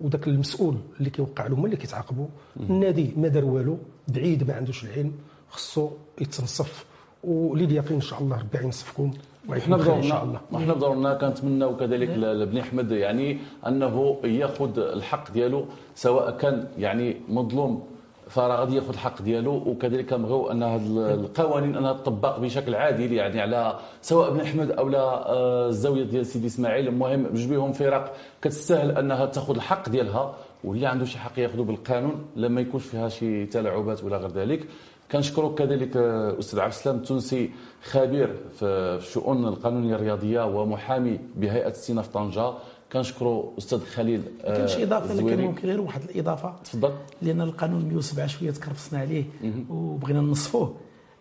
وذاك 0.00 0.28
المسؤول 0.28 0.76
اللي 0.98 1.10
كيوقع 1.10 1.46
له 1.46 1.54
هما 1.54 1.64
اللي 1.66 1.76
كيتعاقبوا. 1.76 2.26
النادي 2.60 3.12
ما 3.16 3.28
دار 3.28 3.44
والو 3.44 3.78
بعيد 4.08 4.48
ما 4.48 4.54
عندوش 4.54 4.84
العلم 4.84 5.12
خصو 5.50 5.90
يتنصف. 6.20 6.84
ولليقين 7.24 7.94
إن 7.94 8.00
شاء 8.00 8.22
الله 8.22 8.38
ربي 8.38 8.64
ينصفكم 8.64 9.10
إحنا 9.58 9.76
بدورنا 9.76 10.40
إحنا 10.56 10.74
بدورنا 10.74 11.14
كنتمناو 11.14 11.76
كذلك 11.76 12.08
لبني 12.08 12.60
أحمد 12.60 12.90
يعني 12.90 13.38
أنه 13.66 14.16
يأخذ 14.24 14.78
الحق 14.78 15.32
ديالو 15.32 15.64
سواء 15.94 16.36
كان 16.38 16.68
يعني 16.78 17.16
مظلوم 17.28 17.82
فراه 18.28 18.56
غادي 18.56 18.76
ياخذ 18.76 18.88
الحق 18.88 19.22
ديالو 19.22 19.52
وكذلك 19.52 20.12
نبغيو 20.12 20.50
أن 20.50 20.62
هذه 20.62 21.14
القوانين 21.14 21.76
أنها 21.76 21.92
تطبق 21.92 22.38
بشكل 22.38 22.74
عادل 22.74 23.12
يعني 23.12 23.40
على 23.40 23.78
سواء 24.02 24.30
بن 24.30 24.40
أحمد 24.40 24.70
أو 24.70 24.88
لا 24.88 24.98
آه، 24.98 25.68
الزاوية 25.68 26.02
ديال 26.02 26.26
سيدي 26.26 26.46
إسماعيل. 26.46 26.88
المهم 26.88 27.22
بجوج 27.22 27.50
بهم 27.50 27.72
فرق. 27.72 28.12
كتستاهل 28.42 28.90
أنها 28.90 29.26
تاخذ 29.26 29.54
الحق 29.54 29.88
ديالها 29.88 30.34
واللي 30.64 30.86
عنده 30.86 31.04
شي 31.04 31.18
حق 31.18 31.38
ياخذه 31.38 31.62
بالقانون 31.62 32.26
لما 32.36 32.60
يكونش 32.60 32.84
فيها 32.84 33.08
شي 33.08 33.46
تلاعبات 33.46 34.04
ولا 34.04 34.16
غير 34.16 34.30
ذلك. 34.30 34.68
كنشكرك 35.12 35.54
كذلك 35.54 35.96
آه، 35.96 36.38
أستاذ 36.38 36.60
عبد 36.60 36.72
السلام 36.72 36.96
التونسي 36.96 37.50
خبير 37.84 38.34
في 38.58 38.64
الشؤون 38.98 39.48
القانونية 39.48 39.94
الرياضية 39.94 40.46
ومحامي 40.46 41.20
بهيئة 41.36 41.70
استئناف 41.70 42.08
طنجة. 42.08 42.52
كنشكروا 42.92 43.52
أستاذ 43.58 43.84
خليل 43.84 44.22
كان 44.44 44.68
شي 44.68 44.82
إضافة 44.82 45.12
اللي 45.12 45.30
كان 45.30 45.40
ممكن 45.40 45.68
غير 45.68 45.80
واحد 45.80 46.02
الإضافة. 46.02 46.54
تفضل. 46.64 46.92
لأن 47.22 47.40
القانون 47.40 47.84
107 47.84 48.26
شوية 48.26 48.50
تكرفسنا 48.50 48.98
عليه 49.00 49.24
وبغينا 49.70 50.20
نصفوه 50.20 50.74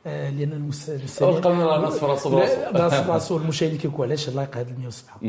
آه، 0.07 0.29
لأن 0.29 0.71
القانون 1.21 1.59
راه 1.61 1.87
نصف 1.87 2.03
راسو 2.03 2.39
نصف 2.73 3.09
راسو 3.09 3.37
المشاهدين 3.41 3.77
كيقول 3.77 4.07
علاش 4.07 4.29
لايق 4.29 4.57
هذا 4.57 4.75
107 4.79 5.19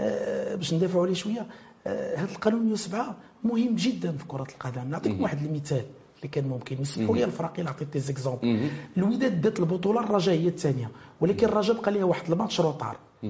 آه 0.00 0.54
باش 0.54 0.74
ندافعوا 0.74 1.02
عليه 1.04 1.14
شوية 1.14 1.46
آه 1.86 2.16
هذا 2.16 2.30
القانون 2.32 2.62
107 2.62 3.16
مهم 3.44 3.74
جدا 3.74 4.12
في 4.16 4.24
كرة 4.28 4.42
القدم. 4.42 4.90
نعطيكم 4.90 5.22
واحد 5.22 5.44
المثال 5.44 5.84
اللي 6.16 6.28
كان 6.28 6.48
ممكن. 6.48 6.82
يسمحوا 6.82 7.16
لي 7.16 7.24
الفرق 7.24 7.60
عطيت 7.60 7.92
دي 7.92 7.98
زيكزومبل 8.00 8.70
الوداد 8.96 9.40
دات 9.40 9.60
البطولة 9.60 10.00
الرجاء 10.00 10.34
هي 10.34 10.48
الثانية. 10.48 10.90
ولكن 11.20 11.46
الرجاء 11.46 11.80
بقى 11.80 11.90
لها 11.92 12.04
واحد 12.04 12.30
الماتش 12.32 12.60
روطار 12.60 12.96
آه، 13.24 13.28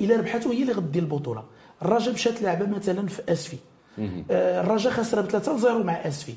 الا 0.00 0.16
ربحته 0.16 0.52
هي 0.52 0.62
اللي 0.62 0.72
غدي 0.72 0.98
البطولة. 0.98 1.44
الرجاء 1.84 2.14
مشات 2.14 2.42
لعبة 2.42 2.66
مثلا 2.66 3.06
في 3.06 3.22
أسفي. 3.32 3.56
الرجاء 4.30 4.92
خسر 4.92 5.20
ب 5.20 5.26
3 5.26 5.58
0 5.58 5.82
مع 5.82 5.92
أسفي. 5.92 6.34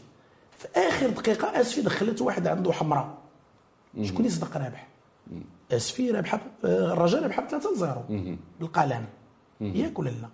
في 0.58 0.68
آخر 0.76 1.10
دقيقة 1.10 1.62
أسفي 1.62 1.82
دخلت 1.82 2.22
واحد 2.22 2.48
عنده 2.48 2.72
حمراء. 2.72 3.18
شكون 4.02 4.26
يصدق 4.26 4.58
رابح؟ 4.58 4.88
أسفي 5.72 6.12
رابحه 6.12 6.42
الرجاء 6.64 7.24
رابحه 7.24 7.42
ب 7.42 7.48
3 7.48 7.76
0 7.76 8.04
بالقلم 8.60 9.06
ياك 9.62 10.00
ولا 10.00 10.10
لا؟ 10.10 10.30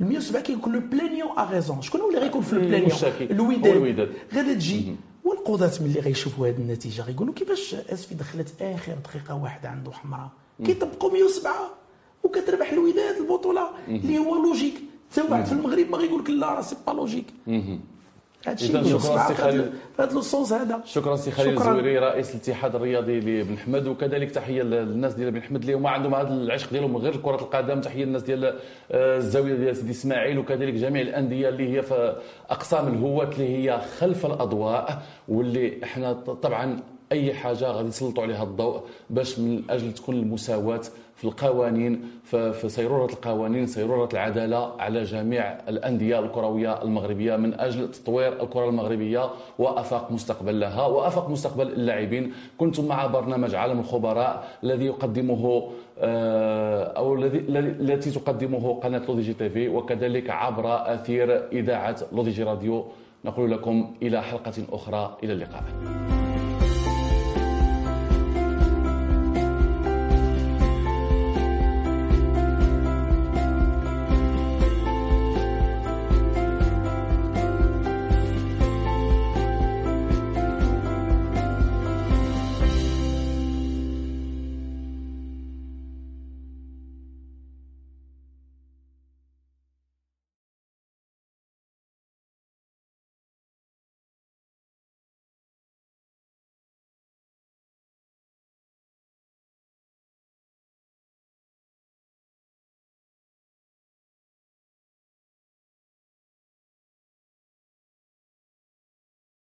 ال 0.00 0.06
107 0.06 0.42
كيكون 0.42 0.72
le 0.72 0.80
plaignant 0.80 1.38
a 1.38 1.50
raison 1.50 1.82
شكون 1.82 2.00
هو 2.00 2.08
اللي 2.08 2.20
غيكون 2.20 2.42
في 2.42 2.52
ال 2.52 2.56
plaignant 2.56 2.90
الوداد. 3.30 4.12
غادي 4.34 4.54
تجي. 4.54 4.96
والقضاة 5.24 5.72
ملي 5.80 6.00
غيشوفوا 6.00 6.48
هذه 6.48 6.56
النتيجة؟ 6.56 7.02
غيقولوا 7.02 7.34
كيفاش 7.34 7.74
أسفي 7.74 8.14
دخلت 8.14 8.62
آخر 8.62 8.94
دقيقة 9.04 9.34
واحد 9.34 9.66
عنده 9.66 9.92
حمراء؟ 9.92 10.28
كيطبقوا 10.64 11.10
107 11.12 11.52
وكتربح 12.24 12.72
الوداد 12.72 13.16
البطولة 13.20 13.68
اللي 13.88 14.18
هو 14.18 14.34
logique. 14.34 14.74
حتى 15.12 15.22
واحد 15.30 15.44
في 15.44 15.52
المغرب 15.52 15.90
ما 15.90 15.98
غيقول 15.98 16.20
لك 16.20 16.30
لا 16.30 16.46
راه 16.46 16.60
c'est 16.60 16.76
pas 16.86 16.92
logique. 16.92 17.26
هادشي 18.46 18.66
شكرا 18.66 19.28
سي 19.28 19.34
خليل. 19.34 19.72
هذا 20.00 20.20
هذا. 20.52 20.80
شكرا 20.84 21.16
سي 21.16 21.30
خليل 21.30 21.56
الزويري 21.58 21.98
رئيس 21.98 22.30
الاتحاد 22.30 22.74
الرياضي 22.74 23.20
لبن 23.20 23.58
حمد 23.58 23.86
وكذلك 23.86 24.30
تحية 24.30 24.62
للناس 24.62 25.14
ديال 25.14 25.30
بن 25.30 25.42
حمد 25.42 25.60
اللي 25.60 25.74
هما 25.74 25.90
عندهم 25.90 26.14
هذا 26.14 26.28
العشق 26.34 26.70
ديالهم 26.70 26.96
غير 26.96 27.16
كرة 27.16 27.34
القدم. 27.36 27.80
تحية 27.80 28.04
للناس 28.04 28.22
ديال 28.22 28.44
آه، 28.44 29.16
الزاوية 29.16 29.54
ديال 29.54 29.76
سيدي 29.76 29.90
إسماعيل 29.90 30.38
وكذلك 30.38 30.74
جميع 30.74 31.02
الأندية 31.02 31.48
اللي 31.48 31.76
هي 31.76 31.82
في 31.82 32.16
أقسام 32.50 32.88
الهواة 32.88 33.30
اللي 33.32 33.48
هي 33.48 33.80
خلف 33.98 34.26
الأضواء 34.26 35.02
واللي 35.28 35.84
إحنا 35.84 36.12
طبعا 36.12 36.80
أي 37.14 37.34
حاجة 37.34 37.70
غادي 37.70 37.88
يسلطوا 37.88 38.22
عليها 38.22 38.42
الضوء 38.42 38.80
باش 39.10 39.38
من 39.38 39.62
أجل 39.70 39.92
تكون 39.94 40.14
المساواة 40.14 40.80
في 41.16 41.24
القوانين 41.24 42.02
في 42.24 42.68
سيروره 42.68 43.12
القوانين 43.12 43.66
سيرورة 43.66 44.08
العدالة 44.12 44.72
على 44.78 45.02
جميع 45.02 45.58
الأندية 45.68 46.18
الكروية 46.18 46.82
المغربية 46.82 47.36
من 47.36 47.60
أجل 47.60 47.90
تطوير 47.90 48.42
الكرة 48.42 48.68
المغربية 48.68 49.30
وأفاق 49.58 50.12
مستقبل 50.12 50.60
لها 50.60 50.86
وأفاق 50.86 51.30
مستقبل 51.30 51.66
اللاعبين. 51.66 52.32
كنتم 52.58 52.84
مع 52.88 53.06
برنامج 53.06 53.54
عالم 53.54 53.78
الخبراء 53.78 54.48
الذي 54.64 54.84
يقدمه 54.86 55.70
آه، 55.98 56.84
أو 56.84 57.14
الذي 57.14 57.38
التي 57.58 58.10
تقدمه 58.10 58.80
قناة 58.80 59.02
L'ODJ 59.08 59.34
TV 59.34 59.68
وكذلك 59.68 60.30
عبر 60.30 60.94
أثير 60.94 61.48
إذاعة 61.52 61.96
L'ODJ 62.12 62.42
Radio. 62.42 62.84
نقول 63.24 63.50
لكم 63.50 63.94
إلى 64.02 64.22
حلقة 64.22 64.52
أخرى 64.72 65.16
إلى 65.22 65.32
اللقاء. 65.32 65.64